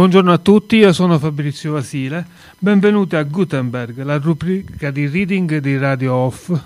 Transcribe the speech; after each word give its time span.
Buongiorno 0.00 0.32
a 0.32 0.38
tutti, 0.38 0.76
io 0.76 0.94
sono 0.94 1.18
Fabrizio 1.18 1.72
Vasile. 1.72 2.24
Benvenuti 2.58 3.16
a 3.16 3.22
Gutenberg, 3.22 4.02
la 4.02 4.16
rubrica 4.16 4.90
di 4.90 5.06
reading 5.06 5.58
di 5.58 5.76
Radio 5.76 6.14
Off. 6.14 6.58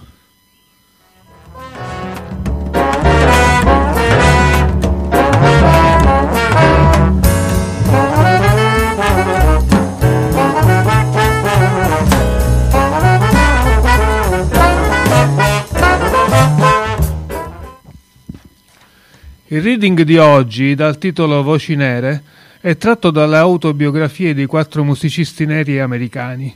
Il 19.48 19.60
reading 19.60 20.02
di 20.02 20.18
oggi, 20.18 20.76
dal 20.76 20.98
titolo 20.98 21.42
Voci 21.42 21.74
Nere, 21.74 22.22
è 22.64 22.78
tratto 22.78 23.10
dalle 23.10 23.36
autobiografie 23.36 24.32
di 24.32 24.46
quattro 24.46 24.84
musicisti 24.84 25.44
neri 25.44 25.80
americani, 25.80 26.54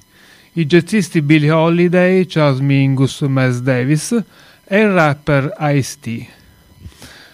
i 0.53 0.65
jazzisti 0.65 1.21
Billie 1.21 1.51
Holiday, 1.51 2.25
Charles 2.25 2.61
Mingus, 2.61 3.21
Miles 3.29 3.61
Davis 3.61 4.25
e 4.65 4.81
il 4.81 4.91
rapper 4.91 5.55
Ice-T. 5.59 6.27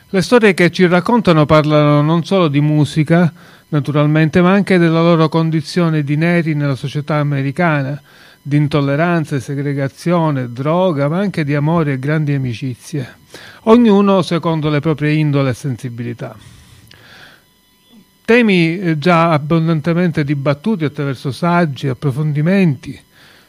Le 0.09 0.23
storie 0.23 0.55
che 0.55 0.73
ci 0.73 0.88
raccontano 0.88 1.47
parlano 1.47 2.02
non 2.02 2.24
solo 2.24 2.48
di 2.48 2.60
musica, 2.60 3.33
naturalmente, 3.69 4.42
ma 4.42 4.50
anche 4.50 4.77
della 4.77 5.02
loro 5.02 5.28
condizione 5.28 6.02
di 6.02 6.16
neri 6.16 6.55
nella 6.55 6.75
società 6.75 7.19
americana, 7.19 8.02
di 8.42 8.56
intolleranza, 8.56 9.38
segregazione, 9.38 10.50
droga, 10.50 11.09
ma 11.09 11.20
anche 11.20 11.44
di 11.44 11.55
amore 11.55 11.92
e 11.92 11.98
grandi 12.00 12.33
amicizie, 12.33 13.19
ognuno 13.66 14.22
secondo 14.22 14.69
le 14.69 14.81
proprie 14.81 15.12
indole 15.12 15.50
e 15.50 15.55
sensibilità. 15.55 16.53
Temi 18.25 18.78
eh, 18.78 18.98
già 18.98 19.33
abbondantemente 19.33 20.25
dibattuti 20.25 20.86
attraverso 20.86 21.30
saggi, 21.30 21.89
approfondimenti, 21.89 22.98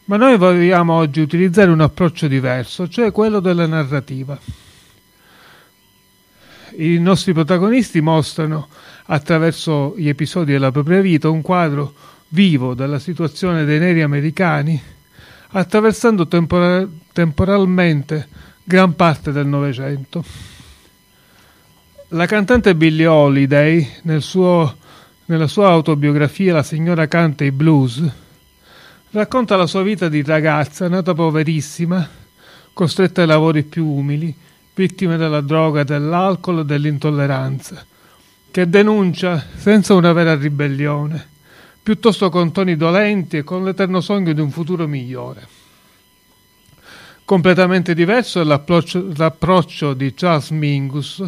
ma 0.05 0.17
noi 0.17 0.37
vogliamo 0.37 0.93
oggi 0.93 1.21
utilizzare 1.21 1.71
un 1.71 1.79
approccio 1.79 2.27
diverso, 2.27 2.89
cioè 2.89 3.13
quello 3.13 3.39
della 3.39 3.67
narrativa. 3.67 4.37
I 6.77 6.97
nostri 6.97 7.31
protagonisti 7.31 8.01
mostrano, 8.01 8.67
attraverso 9.05 9.93
gli 9.95 10.09
episodi 10.09 10.51
della 10.51 10.71
propria 10.71 10.99
vita, 10.99 11.29
un 11.29 11.41
quadro 11.41 11.93
vivo 12.29 12.73
della 12.73 12.99
situazione 12.99 13.63
dei 13.63 13.79
neri 13.79 14.01
americani, 14.01 14.81
attraversando 15.51 16.27
tempora- 16.27 16.85
temporalmente 17.13 18.27
gran 18.61 18.93
parte 18.93 19.31
del 19.31 19.47
Novecento. 19.47 20.53
La 22.09 22.27
cantante 22.27 22.75
Billie 22.75 23.07
Holiday, 23.07 23.89
nel 24.03 24.21
suo, 24.21 24.77
nella 25.25 25.47
sua 25.47 25.69
autobiografia 25.69 26.53
La 26.53 26.61
signora 26.61 27.07
canta 27.07 27.43
i 27.43 27.51
blues, 27.51 28.03
racconta 29.09 29.55
la 29.55 29.65
sua 29.65 29.81
vita 29.81 30.07
di 30.07 30.21
ragazza 30.21 30.87
nata 30.87 31.15
poverissima, 31.15 32.07
costretta 32.73 33.21
ai 33.21 33.27
lavori 33.27 33.63
più 33.63 33.87
umili, 33.87 34.35
vittima 34.75 35.17
della 35.17 35.41
droga, 35.41 35.83
dell'alcol 35.83 36.59
e 36.59 36.65
dell'intolleranza, 36.65 37.83
che 38.51 38.69
denuncia 38.69 39.43
senza 39.55 39.95
una 39.95 40.13
vera 40.13 40.35
ribellione, 40.35 41.27
piuttosto 41.81 42.29
con 42.29 42.51
toni 42.51 42.75
dolenti 42.75 43.37
e 43.37 43.43
con 43.43 43.63
l'eterno 43.63 43.99
sogno 43.99 44.31
di 44.31 44.41
un 44.41 44.51
futuro 44.51 44.85
migliore. 44.85 45.47
Completamente 47.25 47.95
diverso 47.95 48.41
è 48.41 48.43
l'approccio, 48.43 49.11
l'approccio 49.15 49.95
di 49.95 50.13
Charles 50.13 50.51
Mingus, 50.51 51.23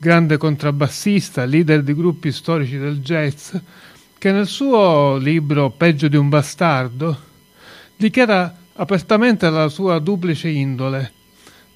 grande 0.00 0.36
contrabbassista, 0.36 1.44
leader 1.44 1.82
di 1.82 1.92
gruppi 1.92 2.30
storici 2.30 2.78
del 2.78 3.00
jazz, 3.00 3.54
che 4.16 4.30
nel 4.30 4.46
suo 4.46 5.16
libro 5.16 5.70
Peggio 5.70 6.06
di 6.06 6.16
un 6.16 6.28
bastardo 6.28 7.18
dichiara 7.96 8.56
apertamente 8.74 9.50
la 9.50 9.68
sua 9.68 9.98
duplice 9.98 10.48
indole, 10.48 11.12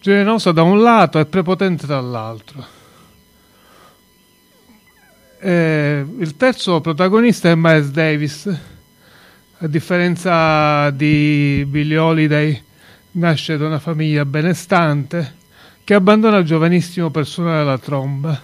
generosa 0.00 0.52
da 0.52 0.62
un 0.62 0.80
lato 0.80 1.18
e 1.18 1.26
prepotente 1.26 1.84
dall'altro. 1.84 2.64
E 5.40 6.06
il 6.20 6.36
terzo 6.36 6.80
protagonista 6.80 7.50
è 7.50 7.56
Miles 7.56 7.90
Davis, 7.90 8.58
a 9.58 9.66
differenza 9.66 10.90
di 10.90 11.66
Billie 11.68 11.98
Holiday, 11.98 12.62
nasce 13.12 13.56
da 13.56 13.66
una 13.66 13.80
famiglia 13.80 14.24
benestante 14.24 15.40
che 15.92 15.98
abbandona 15.98 16.42
giovanissimo 16.42 17.10
per 17.10 17.26
suonare 17.26 17.66
la 17.66 17.76
tromba, 17.76 18.40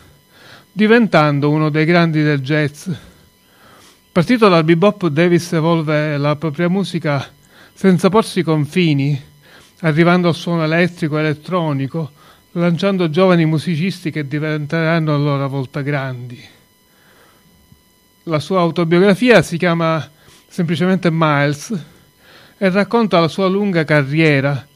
diventando 0.70 1.48
uno 1.48 1.70
dei 1.70 1.86
grandi 1.86 2.22
del 2.22 2.42
jazz. 2.42 2.91
Partito 4.12 4.50
dal 4.50 4.64
bebop, 4.64 5.06
Davis 5.06 5.54
evolve 5.54 6.19
la 6.19 6.36
propria 6.36 6.69
musica 6.69 7.26
senza 7.72 8.10
porsi 8.10 8.42
confini, 8.42 9.19
arrivando 9.81 10.28
al 10.28 10.34
suono 10.34 10.62
elettrico 10.62 11.16
e 11.16 11.20
elettronico, 11.20 12.10
lanciando 12.53 13.09
giovani 13.09 13.47
musicisti 13.47 14.10
che 14.10 14.28
diventeranno 14.28 15.15
a 15.15 15.16
loro 15.16 15.48
volta 15.48 15.80
grandi. 15.80 16.38
La 18.25 18.41
sua 18.41 18.60
autobiografia 18.60 19.41
si 19.41 19.56
chiama 19.56 20.06
semplicemente 20.47 21.09
Miles 21.10 21.70
e 22.59 22.69
racconta 22.69 23.19
la 23.20 23.28
sua 23.28 23.48
lunga 23.48 23.84
carriera 23.84 24.67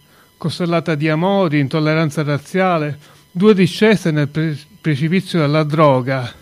costellata 0.43 0.97
di 0.97 1.09
amori, 1.09 1.61
intolleranza 1.61 2.25
razziale, 2.25 2.99
due 3.31 3.55
discese 3.55 4.11
nel 4.11 4.27
pre- 4.27 4.59
precipizio 4.81 5.39
della 5.39 5.63
droga, 5.63 6.35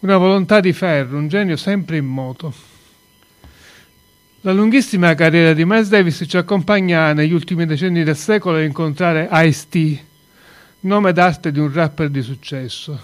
una 0.00 0.16
volontà 0.16 0.58
di 0.58 0.72
ferro, 0.72 1.16
un 1.16 1.28
genio 1.28 1.56
sempre 1.56 1.98
in 1.98 2.06
moto. 2.06 2.52
La 4.40 4.52
lunghissima 4.52 5.14
carriera 5.14 5.52
di 5.52 5.64
Miles 5.64 5.90
Davis 5.90 6.24
ci 6.26 6.36
accompagna 6.36 7.12
negli 7.12 7.32
ultimi 7.32 7.66
decenni 7.66 8.02
del 8.02 8.16
secolo 8.16 8.56
a 8.56 8.62
incontrare 8.62 9.28
Ice-T, 9.30 10.04
nome 10.80 11.12
d'arte 11.12 11.52
di 11.52 11.60
un 11.60 11.72
rapper 11.72 12.08
di 12.08 12.22
successo. 12.22 12.98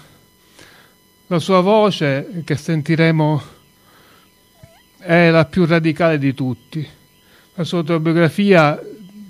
La 1.27 1.39
sua 1.39 1.61
voce, 1.61 2.41
che 2.43 2.57
sentiremo, 2.57 3.41
è 4.97 5.29
la 5.29 5.45
più 5.45 5.65
radicale 5.65 6.17
di 6.17 6.33
tutti. 6.33 6.85
La 7.53 7.63
sua 7.63 7.77
autobiografia 7.77 8.77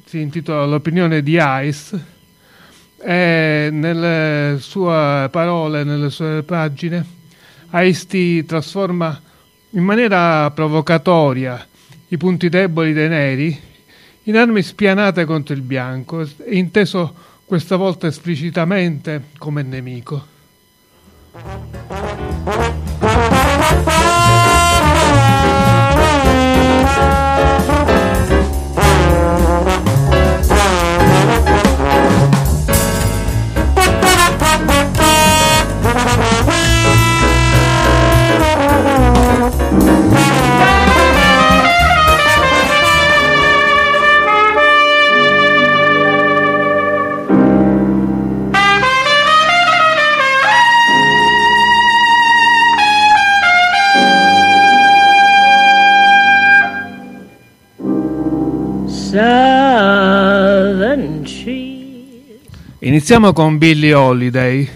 si 0.08 0.22
intitola 0.22 0.66
L'opinione 0.66 1.22
di 1.22 1.38
Ice 1.38 2.06
e 2.98 3.68
nelle 3.72 4.58
sue 4.60 5.28
parole, 5.30 5.84
nelle 5.84 6.10
sue 6.10 6.44
pagine, 6.44 7.06
Ice 7.74 8.46
trasforma 8.46 9.22
in 9.72 9.84
maniera 9.84 10.50
provocatoria 10.52 11.68
i 12.08 12.16
punti 12.16 12.48
deboli 12.48 12.94
dei 12.94 13.10
neri 13.10 13.60
in 14.24 14.38
armi 14.38 14.62
spianate 14.62 15.26
contro 15.26 15.54
il 15.54 15.62
bianco, 15.62 16.26
inteso 16.46 17.14
questa 17.44 17.76
volta 17.76 18.08
esplicitamente 18.08 19.26
come 19.38 19.62
nemico. 19.62 20.36
Iniziamo 63.10 63.32
con 63.32 63.58
Billie 63.58 63.94
Holiday. 63.94 64.68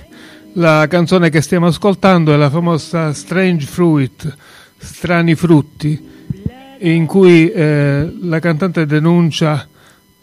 La 0.54 0.88
canzone 0.88 1.30
che 1.30 1.42
stiamo 1.42 1.66
ascoltando 1.66 2.32
è 2.32 2.38
la 2.38 2.50
famosa 2.50 3.12
Strange 3.12 3.66
Fruit, 3.66 4.38
Strani 4.78 5.36
frutti, 5.36 6.02
in 6.80 7.06
cui 7.08 7.52
eh, 7.52 8.10
la 8.22 8.40
cantante 8.40 8.86
denuncia 8.86 9.68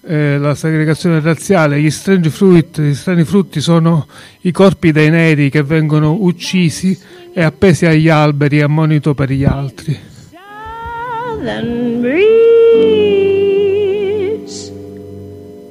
eh, 0.01 0.39
la 0.39 0.55
segregazione 0.55 1.21
razziale. 1.21 1.83
Gli 1.83 1.91
strange 1.91 2.31
fruit, 2.31 2.81
gli 2.81 2.95
strani 2.95 3.25
frutti 3.25 3.61
sono 3.61 4.07
i 4.41 4.53
corpi 4.53 4.91
dei 4.91 5.11
neri 5.11 5.51
che 5.51 5.63
vengono 5.63 6.17
uccisi 6.19 6.99
e 7.35 7.43
appesi 7.43 7.85
agli 7.85 8.09
alberi 8.09 8.63
a 8.63 8.69
monito 8.69 9.13
per 9.13 9.31
gli 9.31 9.45
altri. 9.45 9.95
Southern 10.31 12.01
breeze, 12.01 12.23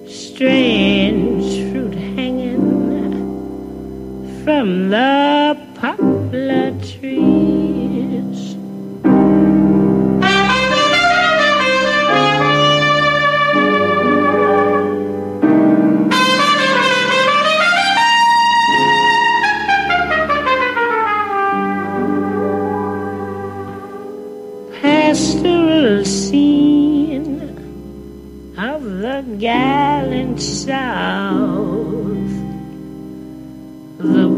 strange 0.06 0.87
from 4.48 4.90
the 4.90 5.58
poplar 5.76 6.72
trees. 6.80 8.56
Pastoral 24.82 26.06
scene 26.06 27.42
of 28.58 28.82
the 28.82 29.26
gallant 29.40 30.42
south 30.42 31.67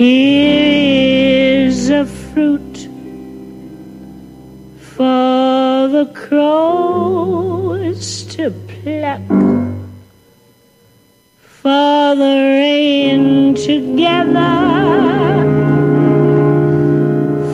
Here 0.00 1.66
is 1.66 1.90
a 1.90 2.06
fruit 2.06 2.88
for 4.78 5.88
the 5.88 6.10
crows 6.14 8.24
to 8.34 8.50
pluck, 8.50 9.20
for 11.42 12.14
the 12.16 12.36
rain 12.62 13.54
together, 13.54 14.56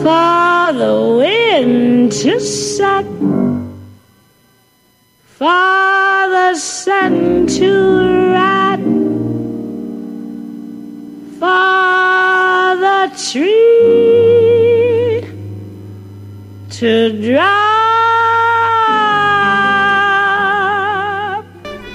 for 0.01 0.71
the 0.71 1.17
wind 1.19 2.13
to 2.13 2.39
suck, 2.39 3.05
for 5.25 6.29
the 6.31 6.55
sun 6.55 7.45
to 7.47 7.96
tree 13.31 15.21
to 16.69 17.09
drop. 17.19 17.75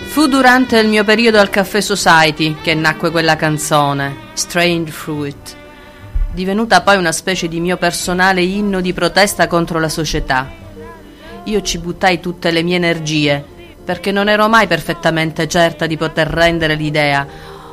Fu 0.08 0.26
durante 0.26 0.78
il 0.78 0.88
mio 0.88 1.04
periodo 1.04 1.38
al 1.40 1.48
Caffè 1.48 1.80
Society 1.80 2.56
che 2.60 2.74
nacque 2.74 3.10
quella 3.10 3.36
canzone, 3.36 4.14
Strange 4.34 4.92
Fruit, 4.92 5.56
divenuta 6.34 6.82
poi 6.82 6.98
una 6.98 7.12
specie 7.12 7.48
di 7.48 7.60
mio 7.60 7.78
personale 7.78 8.42
inno 8.42 8.82
di 8.82 8.92
protesta 8.92 9.46
contro 9.46 9.80
la 9.80 9.88
società. 9.88 10.50
Io 11.44 11.62
ci 11.62 11.78
buttai 11.78 12.20
tutte 12.20 12.50
le 12.50 12.62
mie 12.62 12.76
energie, 12.76 13.42
perché 13.82 14.12
non 14.12 14.28
ero 14.28 14.48
mai 14.48 14.66
perfettamente 14.66 15.48
certa 15.48 15.86
di 15.86 15.96
poter 15.96 16.28
rendere 16.28 16.74
l'idea, 16.74 17.26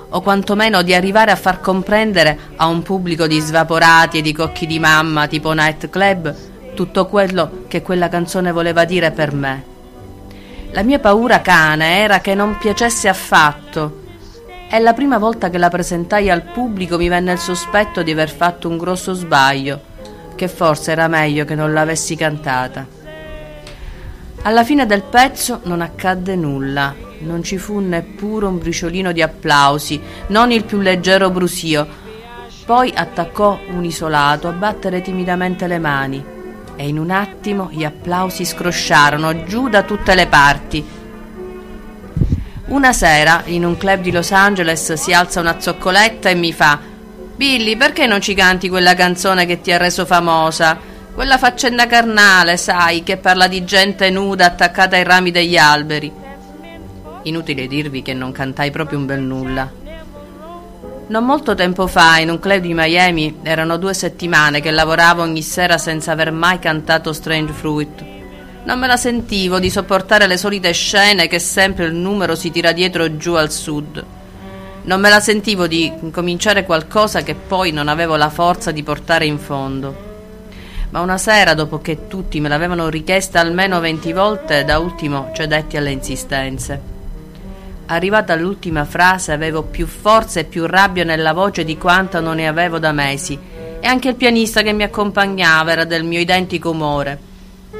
o 0.10 0.22
quantomeno 0.22 0.82
di 0.82 0.94
arrivare 0.94 1.32
a 1.32 1.36
far 1.36 1.60
comprendere 1.60 2.38
a 2.56 2.66
un 2.68 2.82
pubblico 2.82 3.28
di 3.28 3.40
svaporati 3.40 4.20
e 4.20 4.22
di 4.22 4.34
cocchi 4.34 4.66
di 4.66 4.80
mamma 4.80 5.28
tipo 5.28 5.52
nightclub 5.52 6.36
tutto 6.74 7.08
quello 7.08 7.64
che 7.68 7.82
quella 7.82 8.08
canzone 8.08 8.52
voleva 8.52 8.86
dire 8.86 9.12
per 9.12 9.34
me. 9.34 9.64
La 10.72 10.84
mia 10.84 11.00
paura 11.00 11.42
cane 11.42 11.98
era 11.98 12.20
che 12.20 12.36
non 12.36 12.58
piacesse 12.58 13.10
affatto. 13.10 13.98
E 14.70 14.80
la 14.80 14.94
prima 14.94 15.18
volta 15.18 15.50
che 15.50 15.58
la 15.58 15.68
presentai 15.68 16.30
al 16.30 16.44
pubblico 16.44 16.96
mi 16.98 17.10
venne 17.10 17.34
il 17.34 17.40
sospetto 17.40 18.04
di 18.04 18.12
aver 18.12 18.30
fatto 18.30 18.70
un 18.70 18.78
grosso 18.78 19.14
sbaglio, 19.14 19.82
che 20.36 20.48
forse 20.48 20.92
era 20.92 21.08
meglio 21.08 21.44
che 21.44 21.56
non 21.56 21.74
l'avessi 21.74 22.16
cantata. 22.16 22.99
Alla 24.44 24.64
fine 24.64 24.86
del 24.86 25.04
pezzo 25.04 25.60
non 25.64 25.82
accadde 25.82 26.36
nulla, 26.36 26.96
non 27.20 27.44
ci 27.44 27.58
fu 27.58 27.80
neppure 27.80 28.46
un 28.46 28.58
briciolino 28.58 29.12
di 29.12 29.22
applausi, 29.22 30.00
non 30.28 30.52
il 30.52 30.64
più 30.64 30.80
leggero 30.80 31.30
brusio. 31.30 31.88
Poi 32.66 32.92
attaccò 32.96 33.60
un 33.70 33.84
isolato 33.84 34.48
a 34.48 34.52
battere 34.52 35.02
timidamente 35.02 35.68
le 35.68 35.80
mani 35.80 36.24
e 36.76 36.88
in 36.88 36.98
un 36.98 37.12
attimo 37.12 37.70
gli 37.72 37.84
applausi 37.84 38.46
scrosciarono 38.46 39.44
giù 39.44 39.68
da 39.68 39.84
tutte 39.84 40.16
le 40.16 40.28
parti. 40.28 40.88
Una 42.68 42.94
sera, 42.94 43.42
in 43.46 43.66
un 43.66 43.78
club 43.78 44.00
di 44.02 44.12
Los 44.12 44.32
Angeles, 44.32 44.94
si 44.94 45.12
alza 45.12 45.42
una 45.42 45.60
zoccoletta 45.60 46.30
e 46.30 46.36
mi 46.36 46.54
fa: 46.54 46.80
Billy, 47.36 47.76
perché 47.76 48.08
non 48.08 48.22
ci 48.22 48.34
canti 48.34 48.70
quella 48.70 48.94
canzone 48.94 49.46
che 49.46 49.60
ti 49.60 49.72
ha 49.74 49.78
reso 49.78 50.06
famosa? 50.06 50.89
Quella 51.20 51.38
faccenda 51.38 51.86
carnale, 51.86 52.56
sai, 52.56 53.04
che 53.04 53.18
parla 53.18 53.48
di 53.50 53.66
gente 53.66 54.10
nuda 54.10 54.46
attaccata 54.46 54.96
ai 54.96 55.04
rami 55.04 55.32
degli 55.32 55.58
alberi. 55.58 56.10
Inutile 57.24 57.68
dirvi 57.68 58.02
che 58.02 58.14
non 58.14 58.32
cantai 58.32 58.72
proprio 58.72 59.00
un 59.00 59.06
bel 59.06 59.20
nulla. 59.20 59.70
Non 61.08 61.26
molto 61.26 61.56
tempo 61.56 61.88
fa, 61.88 62.20
in 62.20 62.30
un 62.30 62.40
club 62.40 62.62
di 62.62 62.74
Miami, 62.74 63.40
erano 63.44 63.76
due 63.76 63.94
settimane 63.94 64.62
che 64.62 64.72
lavoravo 64.72 65.22
ogni 65.22 65.42
sera 65.42 65.78
senza 65.78 66.14
aver 66.14 66.32
mai 66.32 66.58
cantato 66.58 67.12
Strange 67.12 67.52
Fruit. 67.52 68.06
Non 68.64 68.80
me 68.80 68.88
la 68.88 68.96
sentivo 68.96 69.60
di 69.60 69.70
sopportare 69.70 70.26
le 70.26 70.38
solite 70.38 70.72
scene 70.72 71.28
che 71.28 71.40
sempre 71.40 71.84
il 71.84 71.96
numero 71.96 72.34
si 72.34 72.50
tira 72.50 72.72
dietro 72.72 73.18
giù 73.18 73.34
al 73.34 73.52
sud. 73.52 74.06
Non 74.84 75.02
me 75.02 75.10
la 75.10 75.20
sentivo 75.20 75.68
di 75.68 75.92
cominciare 76.14 76.64
qualcosa 76.64 77.24
che 77.24 77.36
poi 77.36 77.74
non 77.74 77.90
avevo 77.90 78.16
la 78.16 78.30
forza 78.30 78.72
di 78.72 78.84
portare 78.84 79.26
in 79.26 79.38
fondo. 79.38 80.08
Ma 80.92 81.02
una 81.02 81.20
sera, 81.20 81.54
dopo 81.54 81.80
che 81.82 82.08
tutti 82.08 82.40
me 82.40 82.50
l'avevano 82.50 82.90
richiesta 82.90 83.40
almeno 83.40 83.80
venti 83.80 84.12
volte, 84.12 84.64
da 84.64 84.80
ultimo 84.80 85.30
cedetti 85.34 85.78
alle 85.78 85.92
insistenze. 85.92 86.98
Arrivata 87.86 88.34
all'ultima 88.34 88.86
frase 88.86 89.32
avevo 89.32 89.64
più 89.64 89.86
forza 89.86 90.40
e 90.40 90.46
più 90.46 90.66
rabbia 90.66 91.04
nella 91.04 91.34
voce 91.34 91.64
di 91.64 91.78
quanto 91.78 92.20
non 92.20 92.36
ne 92.36 92.48
avevo 92.48 92.80
da 92.80 92.92
mesi 92.92 93.38
e 93.80 93.88
anche 93.88 94.10
il 94.10 94.16
pianista 94.16 94.62
che 94.62 94.74
mi 94.74 94.84
accompagnava 94.84 95.72
era 95.72 95.86
del 95.86 96.04
mio 96.04 96.20
identico 96.20 96.72
umore. 96.72 97.18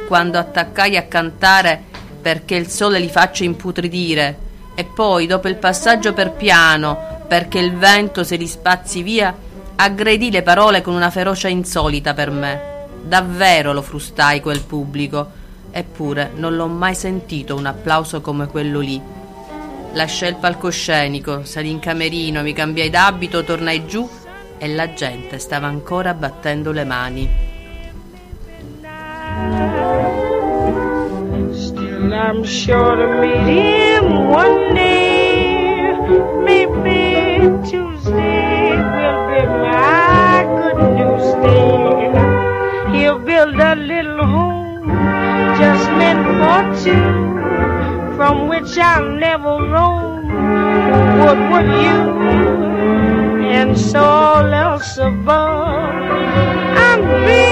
Quando 0.08 0.38
attaccai 0.38 0.96
a 0.98 1.04
cantare 1.04 1.82
perché 2.22 2.56
il 2.56 2.70
sole 2.70 3.00
li 3.00 3.10
faccia 3.10 3.44
imputridire 3.44 4.38
e 4.76 4.84
poi 4.84 5.28
dopo 5.28 5.48
il 5.48 5.58
passaggio 5.58 6.14
per 6.14 6.32
piano 6.32 7.24
perché 7.28 7.60
il 7.60 7.76
vento 7.76 8.24
se 8.24 8.36
li 8.36 8.48
spazzi 8.48 9.04
via, 9.04 9.36
aggredì 9.76 10.32
le 10.32 10.42
parole 10.42 10.82
con 10.82 10.94
una 10.94 11.10
ferocia 11.10 11.48
insolita 11.48 12.14
per 12.14 12.32
me. 12.32 12.79
Davvero 13.10 13.74
lo 13.74 13.82
frustai 13.82 14.40
quel 14.40 14.62
pubblico, 14.62 15.28
eppure 15.72 16.30
non 16.36 16.56
l'ho 16.56 16.68
mai 16.68 16.94
sentito 16.94 17.56
un 17.56 17.66
applauso 17.66 18.22
come 18.22 18.46
quello 18.46 18.80
lì. 18.80 19.02
Lasciai 19.94 20.30
il 20.30 20.36
palcoscenico, 20.36 21.44
salì 21.44 21.72
in 21.72 21.80
camerino, 21.80 22.44
mi 22.44 22.54
cambiai 22.54 22.92
d'abito, 22.92 23.44
tornai 23.44 23.88
giù 23.88 24.08
e 24.60 24.68
la 24.68 24.94
gente 24.94 25.40
stava 25.40 25.66
ancora 25.66 26.14
battendo 26.14 26.72
le 26.72 26.84
mani. 26.84 27.30
Still, 31.52 32.14
I'm 32.14 32.44
sure 32.44 32.96
to 32.96 33.08
meet 33.20 33.48
him 33.48 34.30
one 34.30 34.74
day. 34.76 35.96
Maybe 36.44 37.40
Tuesday 37.68 38.78
will 38.78 39.26
be 39.32 39.48
my 39.48 40.46
good 40.46 40.94
news 40.94 41.34
day. 41.42 41.89
Build 43.40 43.56
a 43.56 43.74
little 43.74 44.26
home 44.26 44.90
just 45.58 45.90
meant 45.92 46.24
for 46.40 46.62
two, 46.84 48.18
from 48.18 48.50
which 48.50 48.78
I'll 48.78 49.14
never 49.14 49.56
roam. 49.74 50.28
What 51.20 51.38
would 51.50 51.72
you? 51.86 52.00
And 53.58 53.78
so 53.80 54.04
all 54.04 54.54
else 54.54 54.98
above. 54.98 55.94
I'm 56.84 57.02
dreaming 57.02 57.49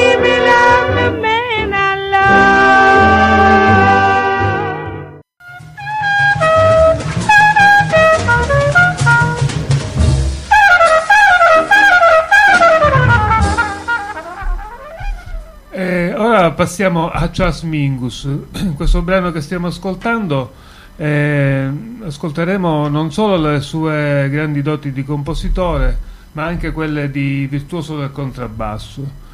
passiamo 16.51 17.09
a 17.09 17.29
Charles 17.31 17.61
Mingus. 17.63 18.23
In 18.23 18.73
questo 18.75 19.01
brano 19.01 19.31
che 19.31 19.41
stiamo 19.41 19.67
ascoltando 19.67 20.51
eh, 20.99 21.69
ascolteremo 22.03 22.87
non 22.87 23.11
solo 23.11 23.37
le 23.37 23.61
sue 23.61 24.27
grandi 24.31 24.63
doti 24.63 24.91
di 24.91 25.03
compositore, 25.03 25.97
ma 26.31 26.45
anche 26.45 26.71
quelle 26.71 27.11
di 27.11 27.45
virtuoso 27.45 27.97
del 27.99 28.11
contrabbasso. 28.11 29.25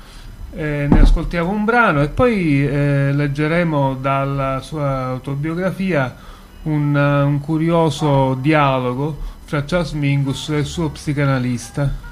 Eh, 0.56 0.88
ne 0.90 1.00
ascoltiamo 1.00 1.50
un 1.50 1.64
brano 1.66 2.02
e 2.02 2.10
poi 2.10 2.68
eh, 2.68 3.12
leggeremo 3.12 3.96
dalla 3.96 4.60
sua 4.62 5.06
autobiografia 5.06 6.16
un, 6.64 6.94
un 6.96 7.40
curioso 7.40 8.36
dialogo 8.36 9.18
fra 9.46 9.64
Charles 9.64 9.94
Mingus 9.94 10.50
e 10.50 10.58
il 10.58 10.66
suo 10.66 10.90
psicanalista. 10.90 12.03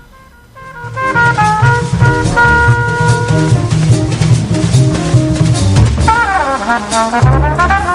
Música 6.89 7.90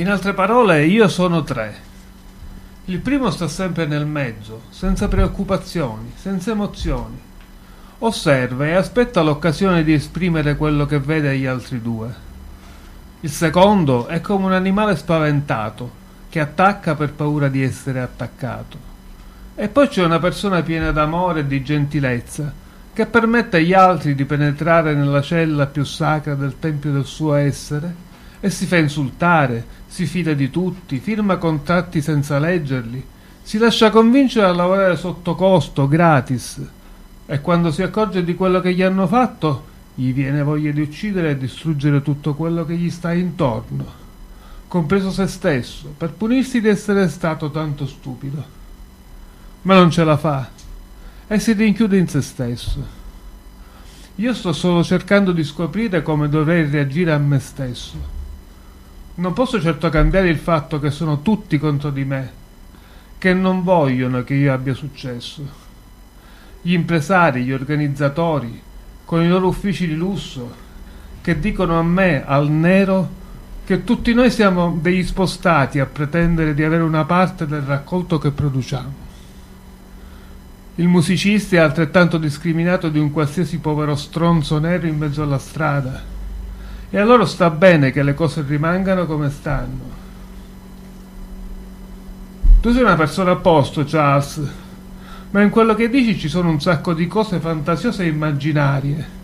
In 0.00 0.08
altre 0.08 0.32
parole, 0.32 0.86
io 0.86 1.08
sono 1.08 1.42
tre. 1.42 1.76
Il 2.86 3.00
primo 3.00 3.30
sta 3.30 3.48
sempre 3.48 3.84
nel 3.84 4.06
mezzo, 4.06 4.62
senza 4.70 5.08
preoccupazioni, 5.08 6.12
senza 6.16 6.52
emozioni. 6.52 7.20
Osserva 7.98 8.66
e 8.66 8.76
aspetta 8.76 9.20
l'occasione 9.20 9.84
di 9.84 9.92
esprimere 9.92 10.56
quello 10.56 10.86
che 10.86 10.98
vede 10.98 11.28
agli 11.28 11.44
altri 11.44 11.82
due. 11.82 12.14
Il 13.20 13.30
secondo 13.30 14.06
è 14.06 14.22
come 14.22 14.46
un 14.46 14.52
animale 14.54 14.96
spaventato 14.96 15.90
che 16.30 16.40
attacca 16.40 16.94
per 16.94 17.12
paura 17.12 17.48
di 17.48 17.62
essere 17.62 18.00
attaccato. 18.00 18.78
E 19.54 19.68
poi 19.68 19.88
c'è 19.88 20.02
una 20.02 20.18
persona 20.18 20.62
piena 20.62 20.92
d'amore 20.92 21.40
e 21.40 21.46
di 21.46 21.62
gentilezza 21.62 22.50
che 22.94 23.04
permette 23.04 23.58
agli 23.58 23.74
altri 23.74 24.14
di 24.14 24.24
penetrare 24.24 24.94
nella 24.94 25.20
cella 25.20 25.66
più 25.66 25.84
sacra 25.84 26.34
del 26.34 26.58
tempio 26.58 26.90
del 26.90 27.04
suo 27.04 27.34
essere 27.34 28.08
e 28.40 28.50
si 28.50 28.66
fa 28.66 28.76
insultare, 28.76 29.64
si 29.86 30.06
fida 30.06 30.32
di 30.32 30.50
tutti, 30.50 30.98
firma 30.98 31.36
contratti 31.36 32.00
senza 32.00 32.38
leggerli, 32.38 33.04
si 33.42 33.58
lascia 33.58 33.90
convincere 33.90 34.46
a 34.46 34.52
lavorare 34.52 34.96
sotto 34.96 35.34
costo, 35.34 35.86
gratis, 35.86 36.60
e 37.26 37.40
quando 37.40 37.70
si 37.70 37.82
accorge 37.82 38.24
di 38.24 38.34
quello 38.34 38.60
che 38.60 38.74
gli 38.74 38.82
hanno 38.82 39.06
fatto, 39.06 39.68
gli 39.94 40.12
viene 40.12 40.42
voglia 40.42 40.70
di 40.70 40.80
uccidere 40.80 41.30
e 41.30 41.36
distruggere 41.36 42.02
tutto 42.02 42.34
quello 42.34 42.64
che 42.64 42.76
gli 42.76 42.90
sta 42.90 43.12
intorno, 43.12 43.84
compreso 44.68 45.10
se 45.10 45.26
stesso, 45.26 45.92
per 45.96 46.12
punirsi 46.12 46.60
di 46.60 46.68
essere 46.68 47.08
stato 47.08 47.50
tanto 47.50 47.86
stupido. 47.86 48.58
Ma 49.62 49.74
non 49.74 49.90
ce 49.90 50.04
la 50.04 50.16
fa 50.16 50.48
e 51.26 51.38
si 51.38 51.52
rinchiude 51.52 51.96
in 51.96 52.08
se 52.08 52.22
stesso. 52.22 52.84
Io 54.16 54.34
sto 54.34 54.52
solo 54.52 54.82
cercando 54.82 55.32
di 55.32 55.44
scoprire 55.44 56.02
come 56.02 56.28
dovrei 56.28 56.68
reagire 56.68 57.12
a 57.12 57.18
me 57.18 57.38
stesso. 57.38 58.18
Non 59.14 59.32
posso 59.32 59.60
certo 59.60 59.88
cambiare 59.88 60.28
il 60.28 60.38
fatto 60.38 60.78
che 60.78 60.90
sono 60.90 61.20
tutti 61.20 61.58
contro 61.58 61.90
di 61.90 62.04
me, 62.04 62.30
che 63.18 63.34
non 63.34 63.62
vogliono 63.64 64.22
che 64.22 64.34
io 64.34 64.52
abbia 64.52 64.72
successo. 64.72 65.42
Gli 66.62 66.72
impresari, 66.72 67.44
gli 67.44 67.52
organizzatori, 67.52 68.62
con 69.04 69.22
i 69.22 69.28
loro 69.28 69.48
uffici 69.48 69.86
di 69.86 69.96
lusso, 69.96 70.54
che 71.20 71.38
dicono 71.38 71.78
a 71.78 71.82
me, 71.82 72.24
al 72.24 72.48
nero, 72.48 73.18
che 73.64 73.84
tutti 73.84 74.14
noi 74.14 74.30
siamo 74.30 74.78
degli 74.80 75.02
spostati 75.02 75.80
a 75.80 75.86
pretendere 75.86 76.54
di 76.54 76.62
avere 76.62 76.82
una 76.82 77.04
parte 77.04 77.46
del 77.46 77.62
raccolto 77.62 78.18
che 78.18 78.30
produciamo. 78.30 79.08
Il 80.76 80.88
musicista 80.88 81.56
è 81.56 81.58
altrettanto 81.58 82.16
discriminato 82.16 82.88
di 82.88 82.98
un 82.98 83.10
qualsiasi 83.10 83.58
povero 83.58 83.96
stronzo 83.96 84.58
nero 84.58 84.86
in 84.86 84.96
mezzo 84.96 85.22
alla 85.22 85.38
strada 85.38 86.18
e 86.90 86.98
a 86.98 87.04
loro 87.04 87.24
sta 87.24 87.50
bene 87.50 87.92
che 87.92 88.02
le 88.02 88.14
cose 88.14 88.44
rimangano 88.46 89.06
come 89.06 89.30
stanno. 89.30 89.98
Tu 92.60 92.72
sei 92.72 92.82
una 92.82 92.96
persona 92.96 93.30
a 93.30 93.36
posto, 93.36 93.84
Charles, 93.86 94.42
ma 95.30 95.40
in 95.40 95.50
quello 95.50 95.74
che 95.74 95.88
dici 95.88 96.18
ci 96.18 96.28
sono 96.28 96.50
un 96.50 96.60
sacco 96.60 96.92
di 96.92 97.06
cose 97.06 97.38
fantasiose 97.38 98.02
e 98.02 98.08
immaginarie. 98.08 99.18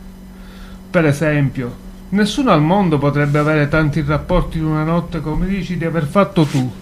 Per 0.89 1.05
esempio, 1.05 1.77
nessuno 2.11 2.53
al 2.53 2.63
mondo 2.63 2.99
potrebbe 2.99 3.39
avere 3.39 3.69
tanti 3.69 4.03
rapporti 4.03 4.59
in 4.59 4.65
una 4.65 4.85
notte 4.85 5.21
come 5.21 5.47
dici 5.47 5.77
di 5.77 5.85
aver 5.85 6.07
fatto 6.07 6.45
tu. 6.45 6.73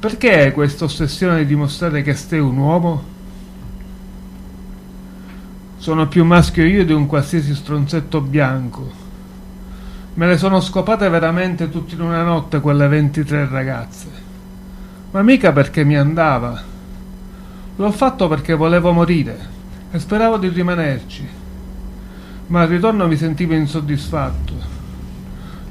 Perché 0.00 0.40
hai 0.40 0.52
questa 0.52 0.84
ossessione 0.84 1.38
di 1.38 1.46
dimostrare 1.46 2.02
che 2.02 2.14
sei 2.14 2.40
un 2.40 2.56
uomo? 2.56 3.04
Sono 5.76 6.08
più 6.08 6.24
maschio 6.24 6.64
io 6.64 6.84
di 6.84 6.92
un 6.92 7.06
qualsiasi 7.06 7.54
stronzetto 7.54 8.20
bianco. 8.20 9.01
Me 10.14 10.26
le 10.26 10.36
sono 10.36 10.60
scopate 10.60 11.08
veramente 11.08 11.70
tutte 11.70 11.94
in 11.94 12.02
una 12.02 12.22
notte 12.22 12.60
quelle 12.60 12.86
23 12.86 13.48
ragazze. 13.48 14.08
Ma 15.10 15.22
mica 15.22 15.52
perché 15.52 15.84
mi 15.84 15.96
andava. 15.96 16.60
L'ho 17.76 17.92
fatto 17.92 18.28
perché 18.28 18.52
volevo 18.54 18.92
morire 18.92 19.38
e 19.90 19.98
speravo 19.98 20.36
di 20.36 20.48
rimanerci. 20.48 21.26
Ma 22.48 22.60
al 22.60 22.68
ritorno 22.68 23.06
mi 23.06 23.16
sentivo 23.16 23.54
insoddisfatto. 23.54 24.52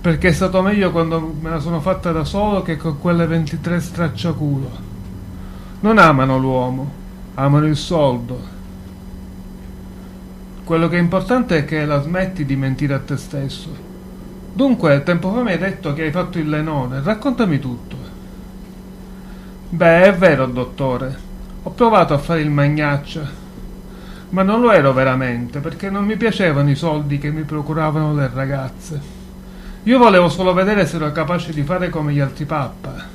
perché 0.02 0.30
è 0.30 0.34
stato 0.34 0.64
meglio 0.64 0.90
quando 0.90 1.36
me 1.40 1.52
la 1.52 1.60
sono 1.60 1.80
fatta 1.80 2.12
da 2.12 2.24
solo 2.24 2.64
che 2.64 2.76
con 2.76 3.00
quelle 3.00 3.28
23 3.28 3.80
stracciaculo. 3.80 4.70
Non 5.82 6.00
amano 6.00 6.40
l'uomo, 6.40 6.92
amano 7.36 7.68
il 7.68 7.76
soldo. 7.76 8.42
Quello 10.64 10.88
che 10.88 10.98
è 10.98 11.00
importante 11.00 11.60
è 11.60 11.66
che 11.66 11.86
la 11.86 12.02
smetti 12.02 12.46
di 12.46 12.56
mentire 12.56 12.96
a 12.96 13.00
te 13.00 13.16
stesso. 13.16 13.90
Dunque, 14.54 15.02
tempo 15.04 15.32
fa 15.32 15.42
mi 15.44 15.52
hai 15.52 15.58
detto 15.58 15.94
che 15.94 16.04
hai 16.04 16.12
fatto 16.12 16.38
il 16.38 16.50
lenone, 16.50 17.02
raccontami 17.02 17.58
tutto. 17.58 17.96
Beh, 19.70 20.04
è 20.04 20.14
vero, 20.14 20.46
dottore. 20.46 21.16
Ho 21.64 21.70
provato 21.72 22.14
a 22.14 22.18
fare 22.18 22.42
il 22.42 22.50
magnaccia, 22.50 23.30
ma 24.30 24.44
non 24.44 24.60
lo 24.60 24.72
ero 24.72 24.92
veramente, 24.92 25.60
perché 25.60 25.90
non 25.90 26.04
mi 26.04 26.18
piacevano 26.18 26.70
i 26.70 26.76
soldi 26.76 27.18
che 27.18 27.32
mi 27.32 27.44
procuravano 27.44 28.14
le 28.14 28.30
ragazze. 28.34 29.02
Io 29.84 29.98
volevo 29.98 30.28
solo 30.28 30.54
vedere 30.54 30.86
se 30.86 30.98
ero 30.98 31.12
capace 31.14 31.54
di 31.54 31.64
fare 31.64 31.90
come 31.90 32.12
gli 32.12 32.20
altri 32.20 32.44
pappa. 32.44 33.08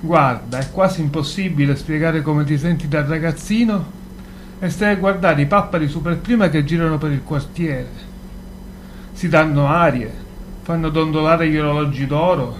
Guarda, 0.00 0.58
è 0.58 0.70
quasi 0.70 1.02
impossibile 1.02 1.76
spiegare 1.76 2.22
come 2.22 2.44
ti 2.44 2.56
senti 2.56 2.88
da 2.88 3.04
ragazzino 3.04 3.84
e 4.58 4.70
stai 4.70 4.92
a 4.92 4.96
guardare 4.96 5.42
i 5.42 5.46
pappari 5.46 5.88
super 5.88 6.16
prima 6.16 6.48
che 6.48 6.64
girano 6.64 6.96
per 6.96 7.10
il 7.10 7.22
quartiere. 7.22 8.05
Si 9.16 9.30
danno 9.30 9.66
arie, 9.66 10.12
fanno 10.60 10.90
dondolare 10.90 11.48
gli 11.48 11.56
orologi 11.56 12.06
d'oro, 12.06 12.54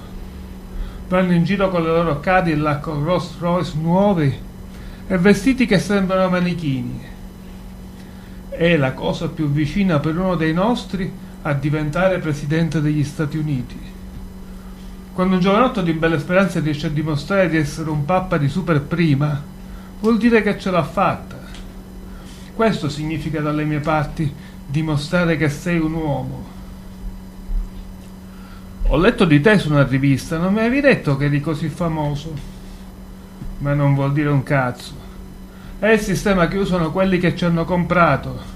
vanno 1.07 1.33
in 1.33 1.45
giro 1.45 1.69
con 1.69 1.83
le 1.83 1.89
loro 1.89 2.19
Cadillac 2.19 2.87
o 2.87 3.05
Rolls 3.05 3.39
Royce 3.39 3.75
nuovi 3.79 4.35
e 5.07 5.19
vestiti 5.19 5.67
che 5.67 5.79
sembrano 5.79 6.31
manichini. 6.31 6.99
È 8.49 8.75
la 8.79 8.95
cosa 8.95 9.29
più 9.29 9.51
vicina 9.51 9.99
per 9.99 10.17
uno 10.17 10.35
dei 10.35 10.55
nostri 10.55 11.13
a 11.43 11.53
diventare 11.53 12.21
presidente 12.21 12.81
degli 12.81 13.05
Stati 13.05 13.37
Uniti. 13.37 13.79
Quando 15.13 15.35
un 15.35 15.43
giovanotto 15.43 15.83
di 15.83 15.93
belle 15.93 16.19
speranze 16.19 16.61
riesce 16.61 16.87
a 16.87 16.91
dimostrare 16.91 17.51
di 17.51 17.59
essere 17.59 17.91
un 17.91 18.07
pappa 18.07 18.39
di 18.39 18.49
super 18.49 18.81
prima, 18.81 19.43
vuol 20.01 20.17
dire 20.17 20.41
che 20.41 20.59
ce 20.59 20.71
l'ha 20.71 20.85
fatta. 20.85 21.37
Questo 22.55 22.89
significa 22.89 23.43
dalle 23.43 23.65
mie 23.65 23.81
parti 23.81 24.55
dimostrare 24.67 25.37
che 25.37 25.49
sei 25.49 25.79
un 25.79 25.95
uomo. 25.95 26.45
Ho 28.89 28.97
letto 28.97 29.25
di 29.25 29.41
te 29.41 29.59
su 29.59 29.71
una 29.71 29.85
rivista, 29.85 30.39
non 30.39 30.53
mi 30.53 30.61
avevi 30.61 30.81
detto 30.81 31.17
che 31.17 31.25
eri 31.25 31.41
così 31.41 31.69
famoso. 31.69 32.35
Ma 33.59 33.73
non 33.73 33.95
vuol 33.95 34.13
dire 34.13 34.29
un 34.29 34.43
cazzo. 34.43 34.93
È 35.79 35.89
il 35.89 36.01
sistema 36.01 36.49
che 36.49 36.59
usano 36.59 36.93
quelli 36.93 37.19
che 37.19 37.35
ci 37.35 37.45
hanno 37.45 37.65
comprato 37.65 38.55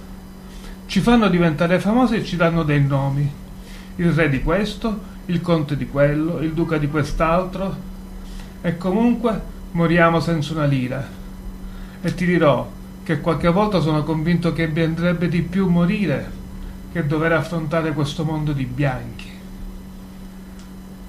ci 0.90 0.98
fanno 0.98 1.28
diventare 1.28 1.78
famosi 1.78 2.16
e 2.16 2.24
ci 2.24 2.34
danno 2.34 2.64
dei 2.64 2.84
nomi. 2.84 3.30
Il 3.94 4.10
re 4.10 4.28
di 4.28 4.42
questo, 4.42 4.98
il 5.26 5.40
conte 5.40 5.76
di 5.76 5.86
quello, 5.86 6.40
il 6.40 6.52
duca 6.52 6.78
di 6.78 6.88
quest'altro. 6.88 7.76
E 8.60 8.76
comunque 8.76 9.40
moriamo 9.70 10.18
senza 10.18 10.52
una 10.52 10.64
lira. 10.64 11.06
E 12.02 12.12
ti 12.12 12.26
dirò 12.26 12.68
che 13.10 13.20
qualche 13.20 13.48
volta 13.48 13.80
sono 13.80 14.04
convinto 14.04 14.52
che 14.52 14.68
mi 14.68 14.82
andrebbe 14.82 15.26
di 15.26 15.42
più 15.42 15.68
morire 15.68 16.30
che 16.92 17.04
dover 17.06 17.32
affrontare 17.32 17.92
questo 17.92 18.24
mondo 18.24 18.52
di 18.52 18.64
bianchi. 18.64 19.28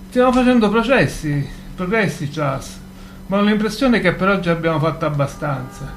Stiamo 0.09 0.31
facendo 0.31 0.67
processi, 0.69 1.47
progressi, 1.75 2.27
Charles, 2.29 2.79
ma 3.27 3.37
ho 3.37 3.41
l'impressione 3.43 3.99
che 3.99 4.13
per 4.13 4.29
oggi 4.29 4.49
abbiamo 4.49 4.79
fatto 4.79 5.05
abbastanza. 5.05 5.93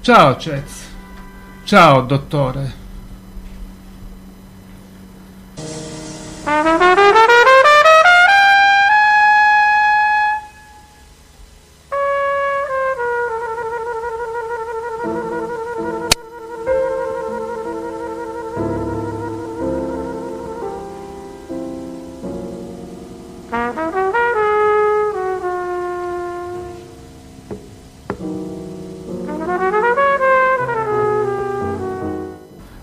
Ciao, 0.00 0.36
Cez. 0.36 0.86
Ciao, 1.64 2.02
dottore. 2.02 2.78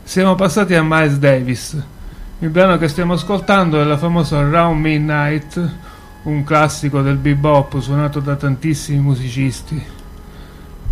Siamo 0.07 0.35
passati 0.35 0.73
a 0.73 0.81
Miles 0.83 1.17
Davis. 1.17 1.83
Il 2.39 2.47
brano 2.47 2.77
che 2.77 2.87
stiamo 2.87 3.11
ascoltando 3.11 3.81
è 3.81 3.83
la 3.83 3.97
famosa 3.97 4.39
Round 4.39 4.79
Midnight, 4.79 5.71
un 6.23 6.45
classico 6.45 7.01
del 7.01 7.17
bebop 7.17 7.79
suonato 7.79 8.21
da 8.21 8.37
tantissimi 8.37 8.99
musicisti. 8.99 9.85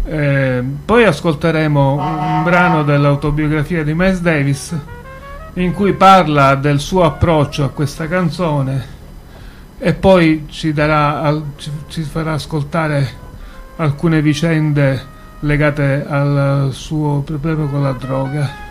Eh, 0.04 0.64
poi 0.84 1.06
ascolteremo 1.06 1.94
un 1.94 2.44
brano 2.44 2.84
dell'autobiografia 2.84 3.86
di 3.86 3.94
Miles 3.94 4.20
Davis 4.20 4.76
in 5.54 5.72
cui 5.72 5.94
parla 5.94 6.56
del 6.56 6.82
suo 6.82 7.06
approccio 7.06 7.64
a 7.64 7.70
questa 7.70 8.10
canzone 8.10 8.86
e 9.78 9.94
poi 9.94 10.46
ci, 10.50 10.74
darà, 10.74 11.42
ci, 11.88 12.02
farà 12.02 12.34
ascoltare 12.34 13.10
alcune 13.78 14.22
vicende 14.22 15.02
legate 15.40 16.06
al 16.06 16.72
suo 16.74 17.22
problema 17.22 17.66
con 17.68 17.82
la 17.82 17.94
droga. 17.94 18.65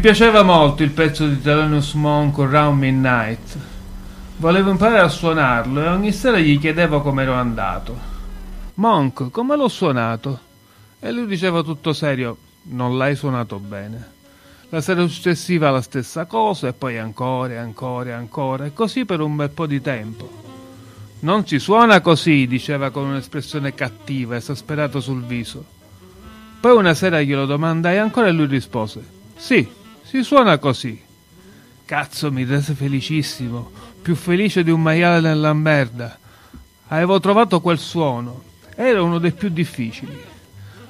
Piaceva 0.00 0.42
molto 0.42 0.82
il 0.82 0.90
pezzo 0.90 1.26
di 1.28 1.40
Thelonious 1.40 1.92
Monk 1.92 2.38
Round 2.38 2.78
Midnight. 2.78 3.56
Volevo 4.38 4.70
imparare 4.70 5.00
a 5.00 5.08
suonarlo 5.08 5.82
e 5.82 5.88
ogni 5.88 6.10
sera 6.10 6.38
gli 6.38 6.58
chiedevo 6.58 7.02
come 7.02 7.22
ero 7.22 7.34
andato. 7.34 7.98
Monk, 8.74 9.30
come 9.30 9.56
l'ho 9.56 9.68
suonato? 9.68 10.40
E 10.98 11.12
lui 11.12 11.26
diceva 11.26 11.62
tutto 11.62 11.92
serio, 11.92 12.38
non 12.62 12.96
l'hai 12.96 13.14
suonato 13.14 13.58
bene. 13.58 14.12
La 14.70 14.80
sera 14.80 15.06
successiva 15.06 15.70
la 15.70 15.82
stessa 15.82 16.24
cosa 16.24 16.68
e 16.68 16.72
poi 16.72 16.96
ancora 16.96 17.52
e 17.52 17.56
ancora 17.56 18.10
e 18.10 18.12
ancora 18.12 18.64
e 18.64 18.72
così 18.72 19.04
per 19.04 19.20
un 19.20 19.36
bel 19.36 19.50
po' 19.50 19.66
di 19.66 19.82
tempo. 19.82 20.30
Non 21.20 21.46
si 21.46 21.58
suona 21.58 22.00
così, 22.00 22.46
diceva 22.46 22.88
con 22.88 23.04
un'espressione 23.04 23.74
cattiva, 23.74 24.36
esasperato 24.36 25.00
sul 25.00 25.22
viso. 25.24 25.62
Poi 26.58 26.74
una 26.74 26.94
sera 26.94 27.20
glielo 27.20 27.44
domandai 27.44 27.98
ancora 27.98 28.28
e 28.28 28.32
lui 28.32 28.46
rispose: 28.46 29.04
Sì, 29.36 29.78
si 30.10 30.24
suona 30.24 30.58
così. 30.58 31.00
Cazzo, 31.84 32.32
mi 32.32 32.42
rese 32.44 32.74
felicissimo, 32.74 33.70
più 34.02 34.16
felice 34.16 34.64
di 34.64 34.72
un 34.72 34.82
maiale 34.82 35.20
nella 35.20 35.52
merda. 35.52 36.18
Avevo 36.88 37.20
trovato 37.20 37.60
quel 37.60 37.78
suono. 37.78 38.42
Era 38.74 39.02
uno 39.02 39.18
dei 39.18 39.30
più 39.30 39.50
difficili. 39.50 40.20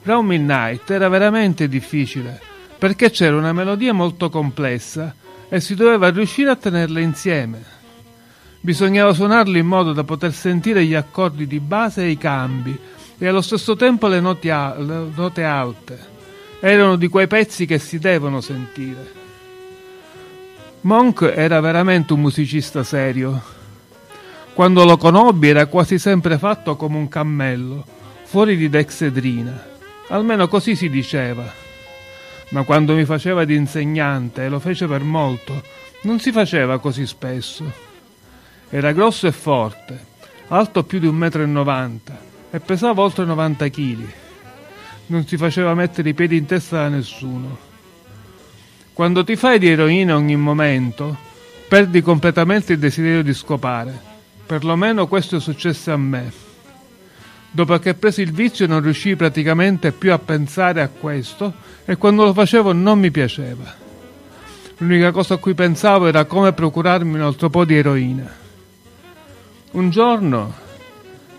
Round 0.04 0.26
Midnight 0.26 0.88
era 0.90 1.09
veramente 1.11 1.68
difficile 1.68 2.40
perché 2.78 3.11
c'era 3.11 3.37
una 3.37 3.52
melodia 3.52 3.92
molto 3.92 4.30
complessa 4.30 5.14
e 5.50 5.61
si 5.61 5.74
doveva 5.74 6.09
riuscire 6.09 6.48
a 6.48 6.56
tenerla 6.56 7.00
insieme. 7.00 7.62
Bisognava 8.61 9.12
suonarlo 9.12 9.59
in 9.59 9.66
modo 9.66 9.92
da 9.92 10.02
poter 10.04 10.33
sentire 10.33 10.83
gli 10.87 10.94
accordi 10.94 11.46
di 11.46 11.61
base 11.61 12.04
e 12.04 12.09
i 12.09 12.16
cambi 12.16 12.74
e 13.18 13.26
allo 13.26 13.42
stesso 13.42 13.76
tempo 13.76 14.06
le 14.06 14.20
note, 14.20 14.50
a- 14.50 14.74
le 14.78 15.09
note 15.14 15.44
alte. 15.44 16.10
Erano 16.61 16.96
di 16.96 17.09
quei 17.09 17.27
pezzi 17.27 17.66
che 17.66 17.79
si 17.79 17.99
devono 17.99 18.40
sentire. 18.40 19.18
Monk 20.83 21.33
era 21.35 21.61
veramente 21.61 22.12
un 22.12 22.20
musicista 22.20 22.85
serio. 22.85 23.42
Quando 24.53 24.85
lo 24.85 24.96
conobbi 24.96 25.49
era 25.49 25.66
quasi 25.66 25.99
sempre 25.99 26.38
fatto 26.38 26.77
come 26.77 26.96
un 26.96 27.09
cammello, 27.09 27.85
fuori 28.25 28.57
di 28.57 28.68
Dexedrina. 28.68 29.68
Almeno 30.09 30.49
così 30.49 30.77
si 30.77 30.88
diceva 30.88 31.68
ma 32.51 32.64
quando 32.64 32.94
mi 32.94 33.05
faceva 33.05 33.44
di 33.44 33.55
insegnante, 33.55 34.44
e 34.44 34.49
lo 34.49 34.59
fece 34.59 34.87
per 34.87 35.03
molto, 35.03 35.62
non 36.03 36.18
si 36.18 36.33
faceva 36.33 36.79
così 36.79 37.07
spesso. 37.07 37.88
Era 38.68 38.92
grosso 38.92 39.27
e 39.27 39.33
forte, 39.33 40.07
alto 40.49 40.85
più 40.85 40.99
di 40.99 41.07
un 41.07 41.14
metro 41.14 41.42
e 41.42 41.46
novanta, 41.46 42.18
e 42.51 42.61
pesava 42.61 43.03
oltre 43.03 43.25
90 43.25 43.68
chili. 43.68 44.12
Non 45.11 45.27
si 45.27 45.37
faceva 45.37 45.75
mettere 45.75 46.11
i 46.11 46.14
piedi 46.14 46.37
in 46.37 46.46
testa 46.46 46.83
da 46.83 46.88
nessuno. 46.88 47.59
Quando 48.92 49.25
ti 49.25 49.35
fai 49.35 49.59
di 49.59 49.68
eroina 49.68 50.14
ogni 50.14 50.37
momento, 50.37 51.16
perdi 51.66 52.01
completamente 52.01 52.75
il 52.75 52.79
desiderio 52.79 53.25
di 53.25 53.35
scopare. 53.35 54.01
Perlomeno 54.46 55.09
questo 55.09 55.38
è 55.38 55.40
successo 55.40 55.90
a 55.90 55.96
me. 55.96 56.33
Dopo 57.51 57.77
che 57.81 57.94
presi 57.94 58.23
il 58.23 58.31
vizio 58.31 58.68
non 58.68 58.83
riuscii 58.83 59.16
praticamente 59.16 59.90
più 59.90 60.12
a 60.12 60.18
pensare 60.20 60.81
a 60.81 60.88
questo 60.88 61.55
e 61.85 61.96
quando 61.96 62.23
lo 62.23 62.33
facevo 62.33 62.73
non 62.73 63.01
mi 63.01 63.11
piaceva. 63.11 63.64
L'unica 64.77 65.11
cosa 65.11 65.35
a 65.35 65.38
cui 65.38 65.55
pensavo 65.55 66.07
era 66.07 66.25
come 66.25 66.53
procurarmi 66.53 67.14
un 67.14 67.23
altro 67.23 67.51
po' 67.51 67.64
di 67.64 67.77
eroina. 67.77 68.33
Un 69.73 69.90
giorno 69.90 70.55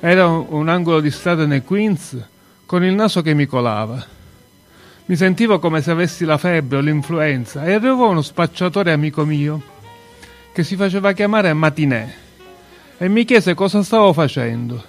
era 0.02 0.28
un 0.28 0.68
angolo 0.68 1.00
di 1.00 1.10
strada 1.10 1.46
nei 1.46 1.64
Queens 1.64 2.30
con 2.72 2.86
il 2.86 2.94
naso 2.94 3.22
che 3.22 3.34
mi 3.34 3.48
colava. 3.48 4.02
Mi 5.08 5.18
sentivo 5.18 5.60
come 5.60 5.82
se 5.82 5.92
avessi 5.92 6.24
la 6.24 6.38
febbre 6.38 6.78
o 6.78 6.80
l'influenza 6.80 7.66
e 7.66 7.74
arrivò 7.74 8.10
uno 8.10 8.22
spacciatore 8.22 8.94
amico 8.94 9.26
mio 9.26 9.62
che 10.54 10.64
si 10.64 10.78
faceva 10.78 11.12
chiamare 11.12 11.52
Matinè 11.52 12.16
e 12.98 13.10
mi 13.10 13.26
chiese 13.26 13.56
cosa 13.56 13.84
stavo 13.84 14.14
facendo. 14.14 14.82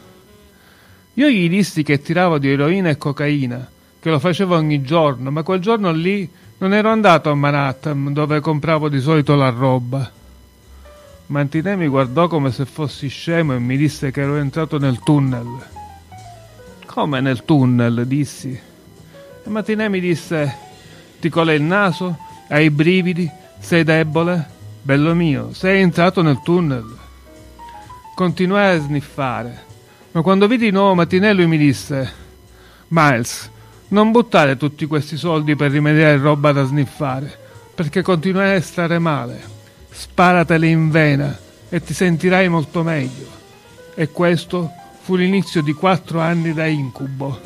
Io 1.15 1.29
gli 1.29 1.49
dissi 1.49 1.83
che 1.83 2.01
tiravo 2.01 2.39
di 2.39 2.53
eroina 2.53 2.89
e 2.89 2.99
cocaina, 2.99 3.69
che 3.99 4.11
lo 4.11 4.21
facevo 4.21 4.55
ogni 4.55 4.83
giorno, 4.83 5.33
ma 5.33 5.43
quel 5.43 5.59
giorno 5.59 5.91
lì 5.91 6.31
non 6.59 6.75
ero 6.75 6.89
andato 6.89 7.31
a 7.31 7.35
Manhattan 7.35 8.13
dove 8.13 8.39
compravo 8.39 8.89
di 8.89 9.01
solito 9.01 9.35
la 9.35 9.49
roba. 9.49 10.09
Mantinè 11.27 11.75
mi 11.75 11.89
guardò 11.89 12.29
come 12.29 12.53
se 12.53 12.65
fossi 12.65 13.09
scemo 13.09 13.55
e 13.55 13.59
mi 13.59 13.77
disse 13.77 14.13
che 14.13 14.21
ero 14.21 14.37
entrato 14.37 14.79
nel 14.79 15.01
tunnel. 15.01 15.81
Come 16.93 17.23
nel 17.23 17.47
tunnel? 17.47 18.07
dissi. 18.07 18.51
E 18.51 19.49
Mantinè 19.49 19.89
mi 19.89 19.99
disse: 19.99 20.57
Ti 21.19 21.31
cola 21.31 21.55
il 21.55 21.63
naso? 21.63 22.19
Hai 22.49 22.67
i 22.67 22.71
brividi? 22.71 23.31
Sei 23.59 23.83
debole? 23.83 24.47
Bello 24.83 25.15
mio, 25.15 25.55
sei 25.55 25.81
entrato 25.81 26.21
nel 26.21 26.43
tunnel. 26.43 26.85
Continuai 28.15 28.77
a 28.77 28.81
sniffare. 28.81 29.65
Ma 30.11 30.21
quando 30.21 30.47
vidi 30.47 30.67
di 30.67 30.71
nuovo 30.71 30.95
Mattinè 30.97 31.33
lui 31.33 31.47
mi 31.47 31.57
disse 31.57 32.13
Miles, 32.89 33.51
non 33.89 34.11
buttare 34.11 34.59
tutti 34.59 34.85
questi 34.85 35.17
soldi 35.17 35.57
per 35.57 35.71
rimediare 35.71 36.19
roba 36.19 36.53
da 36.53 36.65
sniffare, 36.65 37.39
perché 37.75 38.03
continuerai 38.03 38.57
a 38.57 38.63
stare 38.63 38.99
male. 38.99 39.43
Sparatele 39.89 40.67
in 40.67 40.91
vena 40.91 41.35
e 41.71 41.83
ti 41.83 41.95
sentirai 41.95 42.51
molto 42.51 42.83
meglio. 42.83 43.41
E 43.95 44.11
questo 44.11 44.81
fu 45.03 45.17
l'inizio 45.17 45.63
di 45.63 45.73
quattro 45.73 46.21
anni 46.21 46.55
da 46.55 46.65
incubo. 46.67 47.41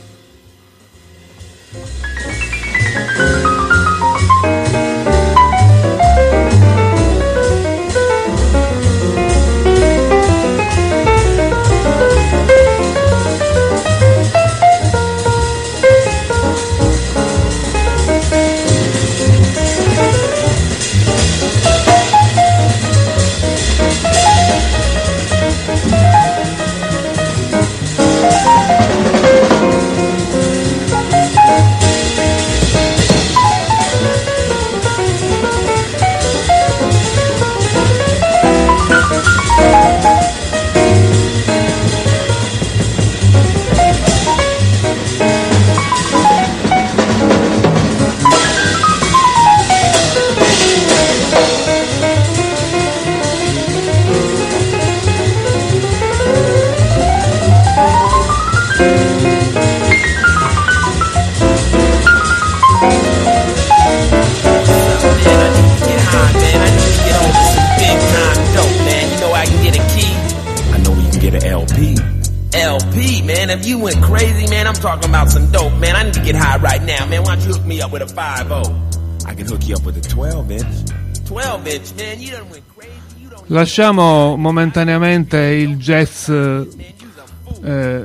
Lasciamo 83.49 84.35
momentaneamente 84.37 85.39
il 85.39 85.77
jazz 85.77 86.29
eh, 86.29 86.67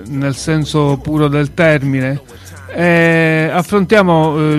nel 0.06 0.36
senso 0.36 1.00
puro 1.02 1.28
del 1.28 1.56
termine 1.56 2.22
e 2.68 3.50
affrontiamo 3.52 4.38
eh, 4.38 4.54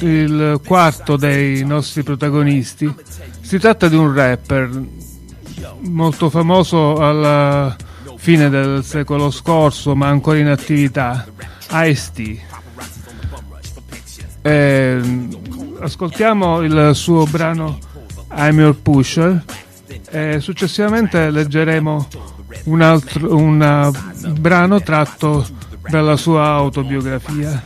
il 0.00 0.60
quarto 0.66 1.16
dei 1.16 1.64
nostri 1.64 2.02
protagonisti. 2.02 2.92
Si 3.40 3.58
tratta 3.60 3.88
di 3.88 3.94
un 3.94 4.12
rapper 4.12 4.70
molto 5.82 6.28
famoso 6.30 6.96
alla 6.96 7.76
fine 8.16 8.48
del 8.48 8.82
secolo 8.82 9.30
scorso, 9.30 9.94
ma 9.94 10.08
ancora 10.08 10.38
in 10.38 10.48
attività, 10.48 11.26
Ice-T. 11.70 12.38
Eh, 14.42 15.28
ascoltiamo 15.78 16.60
il 16.62 16.90
suo 16.94 17.24
brano 17.24 17.78
I'm 18.36 18.58
Your 18.58 18.74
Pusher 18.74 19.42
e 20.10 20.40
successivamente 20.40 21.30
leggeremo 21.30 22.08
un 22.64 22.80
altro 22.80 23.36
un 23.36 23.92
brano 24.38 24.80
tratto 24.80 25.46
dalla 25.88 26.16
sua 26.16 26.46
autobiografia. 26.46 27.62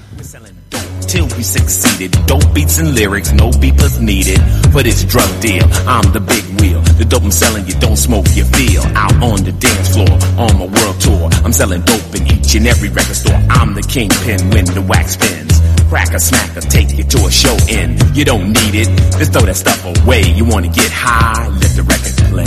until 1.08 1.24
we 1.38 1.42
succeeded. 1.42 2.12
Dope 2.26 2.52
beats 2.52 2.78
and 2.78 2.94
lyrics, 2.94 3.32
no 3.32 3.48
beepers 3.50 3.98
needed. 3.98 4.38
For 4.72 4.82
this 4.82 5.04
drug 5.04 5.28
deal, 5.40 5.64
I'm 5.88 6.12
the 6.12 6.20
big 6.20 6.44
wheel. 6.60 6.82
The 7.00 7.06
dope 7.06 7.22
I'm 7.22 7.30
selling, 7.30 7.66
you 7.66 7.74
don't 7.80 7.96
smoke, 7.96 8.26
you 8.34 8.44
feel. 8.44 8.82
Out 8.94 9.14
on 9.22 9.42
the 9.42 9.52
dance 9.52 9.88
floor, 9.88 10.12
on 10.36 10.58
my 10.58 10.66
world 10.66 11.00
tour. 11.00 11.30
I'm 11.44 11.52
selling 11.52 11.80
dope 11.82 12.14
in 12.14 12.26
each 12.26 12.54
and 12.56 12.66
every 12.66 12.90
record 12.90 13.16
store. 13.16 13.40
I'm 13.48 13.72
the 13.72 13.82
kingpin 13.82 14.50
when 14.50 14.66
the 14.66 14.82
wax 14.82 15.12
spins. 15.12 15.57
Crack 15.88 16.12
a 16.12 16.20
smack 16.20 16.54
or 16.54 16.60
take 16.60 16.96
you 16.98 17.04
to 17.04 17.18
a 17.26 17.30
show 17.30 17.56
in. 17.68 17.96
You 18.14 18.24
don't 18.24 18.48
need 18.48 18.74
it, 18.74 18.88
just 19.18 19.32
throw 19.32 19.42
that 19.42 19.56
stuff 19.56 19.82
away. 19.84 20.22
You 20.22 20.44
wanna 20.44 20.68
get 20.68 20.90
high, 20.92 21.48
let 21.48 21.72
the 21.76 21.82
record 21.82 22.16
play. 22.28 22.44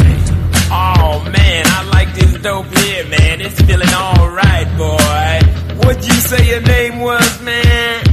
Oh 0.69 1.23
man, 1.31 1.65
I 1.65 1.89
like 1.89 2.13
this 2.13 2.39
dope 2.41 2.67
here, 2.77 3.05
man. 3.07 3.41
It's 3.41 3.59
feeling 3.61 3.89
alright, 3.89 4.67
boy. 4.77 5.77
What'd 5.81 6.05
you 6.05 6.13
say 6.13 6.49
your 6.49 6.61
name 6.61 6.99
was, 6.99 7.41
man? 7.41 8.10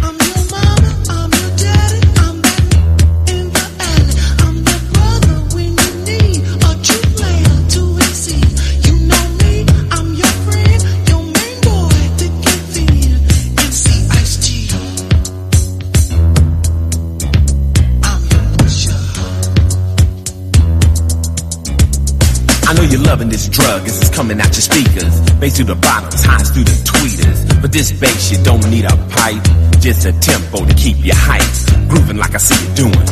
You're 22.91 23.03
loving 23.03 23.29
this 23.29 23.49
drug 23.49 23.87
as 23.87 24.01
it's 24.01 24.11
coming 24.11 24.41
out 24.41 24.53
your 24.55 24.63
speakers. 24.63 25.21
Bass 25.41 25.57
through 25.57 25.67
the 25.67 25.75
bottles, 25.75 26.23
highs 26.25 26.51
through 26.51 26.65
the 26.65 26.79
tweeters. 26.85 27.61
But 27.61 27.73
this 27.73 27.93
bass, 27.93 28.31
you 28.31 28.43
don't 28.43 28.65
need 28.71 28.85
a 28.85 28.97
pipe, 29.11 29.45
just 29.81 30.07
a 30.07 30.13
tempo 30.21 30.65
to 30.65 30.75
keep 30.75 30.97
you 31.05 31.13
hyped. 31.13 31.89
Grooving 31.89 32.17
like 32.17 32.35
I 32.35 32.39
see 32.39 32.59
you 32.67 32.75
doing. 32.75 33.07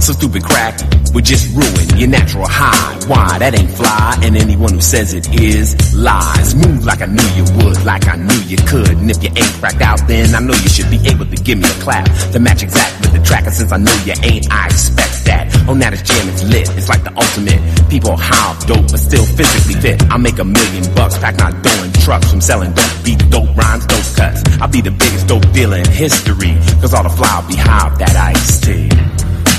So 0.00 0.12
stupid 0.12 0.44
crack 0.44 1.03
would 1.14 1.24
just 1.24 1.46
ruin 1.54 1.98
your 1.98 2.08
natural 2.08 2.46
high. 2.46 2.98
Why? 3.06 3.38
That 3.38 3.58
ain't 3.58 3.70
fly, 3.70 4.18
and 4.22 4.36
anyone 4.36 4.74
who 4.74 4.80
says 4.80 5.14
it 5.14 5.30
is 5.40 5.94
lies. 5.94 6.54
Move 6.54 6.84
like 6.84 7.00
I 7.00 7.06
knew 7.06 7.28
you 7.38 7.46
would, 7.56 7.78
like 7.84 8.06
I 8.08 8.16
knew 8.16 8.40
you 8.50 8.58
could. 8.66 8.90
And 8.90 9.10
if 9.10 9.22
you 9.22 9.30
ain't 9.30 9.54
cracked 9.62 9.80
out, 9.80 10.02
then 10.08 10.34
I 10.34 10.40
know 10.40 10.54
you 10.54 10.68
should 10.68 10.90
be 10.90 10.98
able 11.06 11.26
to 11.26 11.36
give 11.36 11.58
me 11.58 11.70
a 11.70 11.78
clap 11.80 12.04
to 12.32 12.40
match 12.40 12.62
exact 12.62 13.00
with 13.00 13.12
the 13.12 13.22
track. 13.22 13.46
And 13.46 13.54
since 13.54 13.70
I 13.70 13.78
know 13.78 13.94
you 14.04 14.14
ain't, 14.22 14.50
I 14.50 14.66
expect 14.66 15.24
that. 15.30 15.64
Oh, 15.68 15.74
now 15.74 15.90
this 15.90 16.02
jam 16.02 16.28
is 16.28 16.42
lit. 16.50 16.68
It's 16.76 16.88
like 16.88 17.04
the 17.04 17.14
ultimate. 17.14 17.62
People 17.88 18.10
off 18.10 18.66
dope, 18.66 18.90
but 18.90 18.98
still 18.98 19.24
physically 19.24 19.80
fit. 19.80 20.02
I 20.10 20.18
make 20.18 20.38
a 20.38 20.44
million 20.44 20.84
bucks, 20.94 21.16
pack 21.18 21.38
my 21.38 21.52
dough 21.62 21.84
in 21.84 21.92
trucks 22.02 22.30
from 22.30 22.40
selling 22.40 22.72
dope 22.72 23.04
beats, 23.04 23.24
dope 23.30 23.54
rhymes, 23.56 23.86
dope 23.86 24.10
cuts. 24.16 24.42
I'll 24.60 24.68
be 24.68 24.80
the 24.80 24.90
biggest 24.90 25.28
dope 25.28 25.46
dealer 25.52 25.78
in 25.78 25.88
history, 25.88 26.58
cause 26.82 26.92
all 26.92 27.04
the 27.04 27.10
fly 27.10 27.40
will 27.40 27.48
be 27.48 27.56
high 27.56 27.94
that 27.98 28.16
iced 28.16 28.64
tea. 28.64 29.13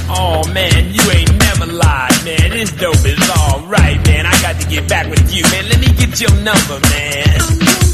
Oh 0.07 0.43
man, 0.53 0.93
you 0.93 1.01
ain't 1.11 1.33
never 1.37 1.65
lied, 1.65 2.25
man. 2.25 2.51
This 2.51 2.71
dope 2.71 3.05
is 3.05 3.29
alright, 3.29 3.97
man. 4.07 4.25
I 4.25 4.41
got 4.41 4.59
to 4.61 4.67
get 4.67 4.87
back 4.87 5.09
with 5.09 5.33
you, 5.33 5.43
man. 5.43 5.69
Let 5.69 5.79
me 5.79 5.87
get 5.93 6.21
your 6.21 6.33
number, 6.43 6.79
man. 6.89 7.84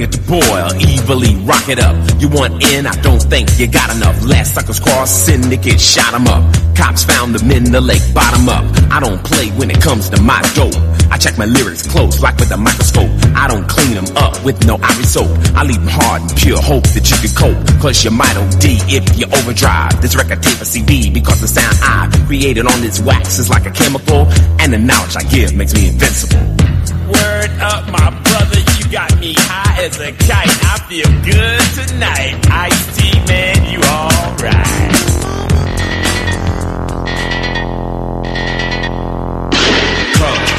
Bring 0.00 0.08
it 0.08 0.12
to 0.12 0.20
boil, 0.22 0.70
evilly 0.98 1.36
rock 1.44 1.68
it 1.68 1.78
up. 1.78 1.96
You 2.20 2.28
want 2.28 2.62
in? 2.72 2.86
I 2.86 2.94
don't 3.02 3.22
think 3.22 3.48
you 3.58 3.66
got 3.66 3.94
enough. 3.94 4.24
Last 4.24 4.54
suckers 4.54 4.80
cross, 4.80 5.10
syndicate 5.10 5.80
shot 5.80 6.14
'em 6.14 6.26
up. 6.26 6.42
Cops 6.74 7.04
found 7.04 7.34
them 7.34 7.50
in 7.50 7.64
the 7.64 7.80
lake, 7.80 8.02
bottom 8.14 8.48
up. 8.48 8.64
I 8.90 9.00
don't 9.00 9.22
play 9.22 9.48
when 9.58 9.70
it 9.70 9.80
comes 9.80 10.08
to 10.10 10.20
my 10.22 10.40
dope. 10.54 10.76
I 11.10 11.18
check 11.18 11.36
my 11.36 11.44
lyrics 11.44 11.86
close, 11.86 12.20
like 12.20 12.36
with 12.38 12.50
a 12.52 12.56
microscope. 12.56 13.10
I 13.34 13.48
don't 13.48 13.68
clean 13.68 13.94
them 13.94 14.16
up 14.16 14.42
with 14.44 14.64
no 14.66 14.76
ivory 14.82 15.04
soap. 15.04 15.30
I 15.54 15.64
leave 15.64 15.80
them 15.80 15.88
hard 15.88 16.22
and 16.22 16.36
pure, 16.36 16.60
hope 16.60 16.86
that 16.94 17.04
you 17.10 17.16
can 17.24 17.32
cope. 17.42 17.80
Cause 17.80 18.04
you 18.04 18.10
might 18.10 18.36
OD 18.36 18.64
if 18.88 19.04
you 19.18 19.26
overdrive. 19.26 20.00
This 20.00 20.14
record 20.16 20.42
tape 20.42 20.60
a 20.60 20.64
CD 20.64 21.10
because 21.10 21.40
the 21.40 21.48
sound 21.48 21.76
I 21.82 22.08
created 22.26 22.66
on 22.66 22.80
this 22.80 23.00
wax 23.00 23.38
is 23.38 23.50
like 23.50 23.66
a 23.66 23.70
chemical. 23.70 24.28
And 24.60 24.72
the 24.72 24.78
knowledge 24.78 25.16
I 25.16 25.24
give 25.24 25.54
makes 25.54 25.74
me 25.74 25.88
invincible. 25.88 26.44
Word 27.10 27.50
up, 27.60 27.90
my 27.90 28.08
brother, 28.22 28.69
got 28.90 29.20
me 29.20 29.32
high 29.36 29.84
as 29.84 30.00
a 30.00 30.10
kite. 30.10 30.50
I 30.66 30.78
feel 30.90 31.06
good 31.22 31.62
tonight. 31.78 32.34
Ice 32.50 32.96
T, 32.96 33.14
man, 33.30 33.62
you 33.70 33.78
alright. 33.86 34.90
Colors, 40.18 40.52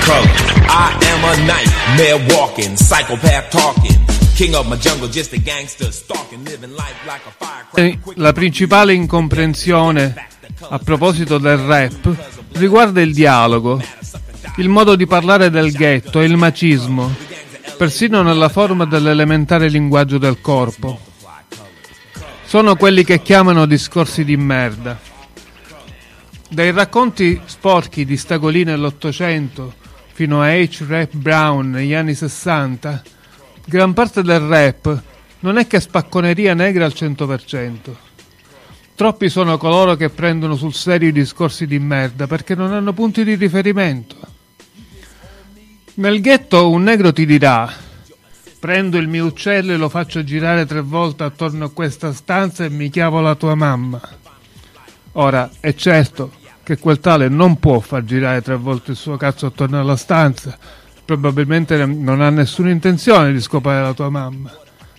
colors. 0.00 0.36
I 0.68 0.96
am 1.12 1.20
a 1.28 1.34
nightmare 1.46 2.20
walking, 2.36 2.76
psychopath 2.76 3.50
talking. 3.50 4.00
King 4.34 4.54
of 4.54 4.68
my 4.68 4.76
jungle, 4.76 5.08
just 5.08 5.32
a 5.32 5.38
gangster 5.38 5.90
stalking, 5.92 6.44
living 6.44 6.74
life 6.74 7.06
like 7.06 7.24
a 7.26 7.30
firecracker. 7.30 7.55
La 8.14 8.32
principale 8.32 8.94
incomprensione 8.94 10.14
a 10.60 10.78
proposito 10.78 11.38
del 11.38 11.58
rap 11.58 12.08
riguarda 12.52 13.00
il 13.00 13.12
dialogo, 13.12 13.82
il 14.56 14.68
modo 14.68 14.96
di 14.96 15.06
parlare 15.06 15.50
del 15.50 15.72
ghetto 15.72 16.20
e 16.20 16.24
il 16.24 16.36
macismo, 16.36 17.14
persino 17.76 18.22
nella 18.22 18.48
forma 18.48 18.86
dell'elementare 18.86 19.68
linguaggio 19.68 20.16
del 20.16 20.40
corpo. 20.40 20.98
Sono 22.44 22.76
quelli 22.76 23.04
che 23.04 23.20
chiamano 23.20 23.66
discorsi 23.66 24.24
di 24.24 24.36
merda. 24.36 24.98
Dai 26.48 26.70
racconti 26.70 27.40
sporchi 27.44 28.04
di 28.04 28.16
Stagolì 28.16 28.64
nell'Ottocento 28.64 29.74
fino 30.12 30.40
a 30.40 30.48
H. 30.48 30.84
Rap 30.86 31.14
Brown 31.14 31.70
negli 31.70 31.92
anni 31.92 32.14
60, 32.14 33.02
gran 33.66 33.92
parte 33.92 34.22
del 34.22 34.40
rap 34.40 35.02
non 35.46 35.58
è 35.58 35.68
che 35.68 35.78
spacconeria 35.78 36.54
negra 36.54 36.86
al 36.86 36.92
100%. 36.92 37.94
Troppi 38.96 39.28
sono 39.28 39.56
coloro 39.58 39.94
che 39.94 40.10
prendono 40.10 40.56
sul 40.56 40.74
serio 40.74 41.10
i 41.10 41.12
discorsi 41.12 41.68
di 41.68 41.78
merda 41.78 42.26
perché 42.26 42.56
non 42.56 42.72
hanno 42.72 42.92
punti 42.92 43.22
di 43.22 43.36
riferimento. 43.36 44.16
Nel 45.94 46.20
ghetto 46.20 46.68
un 46.68 46.82
negro 46.82 47.12
ti 47.12 47.24
dirà 47.24 47.72
prendo 48.58 48.98
il 48.98 49.06
mio 49.06 49.26
uccello 49.26 49.72
e 49.72 49.76
lo 49.76 49.88
faccio 49.88 50.24
girare 50.24 50.66
tre 50.66 50.80
volte 50.80 51.22
attorno 51.22 51.66
a 51.66 51.70
questa 51.70 52.12
stanza 52.12 52.64
e 52.64 52.70
mi 52.70 52.90
chiavo 52.90 53.20
la 53.20 53.36
tua 53.36 53.54
mamma. 53.54 54.00
Ora, 55.12 55.48
è 55.60 55.74
certo 55.74 56.32
che 56.64 56.78
quel 56.78 56.98
tale 56.98 57.28
non 57.28 57.60
può 57.60 57.78
far 57.78 58.02
girare 58.02 58.42
tre 58.42 58.56
volte 58.56 58.90
il 58.90 58.96
suo 58.96 59.16
cazzo 59.16 59.46
attorno 59.46 59.78
alla 59.78 59.94
stanza, 59.94 60.58
probabilmente 61.04 61.86
non 61.86 62.20
ha 62.20 62.30
nessuna 62.30 62.70
intenzione 62.70 63.32
di 63.32 63.40
scopare 63.40 63.80
la 63.80 63.94
tua 63.94 64.10
mamma, 64.10 64.52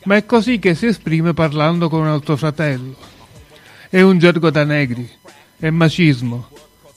ma 0.07 0.15
è 0.15 0.25
così 0.25 0.57
che 0.57 0.73
si 0.73 0.85
esprime 0.85 1.33
parlando 1.33 1.89
con 1.89 1.99
un 1.99 2.07
altro 2.07 2.37
fratello. 2.37 2.95
È 3.89 3.99
un 3.99 4.17
gergo 4.17 4.49
da 4.49 4.63
negri, 4.63 5.07
è 5.57 5.69
macismo, 5.69 6.47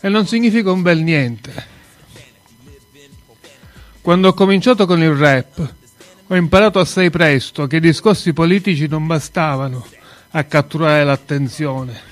e 0.01 0.09
non 0.09 0.29
significa 0.29 0.71
un 0.71 0.81
bel 0.81 1.03
niente. 1.03 1.79
Quando 4.01 4.29
ho 4.29 4.33
cominciato 4.33 4.87
con 4.87 5.03
il 5.03 5.13
rap, 5.13 5.75
ho 6.29 6.37
imparato 6.37 6.79
assai 6.79 7.11
presto 7.11 7.67
che 7.67 7.77
i 7.77 7.81
discorsi 7.81 8.33
politici 8.33 8.87
non 8.87 9.09
bastavano 9.09 9.85
a 10.31 10.45
catturare 10.45 11.03
l'attenzione. 11.03 12.09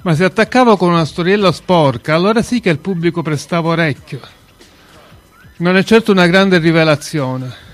Ma 0.00 0.14
se 0.14 0.24
attaccavo 0.24 0.78
con 0.78 0.92
una 0.92 1.04
storiella 1.04 1.52
sporca, 1.52 2.14
allora 2.14 2.40
sì 2.40 2.60
che 2.60 2.70
il 2.70 2.78
pubblico 2.78 3.20
prestava 3.20 3.68
orecchio. 3.68 4.20
Non 5.58 5.76
è 5.76 5.84
certo 5.84 6.10
una 6.10 6.26
grande 6.26 6.56
rivelazione. 6.56 7.65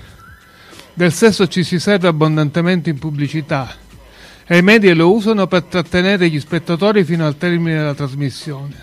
Del 0.95 1.11
sesso 1.11 1.47
ci 1.47 1.63
si 1.63 1.79
serve 1.79 2.07
abbondantemente 2.07 2.91
in 2.91 2.99
pubblicità 2.99 3.75
e 4.45 4.57
i 4.57 4.61
media 4.61 4.93
lo 4.93 5.11
usano 5.11 5.47
per 5.47 5.63
trattenere 5.63 6.29
gli 6.29 6.39
spettatori 6.39 7.03
fino 7.03 7.25
al 7.25 7.35
termine 7.35 7.77
della 7.77 7.95
trasmissione. 7.95 8.75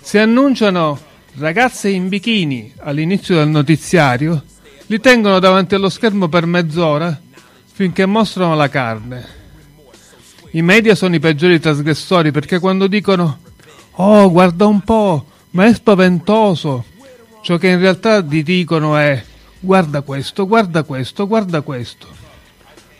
Se 0.00 0.20
annunciano 0.20 0.98
ragazze 1.38 1.88
in 1.88 2.08
bikini 2.08 2.72
all'inizio 2.78 3.34
del 3.34 3.48
notiziario, 3.48 4.44
li 4.86 5.00
tengono 5.00 5.40
davanti 5.40 5.74
allo 5.74 5.88
schermo 5.88 6.28
per 6.28 6.46
mezz'ora 6.46 7.20
finché 7.72 8.06
mostrano 8.06 8.54
la 8.54 8.68
carne. 8.68 9.26
I 10.52 10.62
media 10.62 10.94
sono 10.94 11.16
i 11.16 11.20
peggiori 11.20 11.58
trasgressori 11.58 12.30
perché 12.30 12.60
quando 12.60 12.86
dicono 12.86 13.38
Oh, 13.96 14.30
guarda 14.30 14.66
un 14.66 14.80
po', 14.82 15.26
ma 15.50 15.64
è 15.64 15.74
spaventoso. 15.74 16.84
Ciò 17.42 17.56
che 17.56 17.68
in 17.68 17.80
realtà 17.80 18.22
ti 18.22 18.42
dicono 18.42 18.96
è 18.96 19.30
guarda 19.62 20.02
questo, 20.02 20.46
guarda 20.46 20.82
questo, 20.82 21.26
guarda 21.26 21.60
questo. 21.60 22.08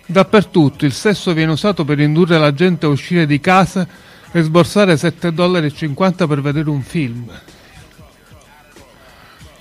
Dappertutto 0.07 0.85
il 0.85 0.93
sesso 0.93 1.33
viene 1.35 1.53
usato 1.53 1.85
per 1.85 1.99
indurre 1.99 2.39
la 2.39 2.55
gente 2.55 2.87
a 2.87 2.89
uscire 2.89 3.27
di 3.27 3.41
casa 3.41 3.87
e 4.31 4.43
sborsare 4.43 4.95
7,50 4.95 5.31
dollari 5.31 5.73
per 6.27 6.41
vedere 6.41 6.71
un 6.71 6.83
film. 6.83 7.31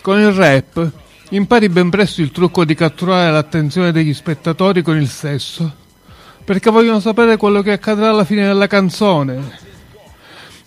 Con 0.01 0.19
il 0.19 0.31
rap 0.31 0.91
impari 1.29 1.69
ben 1.69 1.89
presto 1.89 2.21
il 2.21 2.31
trucco 2.31 2.65
di 2.65 2.75
catturare 2.75 3.31
l'attenzione 3.31 3.91
degli 3.91 4.13
spettatori 4.13 4.81
con 4.81 4.97
il 4.97 5.09
sesso, 5.09 5.73
perché 6.43 6.69
vogliono 6.69 6.99
sapere 6.99 7.37
quello 7.37 7.61
che 7.61 7.71
accadrà 7.71 8.09
alla 8.09 8.25
fine 8.25 8.45
della 8.45 8.67
canzone. 8.67 9.69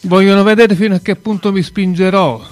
Vogliono 0.03 0.43
vedere 0.43 0.75
fino 0.75 0.97
a 0.97 1.01
che 1.01 1.17
punto 1.17 1.53
mi 1.53 1.63
spingerò. 1.63 2.43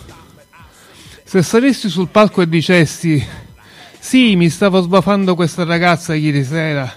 Se 1.24 1.42
salissi 1.42 1.88
sul 1.88 2.08
palco 2.08 2.42
e 2.42 2.48
dicessi 2.48 3.41
sì, 4.04 4.34
mi 4.34 4.50
stavo 4.50 4.80
sbafando 4.80 5.36
questa 5.36 5.62
ragazza 5.62 6.12
ieri 6.12 6.42
sera, 6.42 6.92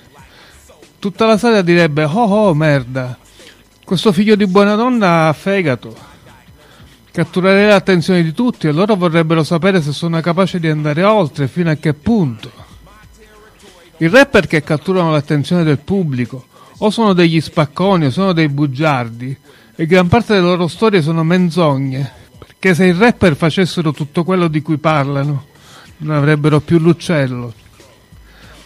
tutta 0.98 1.28
la 1.28 1.38
sala 1.38 1.62
direbbe 1.62 2.04
oh 2.04 2.48
oh 2.48 2.54
merda, 2.56 3.16
questo 3.86 4.12
figlio 4.12 4.36
di 4.36 4.48
buona 4.48 4.74
donna 4.74 5.28
ha 5.28 5.34
fegato. 5.34 5.96
Catturerei 7.12 7.68
l'attenzione 7.68 8.24
di 8.24 8.34
tutti 8.34 8.68
e 8.68 8.72
loro 8.72 8.96
vorrebbero 8.96 9.44
sapere 9.44 9.84
se 9.84 9.92
sono 9.92 10.20
capace 10.20 10.60
di 10.60 10.68
andare 10.68 11.04
oltre, 11.04 11.48
fino 11.48 11.70
a 11.70 11.76
che 11.76 11.94
punto. 11.94 12.52
I 13.98 14.08
rapper 14.08 14.48
che 14.48 14.64
catturano 14.64 15.12
l'attenzione 15.12 15.64
del 15.64 15.78
pubblico 15.78 16.48
o 16.80 16.90
sono 16.90 17.14
degli 17.14 17.40
spacconi 17.40 18.08
o 18.08 18.10
sono 18.10 18.34
dei 18.34 18.50
bugiardi 18.50 19.38
e 19.76 19.86
gran 19.86 20.08
parte 20.08 20.34
delle 20.34 20.48
loro 20.48 20.68
storie 20.68 21.04
sono 21.04 21.24
menzogne, 21.24 22.12
perché 22.40 22.74
se 22.74 22.88
i 22.88 22.94
rapper 22.94 23.36
facessero 23.36 23.92
tutto 23.92 24.24
quello 24.24 24.48
di 24.48 24.64
cui 24.64 24.78
parlano 24.78 25.54
non 25.98 26.16
avrebbero 26.16 26.60
più 26.60 26.80
l'uccello. 26.80 27.54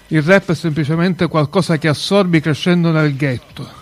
Il 0.08 0.24
rap 0.24 0.52
è 0.52 0.56
semplicemente 0.56 1.28
qualcosa 1.28 1.78
che 1.78 1.88
assorbi 1.88 2.40
crescendo 2.40 2.92
nel 2.92 3.16
ghetto. 3.16 3.78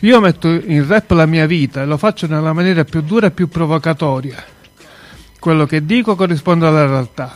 Io 0.00 0.20
metto 0.20 0.48
in 0.48 0.86
rap 0.86 1.10
la 1.12 1.26
mia 1.26 1.46
vita 1.46 1.82
e 1.82 1.86
lo 1.86 1.96
faccio 1.96 2.26
nella 2.26 2.52
maniera 2.52 2.84
più 2.84 3.00
dura 3.00 3.28
e 3.28 3.30
più 3.30 3.48
provocatoria. 3.48 4.44
Quello 5.40 5.66
che 5.66 5.84
dico 5.84 6.14
corrisponde 6.14 6.66
alla 6.66 6.86
realtà. 6.86 7.34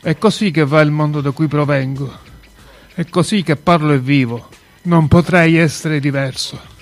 È 0.00 0.16
così 0.16 0.50
che 0.50 0.64
va 0.64 0.80
il 0.80 0.90
mondo 0.90 1.20
da 1.20 1.32
cui 1.32 1.46
provengo. 1.46 2.10
È 2.94 3.04
così 3.08 3.42
che 3.42 3.56
parlo 3.56 3.92
e 3.92 3.98
vivo. 3.98 4.48
Non 4.82 5.08
potrei 5.08 5.56
essere 5.56 6.00
diverso. 6.00 6.79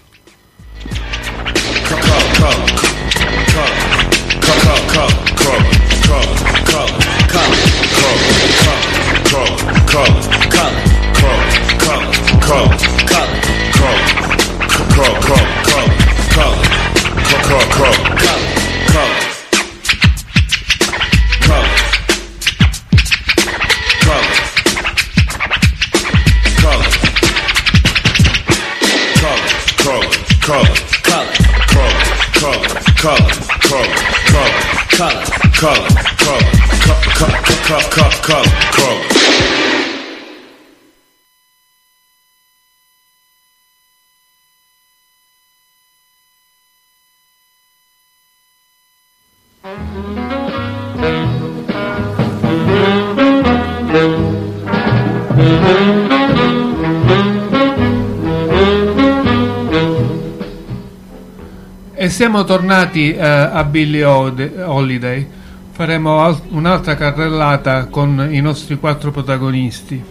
E 62.00 62.08
siamo 62.10 62.44
tornati 62.44 63.12
eh, 63.12 63.20
a 63.20 63.64
Billie 63.64 64.04
Holiday. 64.04 65.37
Faremo 65.78 66.18
al- 66.24 66.40
un'altra 66.48 66.96
carrellata 66.96 67.84
con 67.86 68.26
i 68.32 68.40
nostri 68.40 68.80
quattro 68.80 69.12
protagonisti. 69.12 70.02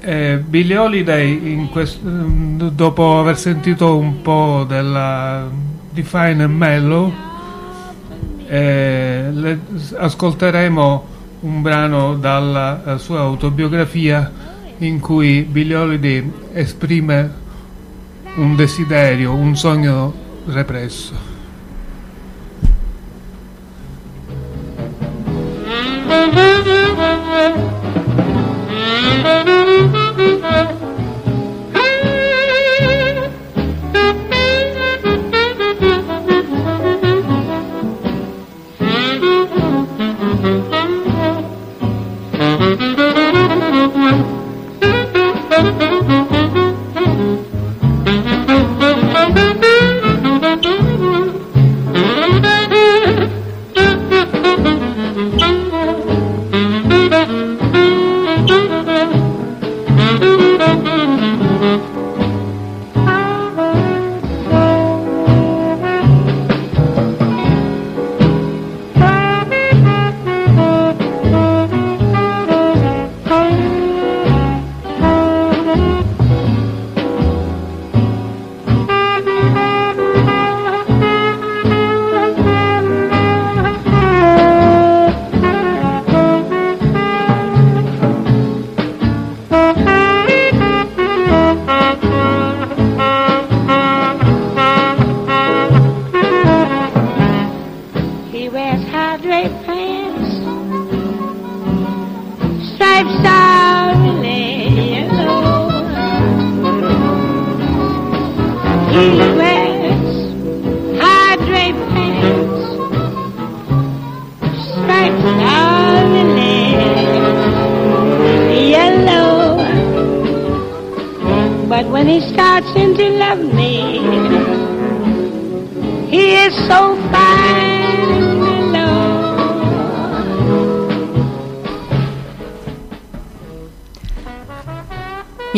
Eh, 0.00 0.42
Billie 0.46 0.76
Holiday, 0.76 1.66
quest- 1.72 2.04
mm, 2.04 2.68
dopo 2.68 3.18
aver 3.18 3.38
sentito 3.38 3.96
un 3.96 4.20
po' 4.20 4.66
della 4.68 5.48
di 5.90 6.02
Fine 6.02 6.42
and 6.42 6.54
Mellow, 6.54 7.10
eh, 8.46 9.28
le- 9.32 9.58
ascolteremo 9.96 11.06
un 11.40 11.62
brano 11.62 12.16
dalla 12.16 12.94
eh, 12.94 12.98
sua 12.98 13.20
autobiografia 13.20 14.30
in 14.80 15.00
cui 15.00 15.44
Billie 15.48 15.76
Holiday 15.76 16.30
esprime 16.52 17.32
un 18.36 18.54
desiderio, 18.54 19.32
un 19.32 19.56
sogno 19.56 20.12
represso. 20.44 21.36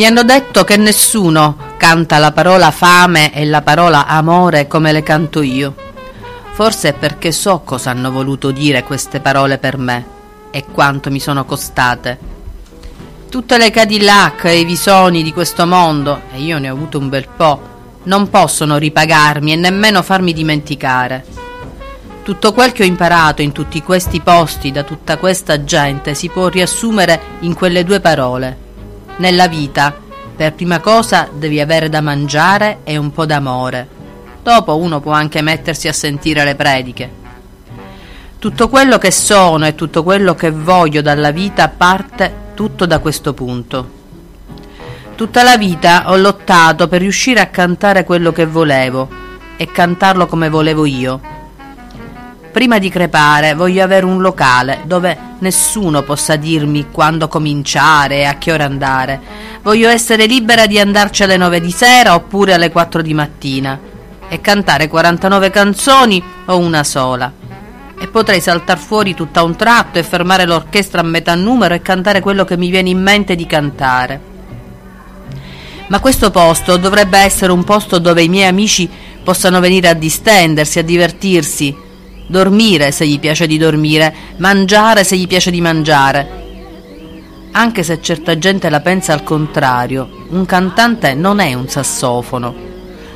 Mi 0.01 0.07
hanno 0.07 0.23
detto 0.23 0.63
che 0.63 0.77
nessuno 0.77 1.75
canta 1.77 2.17
la 2.17 2.31
parola 2.31 2.71
fame 2.71 3.31
e 3.35 3.45
la 3.45 3.61
parola 3.61 4.07
amore 4.07 4.65
come 4.65 4.91
le 4.91 5.03
canto 5.03 5.43
io. 5.43 5.75
Forse 6.53 6.89
è 6.89 6.93
perché 6.93 7.31
so 7.31 7.61
cosa 7.63 7.91
hanno 7.91 8.09
voluto 8.09 8.49
dire 8.49 8.83
queste 8.83 9.19
parole 9.19 9.59
per 9.59 9.77
me 9.77 10.03
e 10.49 10.65
quanto 10.65 11.11
mi 11.11 11.19
sono 11.19 11.45
costate. 11.45 12.17
Tutte 13.29 13.59
le 13.59 13.69
Cadillac 13.69 14.45
e 14.45 14.61
i 14.61 14.65
visoni 14.65 15.21
di 15.21 15.31
questo 15.31 15.67
mondo, 15.67 16.21
e 16.33 16.39
io 16.39 16.57
ne 16.57 16.71
ho 16.71 16.73
avuto 16.73 16.97
un 16.97 17.07
bel 17.07 17.27
po', 17.27 17.61
non 18.05 18.27
possono 18.31 18.77
ripagarmi 18.77 19.53
e 19.53 19.55
nemmeno 19.55 20.01
farmi 20.01 20.33
dimenticare. 20.33 21.23
Tutto 22.23 22.53
quel 22.53 22.71
che 22.71 22.81
ho 22.81 22.87
imparato 22.87 23.43
in 23.43 23.51
tutti 23.51 23.83
questi 23.83 24.19
posti 24.19 24.71
da 24.71 24.81
tutta 24.81 25.17
questa 25.17 25.63
gente 25.63 26.15
si 26.15 26.27
può 26.29 26.47
riassumere 26.47 27.21
in 27.41 27.53
quelle 27.53 27.83
due 27.83 27.99
parole. 27.99 28.60
Nella 29.21 29.47
vita, 29.47 29.95
per 30.35 30.53
prima 30.53 30.79
cosa 30.79 31.29
devi 31.31 31.59
avere 31.59 31.89
da 31.89 32.01
mangiare 32.01 32.79
e 32.83 32.97
un 32.97 33.11
po' 33.11 33.27
d'amore. 33.27 33.87
Dopo 34.41 34.77
uno 34.77 34.99
può 34.99 35.11
anche 35.11 35.43
mettersi 35.43 35.87
a 35.87 35.93
sentire 35.93 36.43
le 36.43 36.55
prediche. 36.55 37.11
Tutto 38.39 38.67
quello 38.67 38.97
che 38.97 39.11
sono 39.11 39.67
e 39.67 39.75
tutto 39.75 40.01
quello 40.01 40.33
che 40.33 40.49
voglio 40.49 41.03
dalla 41.03 41.29
vita 41.29 41.69
parte 41.69 42.33
tutto 42.55 42.87
da 42.87 42.97
questo 42.97 43.35
punto. 43.35 43.89
Tutta 45.13 45.43
la 45.43 45.55
vita 45.55 46.09
ho 46.09 46.17
lottato 46.17 46.87
per 46.87 47.01
riuscire 47.01 47.41
a 47.41 47.49
cantare 47.49 48.03
quello 48.03 48.31
che 48.31 48.47
volevo 48.47 49.07
e 49.55 49.67
cantarlo 49.67 50.25
come 50.25 50.49
volevo 50.49 50.87
io. 50.87 51.21
Prima 52.51 52.79
di 52.79 52.89
crepare 52.89 53.53
voglio 53.53 53.81
avere 53.81 54.05
un 54.05 54.19
locale 54.19 54.81
dove 54.83 55.17
nessuno 55.39 56.01
possa 56.01 56.35
dirmi 56.35 56.87
quando 56.91 57.29
cominciare 57.29 58.17
e 58.17 58.23
a 58.25 58.37
che 58.37 58.51
ora 58.51 58.65
andare. 58.65 59.21
Voglio 59.61 59.87
essere 59.87 60.25
libera 60.25 60.65
di 60.65 60.77
andarci 60.77 61.23
alle 61.23 61.37
9 61.37 61.61
di 61.61 61.71
sera 61.71 62.13
oppure 62.13 62.53
alle 62.53 62.69
4 62.69 63.01
di 63.01 63.13
mattina 63.13 63.79
e 64.27 64.41
cantare 64.41 64.89
49 64.89 65.49
canzoni 65.49 66.21
o 66.45 66.57
una 66.57 66.83
sola. 66.83 67.31
E 67.97 68.07
potrei 68.09 68.41
saltar 68.41 68.77
fuori 68.77 69.13
tutto 69.13 69.39
a 69.39 69.43
un 69.43 69.55
tratto 69.55 69.97
e 69.99 70.03
fermare 70.03 70.45
l'orchestra 70.45 70.99
a 70.99 71.05
metà 71.05 71.33
numero 71.35 71.73
e 71.73 71.81
cantare 71.81 72.19
quello 72.19 72.43
che 72.43 72.57
mi 72.57 72.69
viene 72.69 72.89
in 72.89 73.01
mente 73.01 73.35
di 73.35 73.45
cantare. 73.45 74.21
Ma 75.87 76.01
questo 76.01 76.31
posto 76.31 76.75
dovrebbe 76.75 77.17
essere 77.17 77.53
un 77.53 77.63
posto 77.63 77.97
dove 77.97 78.23
i 78.23 78.29
miei 78.29 78.49
amici 78.49 78.89
possano 79.23 79.61
venire 79.61 79.87
a 79.87 79.93
distendersi, 79.93 80.79
a 80.79 80.83
divertirsi, 80.83 81.89
dormire 82.31 82.91
se 82.91 83.05
gli 83.05 83.19
piace 83.19 83.45
di 83.45 83.57
dormire, 83.57 84.13
mangiare 84.37 85.03
se 85.03 85.17
gli 85.17 85.27
piace 85.27 85.51
di 85.51 85.61
mangiare. 85.61 86.39
Anche 87.51 87.83
se 87.83 88.01
certa 88.01 88.37
gente 88.37 88.69
la 88.69 88.79
pensa 88.79 89.11
al 89.13 89.23
contrario, 89.23 90.09
un 90.29 90.45
cantante 90.45 91.13
non 91.13 91.39
è 91.39 91.53
un 91.53 91.67
sassofono. 91.67 92.69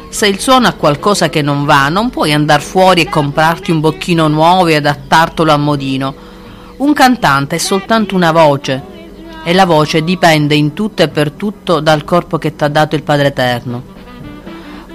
Se 0.09 0.27
il 0.27 0.39
suono 0.39 0.67
ha 0.67 0.73
qualcosa 0.73 1.29
che 1.29 1.41
non 1.41 1.63
va, 1.63 1.87
non 1.87 2.09
puoi 2.09 2.33
andare 2.33 2.61
fuori 2.61 3.01
e 3.01 3.09
comprarti 3.09 3.71
un 3.71 3.79
bocchino 3.79 4.27
nuovo 4.27 4.67
e 4.67 4.75
adattartelo 4.75 5.51
a 5.51 5.57
modino. 5.57 6.13
Un 6.77 6.93
cantante 6.93 7.55
è 7.55 7.59
soltanto 7.59 8.15
una 8.15 8.33
voce 8.33 8.83
e 9.45 9.53
la 9.53 9.65
voce 9.65 10.03
dipende 10.03 10.55
in 10.55 10.73
tutto 10.73 11.03
e 11.03 11.07
per 11.07 11.31
tutto 11.31 11.79
dal 11.79 12.03
corpo 12.03 12.37
che 12.37 12.55
ti 12.55 12.63
ha 12.65 12.67
dato 12.67 12.95
il 12.95 13.03
Padre 13.03 13.27
Eterno. 13.27 13.94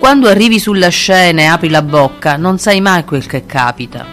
Quando 0.01 0.29
arrivi 0.29 0.59
sulla 0.59 0.89
scena 0.89 1.43
e 1.43 1.45
apri 1.45 1.69
la 1.69 1.83
bocca, 1.83 2.39
non 2.39 2.59
sai 2.59 2.81
mai 2.81 3.05
quel 3.05 3.27
che 3.27 3.45
capita. 3.45 4.07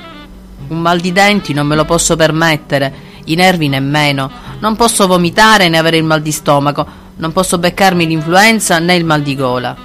Un 0.68 0.82
mal 0.82 1.00
di 1.00 1.14
denti 1.14 1.54
non 1.54 1.66
me 1.66 1.78
lo 1.78 1.86
posso 1.86 2.18
permettere, 2.18 2.94
i 3.24 3.36
nervi 3.36 3.70
nemmeno. 3.70 4.30
Non 4.60 4.76
posso 4.76 5.08
vomitare 5.08 5.70
né 5.70 5.78
avere 5.78 5.96
il 5.96 6.04
mal 6.04 6.22
di 6.22 6.34
stomaco, 6.34 6.86
non 7.16 7.32
posso 7.32 7.58
beccarmi 7.58 8.06
l'influenza 8.06 8.80
né 8.80 8.96
il 8.96 9.06
mal 9.06 9.22
di 9.22 9.34
gola. 9.34 9.78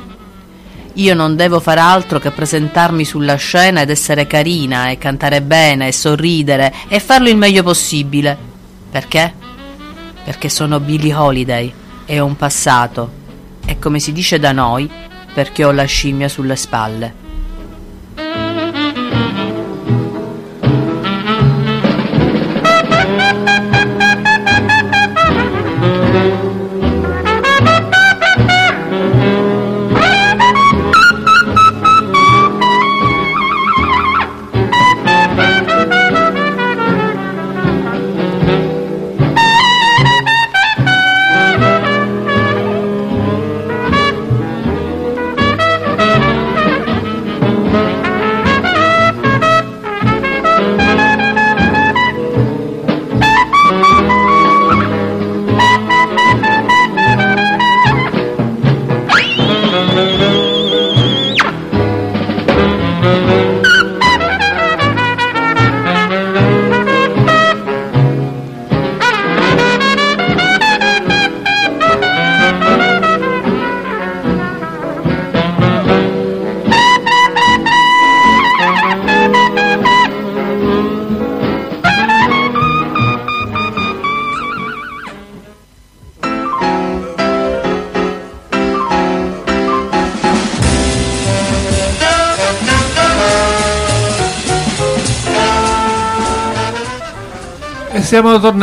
Io 0.95 1.15
non 1.15 1.37
devo 1.37 1.61
fare 1.61 1.79
altro 1.79 2.19
che 2.19 2.33
presentarmi 2.33 3.05
sulla 3.05 3.37
scena 3.37 3.83
ed 3.83 3.89
essere 3.89 4.27
carina 4.27 4.89
e 4.89 4.99
cantare 4.99 5.41
bene 5.41 5.87
e 5.87 5.93
sorridere 5.93 6.75
e 6.89 6.99
farlo 6.99 7.29
il 7.29 7.37
meglio 7.37 7.63
possibile. 7.63 8.37
Perché? 8.91 9.33
Perché 10.25 10.49
sono 10.49 10.81
Billie 10.81 11.15
Holiday 11.15 11.73
e 12.05 12.19
ho 12.19 12.27
un 12.27 12.35
passato 12.35 13.21
e 13.65 13.79
come 13.79 14.01
si 14.01 14.13
dice 14.13 14.41
da 14.41 14.51
noi, 14.51 14.91
perché 15.35 15.65
ho 15.65 15.71
la 15.71 15.85
scimmia 15.85 16.29
sulle 16.29 16.57
spalle. 16.57 17.15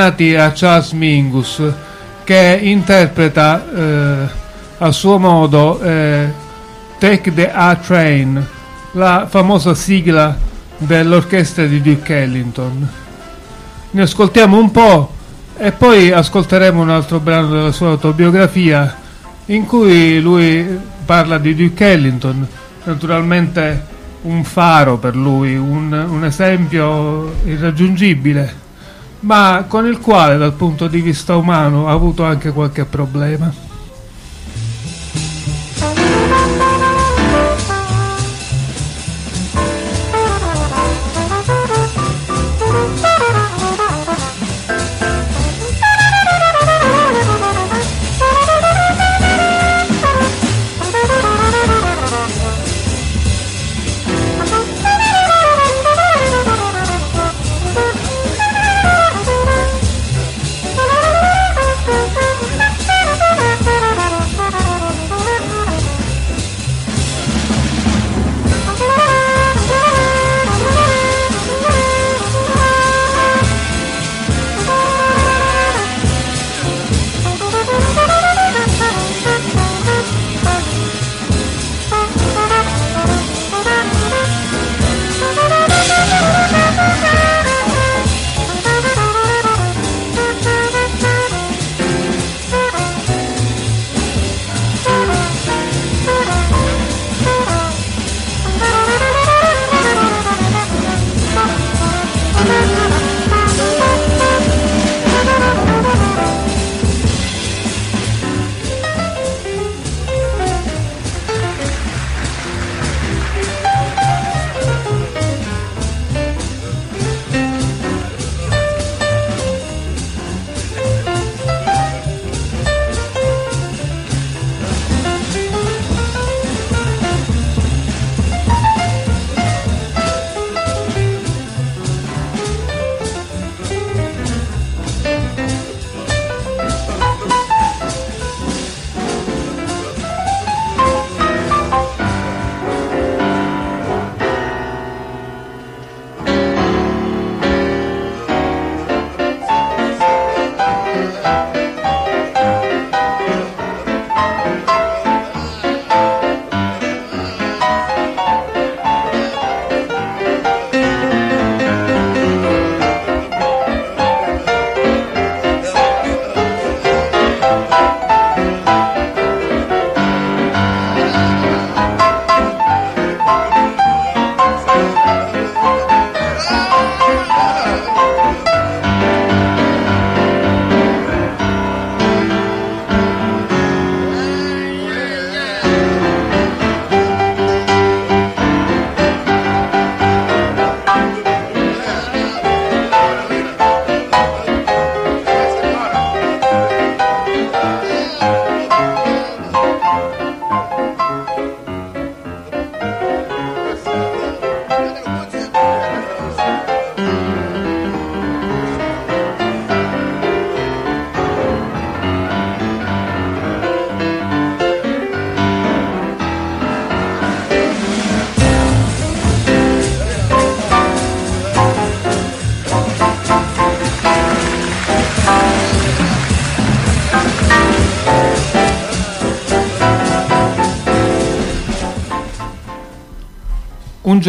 Tornati 0.09 0.35
a 0.35 0.51
Charles 0.51 0.91
Mingus 0.91 1.61
che 2.23 2.59
interpreta 2.61 3.71
eh, 3.73 4.27
a 4.79 4.91
suo 4.91 5.17
modo 5.17 5.79
eh, 5.81 6.31
Take 6.97 7.33
the 7.33 7.51
A 7.51 7.75
Train, 7.75 8.45
la 8.93 9.27
famosa 9.29 9.73
sigla 9.73 10.37
dell'orchestra 10.77 11.65
di 11.65 11.81
Duke 11.81 12.21
Ellington. 12.21 12.87
Ne 13.91 14.01
ascoltiamo 14.01 14.57
un 14.57 14.71
po' 14.71 15.11
e 15.57 15.71
poi 15.71 16.11
ascolteremo 16.11 16.81
un 16.81 16.89
altro 16.89 17.19
brano 17.19 17.49
della 17.49 17.71
sua 17.71 17.89
autobiografia 17.89 18.95
in 19.47 19.65
cui 19.65 20.19
lui 20.21 20.79
parla 21.05 21.37
di 21.37 21.55
Duke 21.55 21.91
Ellington, 21.91 22.47
naturalmente 22.83 23.85
un 24.23 24.43
faro 24.43 24.97
per 24.97 25.15
lui, 25.15 25.55
un, 25.55 25.91
un 25.91 26.23
esempio 26.25 27.33
irraggiungibile 27.45 28.67
ma 29.21 29.65
con 29.67 29.85
il 29.85 29.99
quale 29.99 30.37
dal 30.37 30.53
punto 30.53 30.87
di 30.87 31.01
vista 31.01 31.35
umano 31.35 31.87
ha 31.87 31.91
avuto 31.91 32.23
anche 32.23 32.51
qualche 32.51 32.85
problema. 32.85 33.68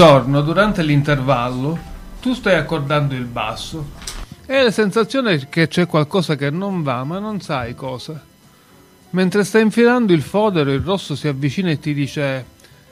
Giorno, 0.00 0.40
durante 0.40 0.82
l'intervallo, 0.82 1.78
tu 2.22 2.32
stai 2.32 2.54
accordando 2.54 3.14
il 3.14 3.26
basso 3.26 3.90
e 4.46 4.56
hai 4.56 4.64
la 4.64 4.70
sensazione 4.70 5.50
che 5.50 5.68
c'è 5.68 5.86
qualcosa 5.86 6.36
che 6.36 6.48
non 6.48 6.82
va, 6.82 7.04
ma 7.04 7.18
non 7.18 7.42
sai 7.42 7.74
cosa. 7.74 8.18
Mentre 9.10 9.44
stai 9.44 9.60
infilando 9.60 10.14
il 10.14 10.22
fodero, 10.22 10.72
il 10.72 10.80
rosso 10.80 11.14
si 11.14 11.28
avvicina 11.28 11.68
e 11.68 11.78
ti 11.78 11.92
dice: 11.92 12.44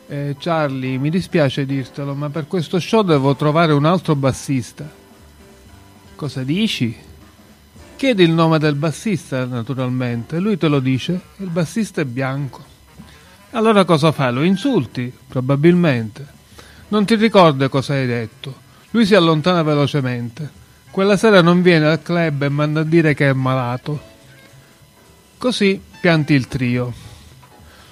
eh, 0.07 0.37
Charlie, 0.39 0.99
mi 0.99 1.09
dispiace 1.09 1.65
dirtelo, 1.65 2.15
ma 2.15 2.29
per 2.29 2.47
questo 2.47 2.79
show 2.79 3.01
devo 3.01 3.35
trovare 3.37 3.73
un 3.73 3.87
altro 3.87 4.15
bassista. 4.15 4.87
Cosa 6.15 6.43
dici? 6.43 6.95
Chiedi 7.97 8.23
il 8.23 8.33
nome 8.33 8.59
del 8.59 8.75
bassista, 8.75 9.47
naturalmente. 9.47 10.39
Lui 10.41 10.59
te 10.59 10.69
lo 10.69 10.81
dice. 10.81 11.19
Il 11.39 11.49
bassista 11.49 12.03
è 12.03 12.05
bianco. 12.05 12.63
Allora 13.53 13.87
cosa 13.87 14.13
fai? 14.13 14.31
Lo 14.31 14.43
insulti? 14.43 15.11
Probabilmente. 15.27 16.37
Non 16.89 17.05
ti 17.05 17.17
ricorda 17.17 17.69
cosa 17.69 17.95
hai 17.95 18.07
detto. 18.07 18.67
Lui 18.91 19.05
si 19.05 19.15
allontana 19.15 19.63
velocemente. 19.63 20.49
Quella 20.91 21.19
sera 21.19 21.43
non 21.43 21.61
viene 21.61 21.87
al 21.87 22.03
club 22.03 22.43
e 22.43 22.49
manda 22.49 22.81
a 22.81 22.85
dire 22.85 23.13
che 23.13 23.29
è 23.29 23.33
malato. 23.35 24.01
Così 25.37 25.81
pianti 26.01 26.33
il 26.33 26.49
trio. 26.49 26.93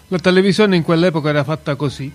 La 0.09 0.19
televisione 0.19 0.77
in 0.77 0.83
quell'epoca 0.83 1.29
era 1.29 1.45
fatta 1.45 1.75
così. 1.75 2.11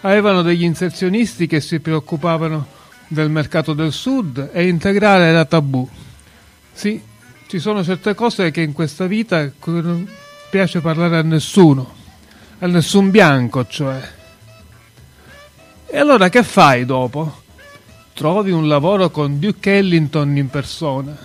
Avevano 0.00 0.42
degli 0.42 0.64
inserzionisti 0.64 1.46
che 1.46 1.60
si 1.60 1.78
preoccupavano 1.78 2.66
del 3.06 3.30
mercato 3.30 3.72
del 3.72 3.92
sud 3.92 4.50
e 4.52 4.66
integrare 4.66 5.24
era 5.26 5.44
tabù. 5.44 5.88
Sì, 6.72 7.00
ci 7.46 7.58
sono 7.60 7.84
certe 7.84 8.14
cose 8.14 8.50
che 8.50 8.62
in 8.62 8.72
questa 8.72 9.06
vita 9.06 9.48
non 9.64 10.08
piace 10.50 10.80
parlare 10.80 11.18
a 11.18 11.22
nessuno, 11.22 11.94
a 12.58 12.66
nessun 12.66 13.10
bianco, 13.10 13.64
cioè. 13.66 14.16
E 15.90 15.96
allora 15.96 16.28
che 16.28 16.42
fai 16.42 16.84
dopo? 16.84 17.44
Trovi 18.12 18.50
un 18.50 18.68
lavoro 18.68 19.08
con 19.08 19.38
Duke 19.38 19.78
Ellington 19.78 20.36
in 20.36 20.50
persona. 20.50 21.16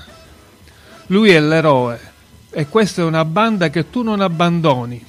Lui 1.07 1.31
è 1.31 1.39
l'eroe 1.41 1.99
e 2.49 2.69
questa 2.69 3.01
è 3.01 3.05
una 3.05 3.25
banda 3.25 3.69
che 3.69 3.89
tu 3.89 4.03
non 4.03 4.21
abbandoni. 4.21 5.05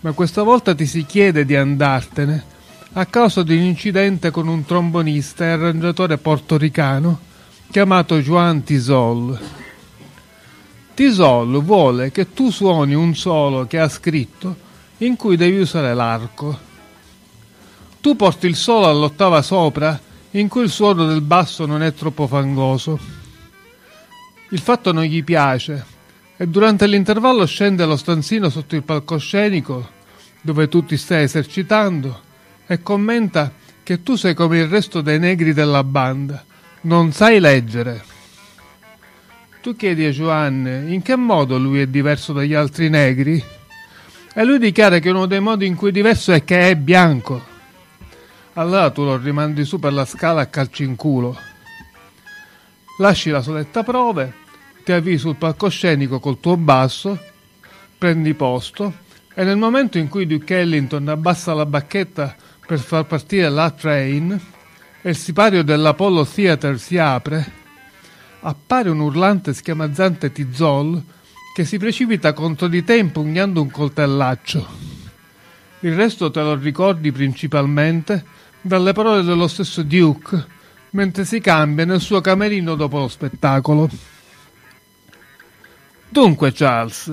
Ma 0.00 0.12
questa 0.12 0.44
volta 0.44 0.72
ti 0.72 0.86
si 0.86 1.04
chiede 1.04 1.44
di 1.44 1.56
andartene 1.56 2.44
a 2.92 3.06
causa 3.06 3.42
di 3.42 3.56
un 3.56 3.62
incidente 3.62 4.30
con 4.30 4.46
un 4.46 4.64
trombonista 4.64 5.46
e 5.46 5.48
arrangiatore 5.48 6.18
portoricano 6.18 7.18
chiamato 7.72 8.20
Juan 8.20 8.62
Tisol. 8.62 9.36
Tisol 10.94 11.60
vuole 11.64 12.12
che 12.12 12.32
tu 12.32 12.50
suoni 12.50 12.94
un 12.94 13.16
solo 13.16 13.66
che 13.66 13.80
ha 13.80 13.88
scritto 13.88 14.54
in 14.98 15.16
cui 15.16 15.36
devi 15.36 15.58
usare 15.58 15.92
l'arco. 15.92 16.69
Tu 18.00 18.16
porti 18.16 18.46
il 18.46 18.56
solo 18.56 18.88
all'ottava 18.88 19.42
sopra 19.42 20.00
in 20.32 20.48
cui 20.48 20.62
il 20.62 20.70
suono 20.70 21.06
del 21.06 21.20
basso 21.20 21.66
non 21.66 21.82
è 21.82 21.92
troppo 21.92 22.26
fangoso. 22.26 22.98
Il 24.50 24.60
fatto 24.60 24.92
non 24.92 25.04
gli 25.04 25.22
piace 25.22 25.84
e 26.36 26.46
durante 26.46 26.86
l'intervallo 26.86 27.44
scende 27.44 27.82
allo 27.82 27.98
stanzino 27.98 28.48
sotto 28.48 28.74
il 28.74 28.82
palcoscenico 28.82 29.98
dove 30.40 30.68
tu 30.68 30.84
ti 30.84 30.96
stai 30.96 31.24
esercitando 31.24 32.20
e 32.66 32.82
commenta 32.82 33.52
che 33.82 34.02
tu 34.02 34.16
sei 34.16 34.32
come 34.32 34.60
il 34.60 34.68
resto 34.68 35.02
dei 35.02 35.18
negri 35.18 35.52
della 35.52 35.84
banda, 35.84 36.42
non 36.82 37.12
sai 37.12 37.38
leggere. 37.38 38.02
Tu 39.60 39.76
chiedi 39.76 40.06
a 40.06 40.10
Joan 40.10 40.86
in 40.88 41.02
che 41.02 41.16
modo 41.16 41.58
lui 41.58 41.80
è 41.80 41.86
diverso 41.86 42.32
dagli 42.32 42.54
altri 42.54 42.88
negri 42.88 43.44
e 44.32 44.44
lui 44.44 44.58
dichiara 44.58 45.00
che 45.00 45.10
uno 45.10 45.26
dei 45.26 45.40
modi 45.40 45.66
in 45.66 45.74
cui 45.74 45.90
è 45.90 45.92
diverso 45.92 46.32
è 46.32 46.44
che 46.44 46.70
è 46.70 46.76
bianco. 46.76 47.49
Allora 48.54 48.90
tu 48.90 49.04
lo 49.04 49.16
rimandi 49.16 49.64
su 49.64 49.78
per 49.78 49.92
la 49.92 50.04
scala 50.04 50.40
a 50.40 50.46
calci 50.46 50.82
in 50.82 50.96
culo. 50.96 51.38
Lasci 52.98 53.30
la 53.30 53.42
soletta 53.42 53.84
prove, 53.84 54.34
ti 54.84 54.90
avvii 54.90 55.18
sul 55.18 55.36
palcoscenico 55.36 56.18
col 56.18 56.40
tuo 56.40 56.56
basso, 56.56 57.18
prendi 57.96 58.34
posto 58.34 58.92
e 59.34 59.44
nel 59.44 59.56
momento 59.56 59.98
in 59.98 60.08
cui 60.08 60.26
Duke 60.26 60.58
Ellington 60.58 61.06
abbassa 61.08 61.54
la 61.54 61.64
bacchetta 61.64 62.34
per 62.66 62.80
far 62.80 63.06
partire 63.06 63.48
la 63.48 63.70
train 63.70 64.40
e 65.00 65.08
il 65.08 65.16
sipario 65.16 65.62
dell'Apollo 65.62 66.26
Theater 66.26 66.78
si 66.78 66.98
apre, 66.98 67.52
appare 68.40 68.90
un 68.90 68.98
urlante 68.98 69.54
schiamazzante 69.54 70.32
Tizol 70.32 71.02
che 71.54 71.64
si 71.64 71.78
precipita 71.78 72.32
contro 72.32 72.66
di 72.66 72.82
te 72.82 72.96
impugnando 72.96 73.62
un 73.62 73.70
coltellaccio. 73.70 74.66
Il 75.80 75.94
resto 75.94 76.30
te 76.30 76.40
lo 76.40 76.54
ricordi 76.56 77.12
principalmente 77.12 78.38
dalle 78.60 78.92
parole 78.92 79.22
dello 79.22 79.48
stesso 79.48 79.82
Duke 79.82 80.58
mentre 80.90 81.24
si 81.24 81.40
cambia 81.40 81.84
nel 81.84 82.00
suo 82.00 82.20
camerino 82.20 82.74
dopo 82.74 82.98
lo 82.98 83.08
spettacolo. 83.08 83.88
Dunque, 86.08 86.52
Charles, 86.52 87.12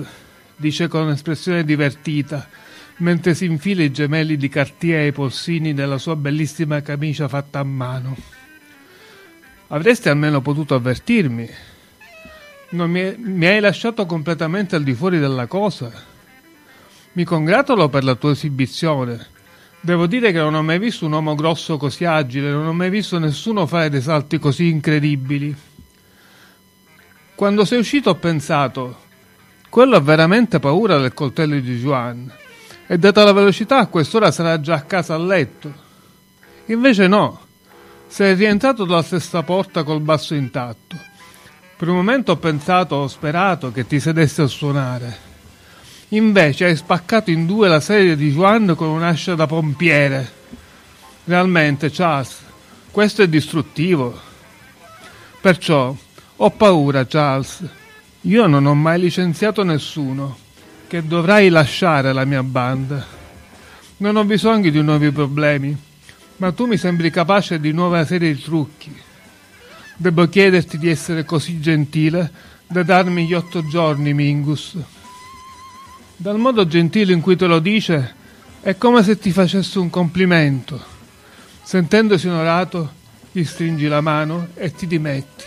dice 0.56 0.88
con 0.88 1.10
espressione 1.10 1.64
divertita, 1.64 2.48
mentre 2.96 3.34
si 3.34 3.44
infila 3.44 3.84
i 3.84 3.92
gemelli 3.92 4.36
di 4.36 4.48
Cartier 4.48 5.02
ai 5.02 5.12
polsini 5.12 5.74
della 5.74 5.98
sua 5.98 6.16
bellissima 6.16 6.80
camicia 6.82 7.28
fatta 7.28 7.60
a 7.60 7.64
mano. 7.64 8.16
Avresti 9.68 10.08
almeno 10.08 10.40
potuto 10.40 10.74
avvertirmi. 10.74 11.48
Non 12.70 12.90
mi, 12.90 13.14
mi 13.16 13.46
hai 13.46 13.60
lasciato 13.60 14.04
completamente 14.06 14.74
al 14.74 14.82
di 14.82 14.94
fuori 14.94 15.18
della 15.18 15.46
cosa. 15.46 15.92
Mi 17.12 17.24
congratulo 17.24 17.88
per 17.88 18.02
la 18.02 18.14
tua 18.16 18.32
esibizione. 18.32 19.36
Devo 19.80 20.06
dire 20.06 20.32
che 20.32 20.38
non 20.38 20.54
ho 20.54 20.62
mai 20.62 20.78
visto 20.78 21.06
un 21.06 21.12
uomo 21.12 21.34
grosso 21.34 21.76
così 21.76 22.04
agile, 22.04 22.50
non 22.50 22.66
ho 22.66 22.72
mai 22.72 22.90
visto 22.90 23.18
nessuno 23.18 23.66
fare 23.66 23.88
dei 23.88 24.00
salti 24.00 24.38
così 24.38 24.68
incredibili. 24.68 25.54
Quando 27.34 27.64
sei 27.64 27.78
uscito 27.78 28.10
ho 28.10 28.16
pensato, 28.16 29.06
quello 29.68 29.96
ha 29.96 30.00
veramente 30.00 30.58
paura 30.58 30.98
del 30.98 31.14
coltello 31.14 31.58
di 31.60 31.76
Juan 31.76 32.30
e 32.86 32.98
data 32.98 33.22
la 33.22 33.32
velocità 33.32 33.78
a 33.78 33.86
quest'ora 33.86 34.32
sarà 34.32 34.60
già 34.60 34.74
a 34.74 34.82
casa 34.82 35.14
a 35.14 35.18
letto. 35.18 35.72
Invece 36.66 37.06
no, 37.06 37.46
sei 38.08 38.34
rientrato 38.34 38.84
dalla 38.84 39.02
stessa 39.02 39.42
porta 39.42 39.84
col 39.84 40.00
basso 40.00 40.34
intatto. 40.34 40.96
Per 41.76 41.88
un 41.88 41.94
momento 41.94 42.32
ho 42.32 42.36
pensato, 42.36 42.96
ho 42.96 43.06
sperato 43.06 43.70
che 43.70 43.86
ti 43.86 44.00
sedessi 44.00 44.40
a 44.40 44.46
suonare. 44.48 45.27
Invece 46.12 46.64
hai 46.64 46.76
spaccato 46.76 47.30
in 47.30 47.44
due 47.44 47.68
la 47.68 47.80
serie 47.80 48.16
di 48.16 48.30
Juan 48.30 48.74
con 48.74 48.88
un'ascia 48.88 49.34
da 49.34 49.46
pompiere. 49.46 50.36
Realmente, 51.24 51.90
Charles, 51.90 52.38
questo 52.90 53.20
è 53.20 53.28
distruttivo. 53.28 54.18
Perciò 55.40 55.94
ho 56.36 56.50
paura, 56.50 57.06
Charles. 57.06 57.62
Io 58.22 58.46
non 58.46 58.64
ho 58.64 58.74
mai 58.74 58.98
licenziato 58.98 59.62
nessuno. 59.64 60.38
Che 60.86 61.06
dovrai 61.06 61.50
lasciare 61.50 62.14
la 62.14 62.24
mia 62.24 62.42
banda. 62.42 63.04
Non 63.98 64.16
ho 64.16 64.24
bisogno 64.24 64.70
di 64.70 64.80
nuovi 64.80 65.10
problemi, 65.10 65.76
ma 66.36 66.52
tu 66.52 66.64
mi 66.64 66.78
sembri 66.78 67.10
capace 67.10 67.60
di 67.60 67.72
nuova 67.72 68.06
serie 68.06 68.32
di 68.32 68.40
trucchi. 68.40 68.96
Devo 69.94 70.26
chiederti 70.26 70.78
di 70.78 70.88
essere 70.88 71.26
così 71.26 71.60
gentile 71.60 72.30
da 72.66 72.82
darmi 72.82 73.26
gli 73.26 73.34
otto 73.34 73.66
giorni, 73.66 74.14
Mingus. 74.14 74.76
Dal 76.20 76.36
modo 76.36 76.66
gentile 76.66 77.12
in 77.12 77.20
cui 77.20 77.36
te 77.36 77.46
lo 77.46 77.60
dice, 77.60 78.12
è 78.60 78.76
come 78.76 79.04
se 79.04 79.20
ti 79.20 79.30
facesse 79.30 79.78
un 79.78 79.88
complimento. 79.88 80.82
Sentendosi 81.62 82.26
onorato, 82.26 82.90
gli 83.30 83.44
stringi 83.44 83.86
la 83.86 84.00
mano 84.00 84.48
e 84.54 84.72
ti 84.72 84.88
dimetti. 84.88 85.44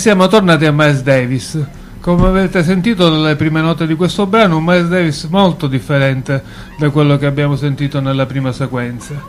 Siamo 0.00 0.28
tornati 0.28 0.64
a 0.64 0.72
Miles 0.72 1.02
Davis. 1.02 1.62
Come 2.00 2.26
avete 2.26 2.64
sentito 2.64 3.10
dalle 3.10 3.36
prime 3.36 3.60
note 3.60 3.86
di 3.86 3.94
questo 3.94 4.24
brano, 4.24 4.56
un 4.56 4.64
Miles 4.64 4.88
Davis 4.88 5.24
molto 5.24 5.66
differente 5.66 6.42
da 6.78 6.88
quello 6.88 7.18
che 7.18 7.26
abbiamo 7.26 7.54
sentito 7.54 8.00
nella 8.00 8.24
prima 8.24 8.50
sequenza. 8.50 9.22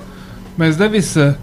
Miles 0.55 0.77
Davis 0.77 1.35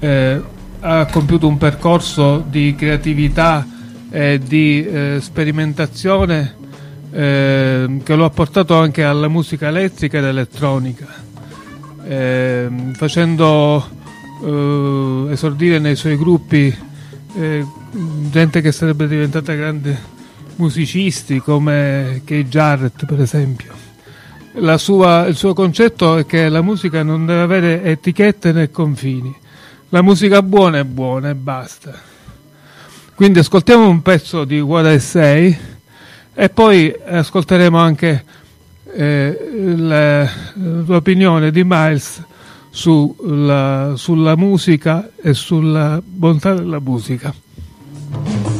eh, 0.00 0.42
ha 0.80 1.06
compiuto 1.06 1.48
un 1.48 1.56
percorso 1.56 2.44
di 2.46 2.74
creatività 2.76 3.66
e 4.10 4.38
di 4.38 4.84
eh, 4.84 5.16
sperimentazione 5.18 6.54
eh, 7.10 8.00
che 8.02 8.14
lo 8.14 8.26
ha 8.26 8.30
portato 8.30 8.76
anche 8.76 9.02
alla 9.02 9.28
musica 9.28 9.68
elettrica 9.68 10.18
ed 10.18 10.24
elettronica, 10.24 11.06
eh, 12.06 12.68
facendo 12.92 13.88
eh, 14.44 15.32
esordire 15.32 15.78
nei 15.78 15.96
suoi 15.96 16.18
gruppi 16.18 16.76
eh, 17.36 17.66
gente 18.30 18.60
che 18.60 18.72
sarebbe 18.72 19.06
diventata 19.06 19.54
grandi 19.54 19.96
musicisti 20.56 21.38
come 21.38 22.22
Kay 22.24 22.46
Jarrett 22.46 23.04
per 23.06 23.20
esempio. 23.20 23.72
Sua- 24.76 25.26
il 25.26 25.36
suo 25.36 25.52
concetto 25.52 26.16
è 26.16 26.26
che 26.26 26.48
la 26.48 26.62
musica 26.62 27.02
non 27.02 27.26
deve 27.26 27.40
avere 27.40 27.82
etichette 27.82 28.52
né 28.52 28.70
confini. 28.70 29.34
La 29.90 30.02
musica 30.02 30.42
buona 30.42 30.78
è 30.78 30.84
buona 30.84 31.30
e 31.30 31.34
basta. 31.34 31.92
Quindi 33.14 33.38
ascoltiamo 33.38 33.88
un 33.88 34.02
pezzo 34.02 34.44
di 34.44 34.58
What 34.60 34.92
I 34.92 34.98
Say 34.98 35.58
e 36.34 36.48
poi 36.48 36.92
ascolteremo 37.04 37.78
anche 37.78 38.24
eh, 38.92 39.50
l'opinione 40.86 41.52
di 41.52 41.62
Miles 41.64 42.22
sulla, 42.70 43.92
sulla 43.96 44.34
musica 44.34 45.10
e 45.20 45.32
sulla 45.32 46.02
bontà 46.04 46.54
della 46.54 46.80
musica. 46.80 47.32
Non 48.14 48.46
ho 48.46 48.53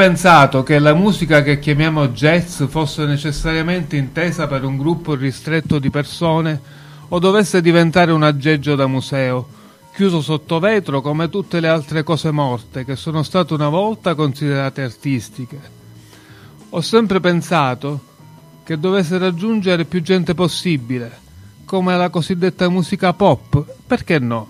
pensato 0.00 0.62
che 0.62 0.78
la 0.78 0.94
musica 0.94 1.42
che 1.42 1.58
chiamiamo 1.58 2.08
jazz 2.08 2.62
fosse 2.68 3.04
necessariamente 3.04 3.96
intesa 3.98 4.46
per 4.46 4.64
un 4.64 4.78
gruppo 4.78 5.14
ristretto 5.14 5.78
di 5.78 5.90
persone 5.90 6.58
o 7.08 7.18
dovesse 7.18 7.60
diventare 7.60 8.10
un 8.10 8.22
aggeggio 8.22 8.76
da 8.76 8.86
museo, 8.86 9.46
chiuso 9.92 10.22
sotto 10.22 10.58
vetro 10.58 11.02
come 11.02 11.28
tutte 11.28 11.60
le 11.60 11.68
altre 11.68 12.02
cose 12.02 12.30
morte 12.30 12.86
che 12.86 12.96
sono 12.96 13.22
state 13.22 13.52
una 13.52 13.68
volta 13.68 14.14
considerate 14.14 14.80
artistiche. 14.80 15.60
Ho 16.70 16.80
sempre 16.80 17.20
pensato 17.20 18.00
che 18.64 18.78
dovesse 18.78 19.18
raggiungere 19.18 19.84
più 19.84 20.00
gente 20.00 20.32
possibile, 20.32 21.14
come 21.66 21.94
la 21.94 22.08
cosiddetta 22.08 22.70
musica 22.70 23.12
pop, 23.12 23.66
perché 23.86 24.18
no? 24.18 24.48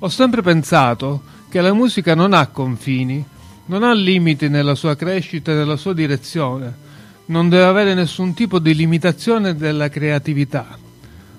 Ho 0.00 0.08
sempre 0.10 0.42
pensato 0.42 1.22
che 1.48 1.62
la 1.62 1.72
musica 1.72 2.14
non 2.14 2.34
ha 2.34 2.48
confini, 2.48 3.32
non 3.66 3.82
ha 3.82 3.92
limiti 3.92 4.48
nella 4.48 4.74
sua 4.74 4.94
crescita 4.94 5.52
e 5.52 5.54
nella 5.54 5.76
sua 5.76 5.94
direzione, 5.94 6.82
non 7.26 7.48
deve 7.48 7.64
avere 7.64 7.94
nessun 7.94 8.34
tipo 8.34 8.58
di 8.58 8.74
limitazione 8.74 9.56
della 9.56 9.88
creatività. 9.88 10.78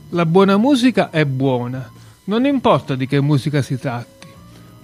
La 0.10 0.26
buona 0.26 0.58
musica 0.58 1.10
è 1.12 1.26
buona, 1.26 1.92
non 2.26 2.46
importa 2.46 2.96
di 2.96 3.06
che 3.06 3.22
musica 3.22 3.62
si 3.62 3.78
tratti. 3.78 4.14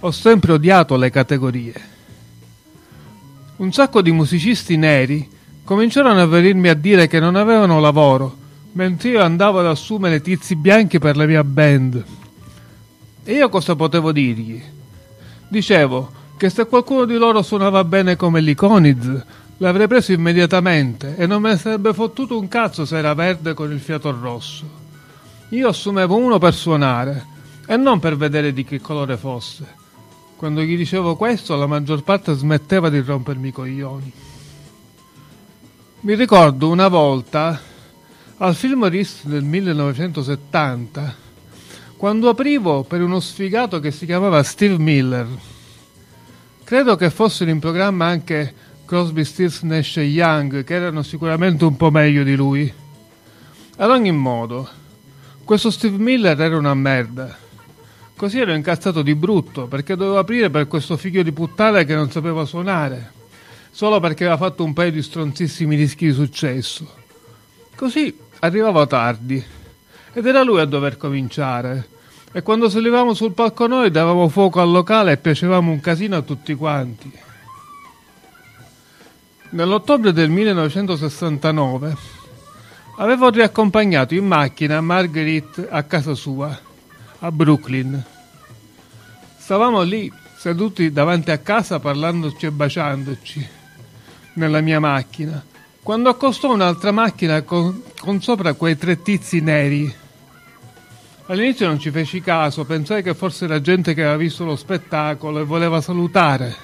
ho 0.04 0.10
sempre 0.10 0.52
odiato 0.52 0.96
le 0.96 1.10
categorie. 1.10 1.74
Un 3.56 3.72
sacco 3.72 4.02
di 4.02 4.10
musicisti 4.10 4.76
neri 4.76 5.28
cominciarono 5.62 6.20
a 6.20 6.26
venirmi 6.26 6.68
a 6.68 6.74
dire 6.74 7.06
che 7.06 7.20
non 7.20 7.36
avevano 7.36 7.78
lavoro, 7.78 8.36
mentre 8.72 9.10
io 9.10 9.22
andavo 9.22 9.60
ad 9.60 9.66
assumere 9.66 10.20
tizi 10.20 10.56
bianchi 10.56 10.98
per 10.98 11.16
la 11.16 11.26
mia 11.26 11.44
band. 11.44 12.04
E 13.24 13.32
io 13.32 13.48
cosa 13.48 13.76
potevo 13.76 14.10
dirgli? 14.10 14.60
Dicevo 15.46 16.20
che 16.42 16.50
se 16.50 16.66
qualcuno 16.66 17.04
di 17.04 17.14
loro 17.14 17.40
suonava 17.40 17.84
bene 17.84 18.16
come 18.16 18.40
l'Iconiz, 18.40 19.24
l'avrei 19.58 19.86
preso 19.86 20.10
immediatamente 20.10 21.14
e 21.14 21.24
non 21.24 21.40
me 21.40 21.50
ne 21.50 21.56
sarebbe 21.56 21.94
fottuto 21.94 22.36
un 22.36 22.48
cazzo 22.48 22.84
se 22.84 22.96
era 22.96 23.14
verde 23.14 23.54
con 23.54 23.70
il 23.70 23.78
fiato 23.78 24.10
rosso. 24.10 24.68
Io 25.50 25.68
assumevo 25.68 26.16
uno 26.16 26.38
per 26.38 26.52
suonare 26.52 27.26
e 27.64 27.76
non 27.76 28.00
per 28.00 28.16
vedere 28.16 28.52
di 28.52 28.64
che 28.64 28.80
colore 28.80 29.16
fosse. 29.16 29.64
Quando 30.34 30.62
gli 30.62 30.76
dicevo 30.76 31.14
questo, 31.14 31.54
la 31.54 31.68
maggior 31.68 32.02
parte 32.02 32.34
smetteva 32.34 32.90
di 32.90 32.98
rompermi 32.98 33.46
i 33.46 33.52
coglioni. 33.52 34.12
Mi 36.00 36.14
ricordo 36.16 36.70
una 36.70 36.88
volta 36.88 37.60
al 38.38 38.56
film 38.56 38.88
Rist 38.88 39.26
del 39.26 39.44
1970 39.44 41.14
quando 41.96 42.28
aprivo 42.28 42.82
per 42.82 43.00
uno 43.00 43.20
sfigato 43.20 43.78
che 43.78 43.92
si 43.92 44.06
chiamava 44.06 44.42
Steve 44.42 44.78
Miller. 44.78 45.51
Credo 46.72 46.96
che 46.96 47.10
fossero 47.10 47.50
in 47.50 47.58
programma 47.58 48.06
anche 48.06 48.54
Crosby, 48.86 49.24
Stills, 49.24 49.60
Nash 49.60 49.98
e 49.98 50.04
Young, 50.04 50.64
che 50.64 50.72
erano 50.72 51.02
sicuramente 51.02 51.66
un 51.66 51.76
po' 51.76 51.90
meglio 51.90 52.22
di 52.22 52.34
lui. 52.34 52.72
Ad 53.76 53.90
ogni 53.90 54.10
modo, 54.10 54.66
questo 55.44 55.70
Steve 55.70 55.98
Miller 55.98 56.40
era 56.40 56.56
una 56.56 56.72
merda. 56.72 57.36
Così 58.16 58.38
ero 58.38 58.54
incazzato 58.54 59.02
di 59.02 59.14
brutto, 59.14 59.66
perché 59.66 59.96
dovevo 59.96 60.16
aprire 60.16 60.48
per 60.48 60.66
questo 60.66 60.96
figlio 60.96 61.22
di 61.22 61.32
puttana 61.32 61.82
che 61.82 61.94
non 61.94 62.10
sapeva 62.10 62.46
suonare, 62.46 63.12
solo 63.70 64.00
perché 64.00 64.24
aveva 64.24 64.38
fatto 64.38 64.64
un 64.64 64.72
paio 64.72 64.92
di 64.92 65.02
stronzissimi 65.02 65.76
rischi 65.76 66.06
di 66.06 66.14
successo. 66.14 66.90
Così 67.76 68.16
arrivavo 68.38 68.86
tardi, 68.86 69.44
ed 70.14 70.24
era 70.24 70.42
lui 70.42 70.60
a 70.60 70.64
dover 70.64 70.96
cominciare. 70.96 71.86
E 72.34 72.42
quando 72.42 72.70
salivamo 72.70 73.12
sul 73.12 73.32
palco 73.32 73.66
noi 73.66 73.90
davamo 73.90 74.26
fuoco 74.28 74.60
al 74.60 74.70
locale 74.70 75.12
e 75.12 75.16
piacevamo 75.18 75.70
un 75.70 75.80
casino 75.80 76.16
a 76.16 76.22
tutti 76.22 76.54
quanti. 76.54 77.12
Nell'ottobre 79.50 80.14
del 80.14 80.30
1969 80.30 81.96
avevo 82.96 83.28
riaccompagnato 83.28 84.14
in 84.14 84.26
macchina 84.26 84.80
Marguerite 84.80 85.68
a 85.68 85.82
casa 85.82 86.14
sua, 86.14 86.58
a 87.18 87.30
Brooklyn. 87.30 88.02
Stavamo 89.36 89.82
lì, 89.82 90.10
seduti 90.34 90.90
davanti 90.90 91.30
a 91.32 91.38
casa 91.38 91.80
parlandoci 91.80 92.46
e 92.46 92.50
baciandoci, 92.50 93.48
nella 94.34 94.62
mia 94.62 94.80
macchina, 94.80 95.44
quando 95.82 96.08
accostò 96.08 96.50
un'altra 96.50 96.92
macchina 96.92 97.42
con, 97.42 97.82
con 97.98 98.22
sopra 98.22 98.54
quei 98.54 98.78
tre 98.78 99.02
tizi 99.02 99.40
neri. 99.40 100.00
All'inizio 101.26 101.68
non 101.68 101.78
ci 101.78 101.90
feci 101.90 102.20
caso, 102.20 102.64
pensai 102.64 103.02
che 103.02 103.14
fosse 103.14 103.46
la 103.46 103.60
gente 103.60 103.94
che 103.94 104.02
aveva 104.02 104.16
visto 104.16 104.44
lo 104.44 104.56
spettacolo 104.56 105.40
e 105.40 105.44
voleva 105.44 105.80
salutare. 105.80 106.54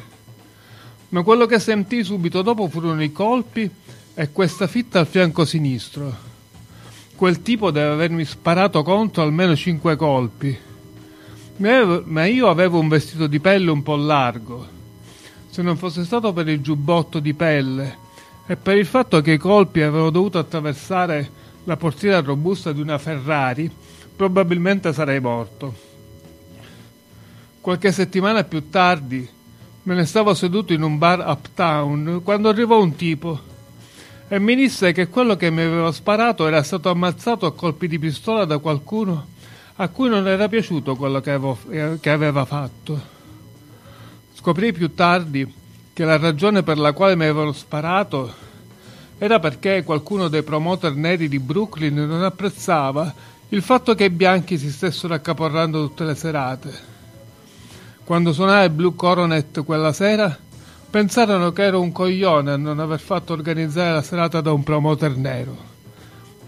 Ma 1.10 1.22
quello 1.22 1.46
che 1.46 1.60
sentii 1.60 2.02
subito 2.02 2.42
dopo 2.42 2.68
furono 2.68 3.02
i 3.02 3.12
colpi 3.12 3.70
e 4.14 4.32
questa 4.32 4.66
fitta 4.66 4.98
al 4.98 5.06
fianco 5.06 5.44
sinistro. 5.44 6.26
Quel 7.14 7.40
tipo 7.40 7.70
deve 7.70 7.92
avermi 7.92 8.24
sparato 8.24 8.82
contro 8.82 9.22
almeno 9.22 9.54
cinque 9.54 9.94
colpi. 9.94 10.58
Ma 11.58 12.26
io 12.26 12.48
avevo 12.48 12.80
un 12.80 12.88
vestito 12.88 13.28
di 13.28 13.38
pelle 13.38 13.70
un 13.70 13.82
po' 13.82 13.96
largo. 13.96 14.68
Se 15.48 15.62
non 15.62 15.76
fosse 15.76 16.04
stato 16.04 16.32
per 16.32 16.48
il 16.48 16.60
giubbotto 16.60 17.20
di 17.20 17.32
pelle 17.32 17.96
e 18.46 18.56
per 18.56 18.76
il 18.76 18.86
fatto 18.86 19.20
che 19.20 19.32
i 19.32 19.38
colpi 19.38 19.82
avevano 19.82 20.10
dovuto 20.10 20.38
attraversare 20.38 21.30
la 21.64 21.76
portiera 21.76 22.20
robusta 22.20 22.72
di 22.72 22.80
una 22.80 22.98
Ferrari, 22.98 23.70
probabilmente 24.18 24.92
sarei 24.92 25.20
morto. 25.20 25.72
Qualche 27.60 27.92
settimana 27.92 28.42
più 28.42 28.68
tardi 28.68 29.26
me 29.84 29.94
ne 29.94 30.04
stavo 30.06 30.34
seduto 30.34 30.72
in 30.72 30.82
un 30.82 30.98
bar 30.98 31.20
uptown 31.24 32.22
quando 32.24 32.48
arrivò 32.48 32.82
un 32.82 32.96
tipo 32.96 33.38
e 34.26 34.40
mi 34.40 34.56
disse 34.56 34.90
che 34.90 35.06
quello 35.06 35.36
che 35.36 35.50
mi 35.50 35.62
aveva 35.62 35.92
sparato 35.92 36.48
era 36.48 36.64
stato 36.64 36.90
ammazzato 36.90 37.46
a 37.46 37.54
colpi 37.54 37.86
di 37.86 38.00
pistola 38.00 38.44
da 38.44 38.58
qualcuno 38.58 39.24
a 39.76 39.88
cui 39.88 40.08
non 40.08 40.26
era 40.26 40.48
piaciuto 40.48 40.96
quello 40.96 41.20
che, 41.20 41.30
avevo, 41.30 41.56
che 42.00 42.10
aveva 42.10 42.44
fatto. 42.44 43.00
Scoprì 44.34 44.72
più 44.72 44.94
tardi 44.94 45.54
che 45.92 46.04
la 46.04 46.18
ragione 46.18 46.64
per 46.64 46.76
la 46.76 46.92
quale 46.92 47.14
mi 47.14 47.22
avevano 47.22 47.52
sparato 47.52 48.34
era 49.16 49.38
perché 49.38 49.84
qualcuno 49.84 50.26
dei 50.26 50.42
promoter 50.42 50.94
neri 50.94 51.28
di 51.28 51.38
Brooklyn 51.38 51.94
non 51.94 52.24
apprezzava 52.24 53.36
il 53.50 53.62
fatto 53.62 53.94
che 53.94 54.04
i 54.04 54.10
bianchi 54.10 54.58
si 54.58 54.70
stessero 54.70 55.14
accaporrando 55.14 55.86
tutte 55.86 56.04
le 56.04 56.14
serate. 56.14 56.96
Quando 58.04 58.32
suonai 58.32 58.68
Blue 58.70 58.94
Coronet 58.94 59.64
quella 59.64 59.92
sera, 59.92 60.36
pensarono 60.90 61.52
che 61.52 61.62
ero 61.62 61.80
un 61.80 61.92
coglione 61.92 62.52
a 62.52 62.56
non 62.56 62.78
aver 62.78 63.00
fatto 63.00 63.32
organizzare 63.32 63.92
la 63.92 64.02
serata 64.02 64.40
da 64.40 64.52
un 64.52 64.62
promoter 64.62 65.16
nero. 65.16 65.56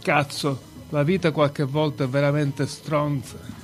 Cazzo, 0.02 0.60
la 0.90 1.02
vita 1.02 1.30
qualche 1.30 1.64
volta 1.64 2.04
è 2.04 2.08
veramente 2.08 2.66
stronza. 2.66 3.58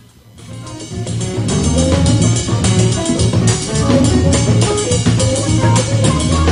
I'm 5.69 6.46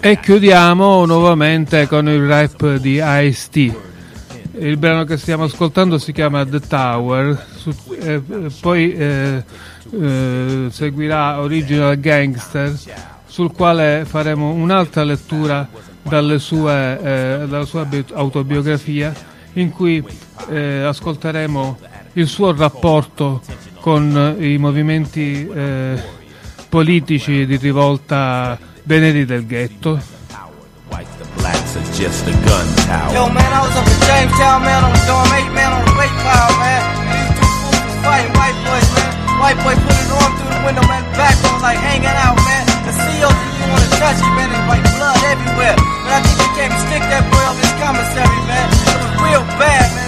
E 0.00 0.20
chiudiamo 0.20 1.06
nuovamente 1.06 1.86
con 1.88 2.08
il 2.08 2.26
rap 2.26 2.74
di 2.76 3.00
Ice-T. 3.02 3.74
Il 4.58 4.76
brano 4.76 5.04
che 5.04 5.16
stiamo 5.16 5.44
ascoltando 5.44 5.96
si 5.98 6.12
chiama 6.12 6.44
The 6.44 6.60
Tower, 6.60 7.46
su- 7.56 7.74
eh, 7.98 8.20
poi 8.60 8.92
eh, 8.92 9.44
eh, 9.98 10.66
seguirà 10.70 11.40
Original 11.40 11.98
Gangster, 11.98 12.74
sul 13.26 13.52
quale 13.52 14.04
faremo 14.06 14.50
un'altra 14.50 15.04
lettura 15.04 15.66
sue, 16.38 17.00
eh, 17.02 17.46
dalla 17.48 17.64
sua 17.64 17.84
bi- 17.84 18.04
autobiografia, 18.14 19.12
in 19.54 19.70
cui 19.70 20.04
eh, 20.50 20.82
ascolteremo 20.82 21.78
il 22.14 22.26
suo 22.26 22.54
rapporto 22.54 23.40
con 23.86 24.34
i 24.40 24.58
movimenti 24.58 25.46
eh, 25.46 26.02
politici 26.68 27.46
di 27.46 27.56
rivolta 27.56 28.58
dei 28.82 28.98
neri 28.98 29.24
del 29.24 29.46
ghetto. 29.46 30.02
Yo, 33.12 33.28
man, 33.28 33.46
I 33.46 33.60
was 33.62 33.76
up 33.76 33.86
in 33.86 33.98
Jamestown, 34.02 34.62
man, 34.62 34.82
on 34.82 34.90
the 34.90 34.98
dorm, 35.06 35.32
eight 35.38 35.52
man 35.52 35.72
on 35.72 35.84
the 35.84 35.94
weight 35.94 36.10
pile, 36.18 36.56
man. 36.58 36.82
Fighting 38.02 38.34
white 38.34 38.58
boys, 38.66 38.90
man. 38.90 39.38
White 39.38 39.62
boy 39.62 39.74
put 39.78 39.94
his 39.94 40.10
arm 40.10 40.34
through 40.34 40.50
the 40.50 40.66
window, 40.66 40.82
man, 40.88 41.04
back 41.14 41.38
on 41.46 41.62
like 41.62 41.78
hanging 41.78 42.10
out, 42.26 42.34
man. 42.42 42.66
The 42.82 42.90
CEO 42.90 43.30
like 44.66 44.82
blood 44.98 45.22
everywhere. 45.30 45.76
But 45.78 46.10
I 46.10 46.20
think 46.26 46.36
they 46.42 46.50
came 46.58 46.70
to 46.74 46.80
stick 46.90 47.02
that 47.06 47.22
boy 47.30 47.44
on 47.46 47.54
this 47.62 47.70
commissary, 47.78 48.40
man. 48.50 48.66
It 48.66 48.98
was 48.98 49.14
real 49.22 49.44
bad, 49.62 49.94
man. 49.94 50.05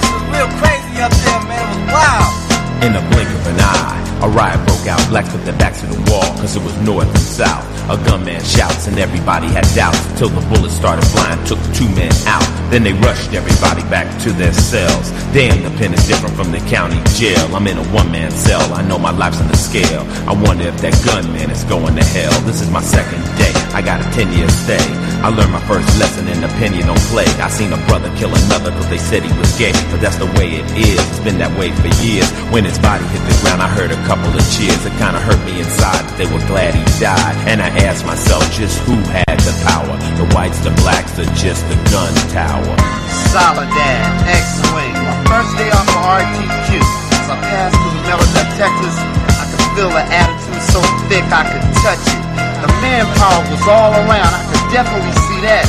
In 2.78 2.92
the 2.92 3.02
blink 3.10 3.26
of 3.26 3.44
an 3.50 3.58
eye, 3.58 3.98
a 4.22 4.28
riot 4.28 4.64
broke 4.64 4.86
out. 4.86 5.02
Blacks 5.10 5.32
put 5.32 5.42
their 5.44 5.58
backs 5.58 5.80
to 5.80 5.86
the 5.86 5.98
wall, 6.12 6.30
cause 6.38 6.54
it 6.54 6.62
was 6.62 6.76
north 6.86 7.08
and 7.10 7.18
south. 7.18 7.66
A 7.90 7.96
gunman 8.06 8.38
shouts, 8.44 8.86
and 8.86 8.96
everybody 9.00 9.48
had 9.48 9.66
doubts 9.74 9.98
until 10.10 10.28
the 10.28 10.46
bullets 10.46 10.74
started 10.74 11.04
flying, 11.10 11.42
took 11.42 11.58
two 11.74 11.88
men 11.98 12.12
out. 12.30 12.46
Then 12.70 12.84
they 12.84 12.92
rushed 12.92 13.34
everybody 13.34 13.82
back 13.90 14.06
to 14.22 14.30
their 14.30 14.52
cells. 14.52 15.10
Damn, 15.34 15.58
the 15.66 15.76
pen 15.76 15.92
is 15.92 16.06
different 16.06 16.36
from 16.36 16.52
the 16.52 16.62
county 16.70 17.02
jail. 17.18 17.42
I'm 17.50 17.66
in 17.66 17.78
a 17.78 17.84
one 17.90 18.12
man 18.12 18.30
cell, 18.30 18.62
I 18.72 18.82
know 18.82 18.98
my 18.98 19.10
life's 19.10 19.40
on 19.40 19.48
the 19.48 19.56
scale. 19.56 20.06
I 20.30 20.38
wonder 20.38 20.68
if 20.68 20.78
that 20.78 20.94
gunman 21.04 21.50
is 21.50 21.64
going 21.64 21.96
to 21.96 22.04
hell. 22.04 22.30
This 22.42 22.60
is 22.60 22.70
my 22.70 22.82
second 22.82 23.24
day, 23.42 23.50
I 23.74 23.82
got 23.82 23.98
a 23.98 24.08
10 24.14 24.38
year 24.38 24.48
stay. 24.50 24.86
I 25.18 25.34
learned 25.34 25.50
my 25.50 25.60
first 25.66 25.90
lesson 25.98 26.30
in 26.30 26.44
opinion 26.46 26.86
don't 26.86 27.06
play. 27.10 27.26
I 27.42 27.50
seen 27.50 27.74
a 27.74 27.80
brother 27.90 28.06
kill 28.14 28.30
another 28.30 28.70
cause 28.70 28.88
they 28.88 29.02
said 29.02 29.26
he 29.26 29.34
was 29.34 29.50
gay. 29.58 29.74
But 29.90 29.98
that's 29.98 30.14
the 30.16 30.30
way 30.38 30.62
it 30.62 30.68
is, 30.78 31.02
it's 31.10 31.18
been 31.18 31.42
that 31.42 31.50
way 31.58 31.74
for 31.74 31.90
years. 31.98 32.30
When 32.54 32.62
his 32.62 32.78
body 32.78 33.02
hit 33.10 33.18
the 33.26 33.34
ground, 33.42 33.58
I 33.58 33.66
heard 33.66 33.90
a 33.90 33.98
couple 34.06 34.30
of 34.30 34.44
cheers. 34.54 34.78
It 34.86 34.94
kinda 34.94 35.18
hurt 35.18 35.42
me 35.42 35.58
inside, 35.58 36.06
they 36.14 36.30
were 36.30 36.42
glad 36.46 36.78
he 36.78 36.86
died. 37.02 37.34
And 37.50 37.58
I 37.58 37.70
asked 37.82 38.06
myself 38.06 38.46
just 38.54 38.78
who 38.86 38.94
had 39.10 39.34
the 39.42 39.54
power? 39.66 39.90
The 40.22 40.26
whites, 40.38 40.62
the 40.62 40.70
blacks, 40.86 41.18
or 41.18 41.26
just 41.34 41.66
the 41.66 41.74
gun 41.90 42.14
tower? 42.30 42.74
Soledad, 43.34 44.06
X-Wing. 44.22 44.94
My 45.02 45.18
first 45.26 45.50
day 45.58 45.70
off 45.74 45.82
of 45.82 45.98
RTQ. 45.98 46.78
As 46.78 47.26
I 47.26 47.36
passed 47.42 47.74
through 47.74 47.90
the 47.90 48.02
metal 48.06 48.28
detectors, 48.38 48.96
I 49.34 49.44
could 49.50 49.64
feel 49.74 49.90
the 49.90 50.04
attitude 50.14 50.62
so 50.70 50.80
thick 51.10 51.26
I 51.26 51.42
could 51.50 51.66
touch 51.82 52.06
it. 52.06 52.47
The 52.62 52.70
manpower 52.82 53.42
was 53.50 53.62
all 53.68 53.92
around. 53.94 54.32
I 54.34 54.42
could 54.50 54.66
definitely 54.74 55.14
see 55.26 55.40
that. 55.46 55.66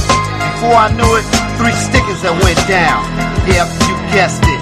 Before 0.58 0.76
I 0.76 0.90
knew 0.92 1.12
it, 1.18 1.26
three 1.58 1.76
stickers 1.78 2.22
that 2.26 2.34
went 2.42 2.60
down. 2.68 3.06
Yep, 3.48 3.68
you 3.88 3.96
guessed 4.12 4.44
it. 4.44 4.62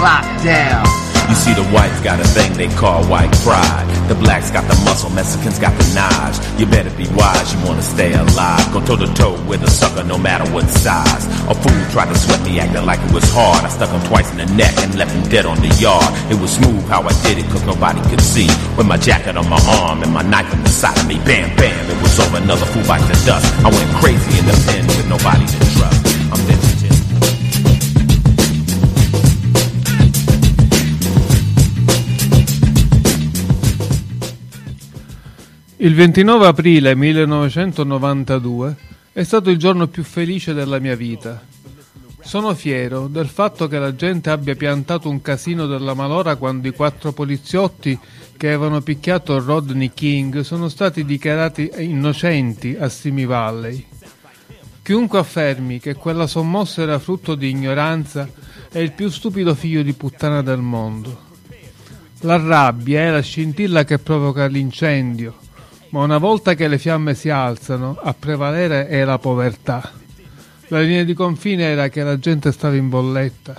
Locked 0.00 0.44
down. 0.44 1.05
You 1.36 1.52
see, 1.52 1.60
the 1.60 1.68
whites 1.68 2.00
got 2.00 2.16
a 2.16 2.24
thing 2.32 2.56
they 2.56 2.72
call 2.80 3.04
white 3.12 3.30
pride. 3.44 3.84
The 4.08 4.14
blacks 4.14 4.50
got 4.50 4.64
the 4.72 4.78
muscle, 4.88 5.10
Mexicans 5.10 5.58
got 5.58 5.76
the 5.76 5.84
knives. 5.92 6.40
You 6.56 6.64
better 6.64 6.88
be 6.96 7.04
wise, 7.12 7.52
you 7.52 7.60
wanna 7.60 7.82
stay 7.82 8.14
alive. 8.14 8.64
Go 8.72 8.80
toe 8.80 8.96
to 8.96 9.12
toe 9.12 9.36
with 9.44 9.60
a 9.62 9.68
sucker, 9.68 10.02
no 10.02 10.16
matter 10.16 10.48
what 10.54 10.64
size. 10.64 11.28
A 11.44 11.54
fool 11.54 11.76
tried 11.92 12.08
to 12.08 12.16
sweat 12.16 12.40
me, 12.40 12.58
acting 12.58 12.86
like 12.86 13.04
it 13.04 13.12
was 13.12 13.28
hard. 13.36 13.60
I 13.62 13.68
stuck 13.68 13.90
him 13.92 14.00
twice 14.08 14.30
in 14.32 14.38
the 14.38 14.48
neck 14.56 14.72
and 14.80 14.96
left 14.96 15.12
him 15.12 15.28
dead 15.28 15.44
on 15.44 15.60
the 15.60 15.68
yard. 15.76 16.08
It 16.32 16.40
was 16.40 16.56
smooth 16.56 16.88
how 16.88 17.02
I 17.02 17.12
did 17.20 17.36
it, 17.36 17.44
cause 17.52 17.66
nobody 17.68 18.00
could 18.08 18.22
see. 18.22 18.48
With 18.78 18.88
my 18.88 18.96
jacket 18.96 19.36
on 19.36 19.46
my 19.50 19.60
arm 19.84 20.02
and 20.02 20.14
my 20.14 20.22
knife 20.22 20.48
on 20.54 20.62
the 20.62 20.72
side 20.72 20.96
of 20.96 21.06
me, 21.06 21.20
bam, 21.28 21.52
bam, 21.60 21.76
it 21.90 22.00
was 22.00 22.16
over. 22.16 22.40
Another 22.40 22.64
fool 22.64 22.86
bites 22.88 23.04
the 23.12 23.18
dust. 23.28 23.44
I 23.60 23.68
went 23.68 23.90
crazy 24.00 24.40
in 24.40 24.46
the 24.48 24.56
pen 24.64 24.88
with 24.88 25.04
nobody 25.04 25.44
to 25.44 25.65
Il 35.86 35.94
29 35.94 36.48
aprile 36.48 36.96
1992 36.96 38.76
è 39.12 39.22
stato 39.22 39.50
il 39.50 39.56
giorno 39.56 39.86
più 39.86 40.02
felice 40.02 40.52
della 40.52 40.80
mia 40.80 40.96
vita. 40.96 41.40
Sono 42.22 42.56
fiero 42.56 43.06
del 43.06 43.28
fatto 43.28 43.68
che 43.68 43.78
la 43.78 43.94
gente 43.94 44.30
abbia 44.30 44.56
piantato 44.56 45.08
un 45.08 45.22
casino 45.22 45.66
della 45.66 45.94
malora 45.94 46.34
quando 46.34 46.66
i 46.66 46.72
quattro 46.72 47.12
poliziotti 47.12 47.96
che 48.36 48.48
avevano 48.48 48.80
picchiato 48.80 49.38
Rodney 49.38 49.92
King 49.94 50.40
sono 50.40 50.68
stati 50.68 51.04
dichiarati 51.04 51.70
innocenti 51.78 52.76
a 52.76 52.88
Simi 52.88 53.24
Valley. 53.24 53.86
Chiunque 54.82 55.20
affermi 55.20 55.78
che 55.78 55.94
quella 55.94 56.26
sommossa 56.26 56.82
era 56.82 56.98
frutto 56.98 57.36
di 57.36 57.48
ignoranza 57.48 58.28
è 58.72 58.80
il 58.80 58.90
più 58.90 59.08
stupido 59.08 59.54
figlio 59.54 59.82
di 59.82 59.92
puttana 59.92 60.42
del 60.42 60.58
mondo. 60.58 61.22
La 62.22 62.38
rabbia 62.38 63.02
è 63.02 63.10
la 63.10 63.22
scintilla 63.22 63.84
che 63.84 64.00
provoca 64.00 64.46
l'incendio, 64.46 65.44
ma 65.90 66.02
una 66.02 66.18
volta 66.18 66.54
che 66.54 66.68
le 66.68 66.78
fiamme 66.78 67.14
si 67.14 67.28
alzano, 67.30 67.98
a 68.02 68.14
prevalere 68.14 68.88
è 68.88 69.04
la 69.04 69.18
povertà. 69.18 69.92
La 70.68 70.80
linea 70.80 71.04
di 71.04 71.14
confine 71.14 71.62
era 71.64 71.88
che 71.88 72.02
la 72.02 72.18
gente 72.18 72.50
stava 72.50 72.74
in 72.74 72.88
bolletta. 72.88 73.54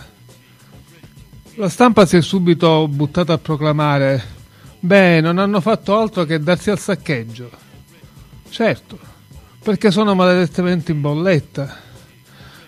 La 1.55 1.69
stampa 1.69 2.05
si 2.05 2.17
è 2.17 2.21
subito 2.21 2.87
buttata 2.87 3.33
a 3.33 3.37
proclamare: 3.37 4.21
Beh, 4.79 5.21
non 5.21 5.37
hanno 5.37 5.61
fatto 5.61 5.97
altro 5.97 6.25
che 6.25 6.39
darsi 6.39 6.69
al 6.69 6.79
saccheggio. 6.79 7.49
Certo, 8.49 8.99
perché 9.63 9.89
sono 9.89 10.13
maledettamente 10.15 10.91
in 10.91 11.01
bolletta. 11.01 11.85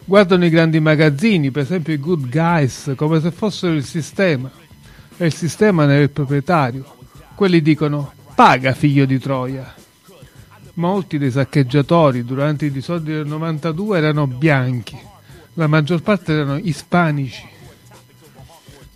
Guardano 0.05 0.45
i 0.45 0.49
grandi 0.49 0.79
magazzini, 0.79 1.51
per 1.51 1.63
esempio 1.63 1.93
i 1.93 1.99
Good 1.99 2.29
Guys, 2.29 2.93
come 2.95 3.19
se 3.21 3.31
fossero 3.31 3.73
il 3.73 3.85
sistema. 3.85 4.49
E 5.17 5.25
il 5.25 5.33
sistema 5.33 5.85
ne 5.85 5.97
è 5.97 6.01
il 6.01 6.09
proprietario. 6.09 6.95
Quelli 7.35 7.61
dicono: 7.61 8.13
Paga, 8.39 8.71
figlio 8.71 9.03
di 9.03 9.19
Troia. 9.19 9.75
Molti 10.75 11.17
dei 11.17 11.29
saccheggiatori 11.29 12.23
durante 12.23 12.67
i 12.67 12.71
disordini 12.71 13.17
del 13.17 13.25
92 13.25 13.97
erano 13.97 14.27
bianchi, 14.27 14.97
la 15.55 15.67
maggior 15.67 16.01
parte 16.01 16.31
erano 16.31 16.55
ispanici. 16.57 17.45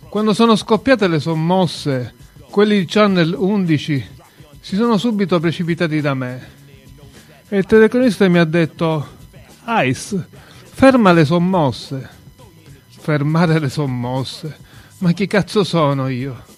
Quando 0.08 0.32
sono 0.32 0.56
scoppiate 0.56 1.08
le 1.08 1.20
sommosse, 1.20 2.14
quelli 2.48 2.78
di 2.78 2.86
Channel 2.86 3.34
11 3.36 4.08
si 4.60 4.76
sono 4.76 4.96
subito 4.96 5.38
precipitati 5.38 6.00
da 6.00 6.14
me. 6.14 6.48
E 7.46 7.58
il 7.58 7.66
telecronista 7.66 8.26
mi 8.28 8.38
ha 8.38 8.44
detto: 8.44 9.06
Ice, 9.66 10.26
ferma 10.62 11.12
le 11.12 11.26
sommosse. 11.26 12.08
Fermare 12.98 13.58
le 13.58 13.68
sommosse? 13.68 14.56
Ma 15.00 15.12
chi 15.12 15.26
cazzo 15.26 15.64
sono 15.64 16.08
io? 16.08 16.52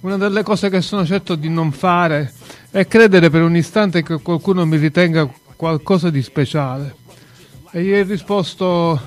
Una 0.00 0.16
delle 0.16 0.44
cose 0.44 0.70
che 0.70 0.80
sono 0.80 1.04
certo 1.04 1.34
di 1.34 1.48
non 1.48 1.72
fare 1.72 2.32
è 2.70 2.86
credere 2.86 3.30
per 3.30 3.42
un 3.42 3.56
istante 3.56 4.04
che 4.04 4.20
qualcuno 4.22 4.64
mi 4.64 4.76
ritenga 4.76 5.28
qualcosa 5.56 6.08
di 6.08 6.22
speciale. 6.22 6.94
E 7.72 7.82
io 7.82 7.98
ho 7.98 8.04
risposto: 8.06 9.00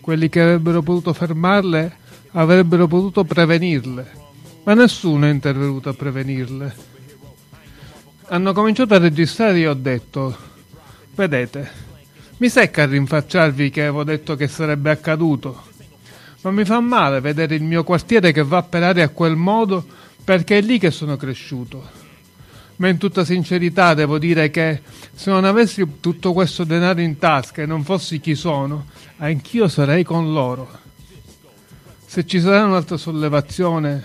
quelli 0.00 0.28
che 0.28 0.40
avrebbero 0.40 0.82
potuto 0.82 1.12
fermarle 1.12 1.96
avrebbero 2.32 2.88
potuto 2.88 3.22
prevenirle, 3.22 4.10
ma 4.64 4.74
nessuno 4.74 5.26
è 5.26 5.30
intervenuto 5.30 5.90
a 5.90 5.94
prevenirle. 5.94 6.74
Hanno 8.26 8.52
cominciato 8.52 8.94
a 8.94 8.98
registrare 8.98 9.54
e 9.54 9.60
io 9.60 9.70
ho 9.70 9.74
detto: 9.74 10.36
Vedete, 11.14 11.70
mi 12.38 12.48
secca 12.48 12.86
rinfacciarvi 12.86 13.70
che 13.70 13.82
avevo 13.82 14.02
detto 14.02 14.34
che 14.34 14.48
sarebbe 14.48 14.90
accaduto, 14.90 15.62
ma 16.40 16.50
mi 16.50 16.64
fa 16.64 16.80
male 16.80 17.20
vedere 17.20 17.54
il 17.54 17.62
mio 17.62 17.84
quartiere 17.84 18.32
che 18.32 18.42
va 18.42 18.64
per 18.64 18.82
aria 18.82 19.04
a 19.04 19.10
quel 19.10 19.36
modo 19.36 20.02
perché 20.24 20.58
è 20.58 20.60
lì 20.62 20.78
che 20.78 20.90
sono 20.90 21.16
cresciuto. 21.16 22.02
Ma 22.76 22.88
in 22.88 22.98
tutta 22.98 23.24
sincerità 23.24 23.94
devo 23.94 24.18
dire 24.18 24.50
che 24.50 24.82
se 25.14 25.30
non 25.30 25.44
avessi 25.44 25.86
tutto 26.00 26.32
questo 26.32 26.64
denaro 26.64 27.00
in 27.00 27.18
tasca 27.18 27.62
e 27.62 27.66
non 27.66 27.84
fossi 27.84 28.18
chi 28.18 28.34
sono, 28.34 28.86
anch'io 29.18 29.68
sarei 29.68 30.02
con 30.02 30.32
loro. 30.32 30.82
Se 32.06 32.26
ci 32.26 32.40
sarà 32.40 32.64
un'altra 32.64 32.96
sollevazione, 32.96 34.02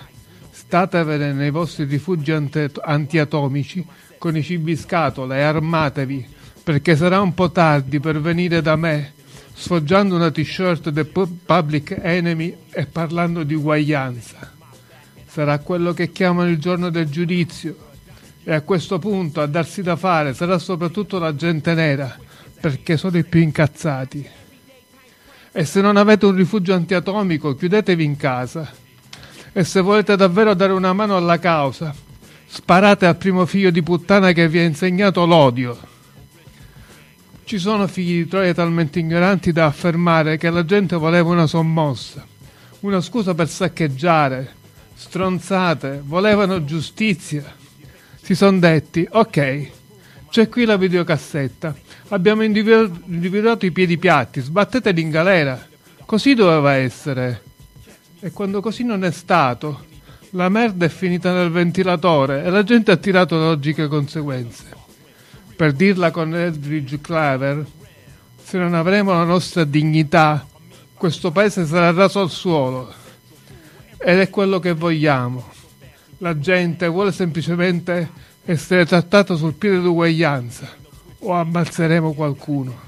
statevene 0.52 1.34
nei 1.34 1.50
vostri 1.50 1.86
rifugi 1.86 2.32
antiatomici 2.32 3.86
con 4.20 4.36
i 4.36 4.44
cibi 4.44 4.76
scatola 4.76 5.38
e 5.38 5.42
armatevi, 5.42 6.28
perché 6.64 6.96
sarà 6.96 7.22
un 7.22 7.34
po' 7.34 7.50
tardi 7.52 8.00
per 8.00 8.22
venire 8.22 8.62
da 8.62 8.76
me, 8.76 9.14
sfoggiando 9.56 10.16
una 10.16 10.30
t-shirt 10.30 10.90
del 10.90 11.08
Pu- 11.08 11.40
Public 11.44 11.98
Enemy 12.00 12.56
e 12.70 12.86
parlando 12.86 13.44
di 13.44 13.56
uguaglianza. 13.56 14.58
Sarà 15.32 15.60
quello 15.60 15.94
che 15.94 16.12
chiamano 16.12 16.50
il 16.50 16.58
giorno 16.58 16.90
del 16.90 17.08
giudizio. 17.08 17.88
E 18.44 18.52
a 18.52 18.62
questo 18.62 18.98
punto 18.98 19.42
a 19.42 19.46
darsi 19.46 19.84
da 19.84 19.96
fare 19.96 20.34
sarà 20.34 20.58
soprattutto 20.58 21.20
la 21.20 21.36
gente 21.36 21.76
nera, 21.76 22.18
perché 22.60 22.98
sono 22.98 23.16
i 23.16 23.24
più 23.24 23.40
incazzati. 23.40 24.28
E 25.52 25.66
se 25.66 25.82
non 25.82 25.98
avete 25.98 26.26
un 26.26 26.34
rifugio 26.34 26.74
antiatomico, 26.74 27.54
chiudetevi 27.54 28.04
in 28.04 28.18
casa. 28.18 28.72
E 29.54 29.64
se 29.64 29.82
volete 29.82 30.16
davvero 30.16 30.56
dare 30.56 30.74
una 30.74 30.94
mano 30.94 31.16
alla 31.16 31.38
causa, 31.38 31.94
sparate 32.48 33.06
al 33.06 33.18
primo 33.18 33.46
figlio 33.46 33.70
di 33.70 33.84
puttana 33.84 34.32
che 34.32 34.50
vi 34.50 34.58
ha 34.58 34.64
insegnato 34.64 35.28
l'odio. 35.28 35.78
Ci 37.44 37.60
sono 37.60 37.86
figli 37.86 38.24
di 38.24 38.28
Troia 38.28 38.54
talmente 38.56 38.98
ignoranti 38.98 39.52
da 39.52 39.68
affermare 39.68 40.38
che 40.38 40.50
la 40.50 40.66
gente 40.66 40.96
voleva 40.96 41.30
una 41.30 41.46
sommossa, 41.46 42.26
una 42.80 43.00
scusa 43.02 43.36
per 43.36 43.48
saccheggiare, 43.48 44.58
stronzate, 45.00 46.02
volevano 46.04 46.66
giustizia. 46.66 47.56
Si 48.22 48.36
sono 48.36 48.60
detti, 48.60 49.08
ok, 49.10 49.70
c'è 50.30 50.50
qui 50.50 50.66
la 50.66 50.76
videocassetta, 50.76 51.74
abbiamo 52.10 52.44
individu- 52.44 53.04
individuato 53.06 53.66
i 53.66 53.72
piedi 53.72 53.98
piatti, 53.98 54.42
sbatteteli 54.42 55.02
in 55.02 55.10
galera. 55.10 55.68
Così 56.06 56.34
doveva 56.34 56.74
essere. 56.74 57.44
E 58.20 58.32
quando 58.32 58.60
così 58.60 58.84
non 58.84 59.06
è 59.06 59.12
stato, 59.12 59.86
la 60.32 60.50
merda 60.50 60.86
è 60.86 60.90
finita 60.90 61.32
nel 61.32 61.50
ventilatore 61.50 62.44
e 62.44 62.50
la 62.50 62.64
gente 62.64 62.92
ha 62.92 62.98
tirato 62.98 63.38
logiche 63.38 63.88
conseguenze. 63.88 64.66
Per 65.56 65.72
dirla 65.72 66.12
con 66.12 66.36
Eldridge 66.36 67.00
Clever, 67.00 67.66
se 68.44 68.58
non 68.58 68.74
avremo 68.74 69.14
la 69.14 69.24
nostra 69.24 69.64
dignità, 69.64 70.46
questo 70.94 71.32
paese 71.32 71.66
sarà 71.66 71.92
raso 71.92 72.20
al 72.20 72.30
suolo. 72.30 72.99
Ed 74.02 74.20
è 74.20 74.30
quello 74.30 74.60
che 74.60 74.74
vogliamo. 74.74 75.44
La 76.20 76.40
gente 76.40 76.88
vuole 76.88 77.12
semplicemente 77.12 78.10
essere 78.46 78.86
trattata 78.86 79.36
sul 79.36 79.54
piede 79.54 79.82
d'uguaglianza 79.82 80.68
o 81.20 81.34
ammazzeremo 81.34 82.14
qualcuno. 82.14 82.88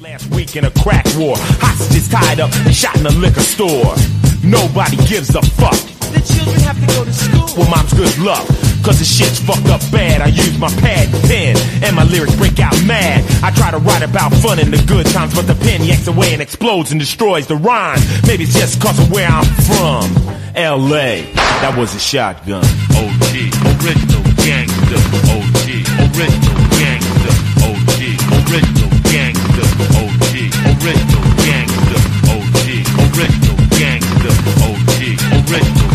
Last 0.00 0.26
week 0.32 0.54
in 0.54 0.64
a 0.64 0.70
crack 0.70 1.06
war, 1.16 1.38
hostages 1.60 2.08
tied 2.08 2.38
up 2.38 2.52
and 2.52 2.74
shot 2.74 2.96
in 2.96 3.06
a 3.06 3.10
liquor 3.10 3.42
store. 3.42 3.94
Nobody 4.42 4.96
gives 5.06 5.34
a 5.34 5.40
fuck. 5.40 5.72
The 6.12 6.20
children 6.20 6.60
have 6.60 6.78
to 6.78 6.86
go 6.86 7.04
to 7.04 7.12
school. 7.12 7.46
Well, 7.56 7.70
mom's 7.70 7.94
good 7.94 8.18
luck. 8.18 8.65
Cause 8.84 8.98
the 8.98 9.04
shit's 9.04 9.40
fucked 9.40 9.66
up 9.66 9.80
bad. 9.90 10.20
I 10.20 10.28
use 10.28 10.58
my 10.58 10.70
pad 10.80 11.12
and 11.12 11.22
pen, 11.24 11.56
and 11.82 11.96
my 11.96 12.04
lyrics 12.04 12.36
break 12.36 12.58
out 12.60 12.74
mad. 12.86 13.24
I 13.42 13.50
try 13.50 13.70
to 13.70 13.78
write 13.78 14.02
about 14.02 14.32
fun 14.34 14.58
in 14.58 14.70
the 14.70 14.82
good 14.86 15.06
times, 15.06 15.34
but 15.34 15.46
the 15.46 15.54
pen 15.54 15.82
yanks 15.84 16.06
away 16.06 16.32
and 16.32 16.42
explodes 16.42 16.90
and 16.90 17.00
destroys 17.00 17.46
the 17.46 17.56
rhyme. 17.56 18.00
Maybe 18.26 18.44
it's 18.44 18.54
just 18.54 18.80
cause 18.80 18.98
of 18.98 19.10
where 19.10 19.28
I'm 19.28 19.44
from. 19.66 20.36
LA, 20.56 21.28
that 21.60 21.74
was 21.76 21.94
a 21.94 21.98
shotgun. 22.00 22.64
OG, 22.96 23.34
original 23.76 24.24
gangster. 24.40 25.00
OG, 25.28 25.68
original 26.16 26.62
gangster. 26.80 27.34
OG, 27.60 28.00
original 28.48 28.92
gangster. 29.12 29.66
OG, 30.00 30.32
original 30.80 31.26
gangster. 31.44 32.00
OG, 32.32 32.66
original 33.12 33.58
gangster. 33.76 34.32
OG, 34.64 35.00
original 35.44 35.85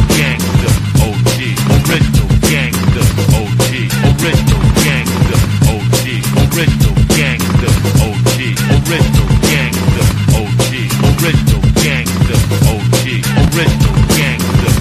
original 8.91 9.39
gangster. 9.39 10.05
OG, 10.35 10.73
original 11.21 11.63
gangster. 11.71 12.39
OG, 12.67 13.07
original 13.53 14.05
gangster. 14.07 14.73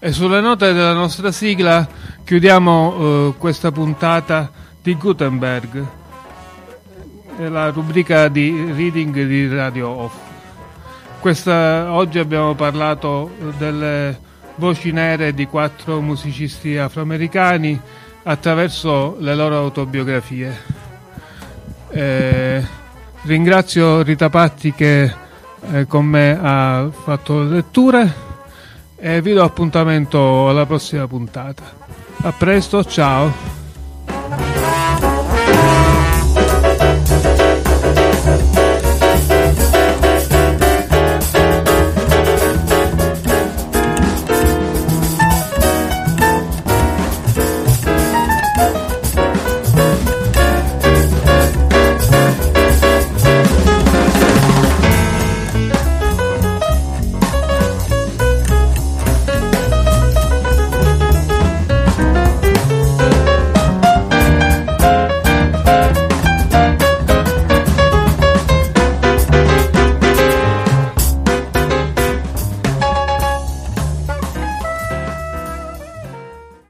E 0.00 0.12
sulle 0.12 0.40
note 0.40 0.72
della 0.72 0.94
nostra 0.94 1.30
sigla 1.30 1.86
chiudiamo 2.24 2.96
eh, 2.96 3.34
questa 3.38 3.70
puntata 3.70 4.50
di 4.82 4.94
Gutenberg, 4.96 5.86
la 7.36 7.70
rubrica 7.70 8.26
di 8.28 8.72
reading 8.72 9.14
di 9.26 9.48
Radio 9.48 9.88
Off. 9.88 10.27
Questa- 11.28 11.92
oggi 11.92 12.18
abbiamo 12.18 12.54
parlato 12.54 13.30
eh, 13.38 13.52
delle 13.58 14.18
voci 14.54 14.92
nere 14.92 15.34
di 15.34 15.46
quattro 15.46 16.00
musicisti 16.00 16.78
afroamericani 16.78 17.78
attraverso 18.22 19.14
le 19.20 19.34
loro 19.34 19.58
autobiografie. 19.58 20.58
Eh, 21.90 22.66
ringrazio 23.24 24.00
Rita 24.00 24.30
Patti 24.30 24.72
che 24.72 25.14
eh, 25.70 25.86
con 25.86 26.06
me 26.06 26.38
ha 26.40 26.88
fatto 26.90 27.42
le 27.42 27.56
letture 27.56 28.14
e 28.96 29.20
vi 29.20 29.34
do 29.34 29.44
appuntamento 29.44 30.48
alla 30.48 30.64
prossima 30.64 31.06
puntata. 31.06 31.62
A 32.22 32.32
presto, 32.32 32.82
ciao! 32.86 33.57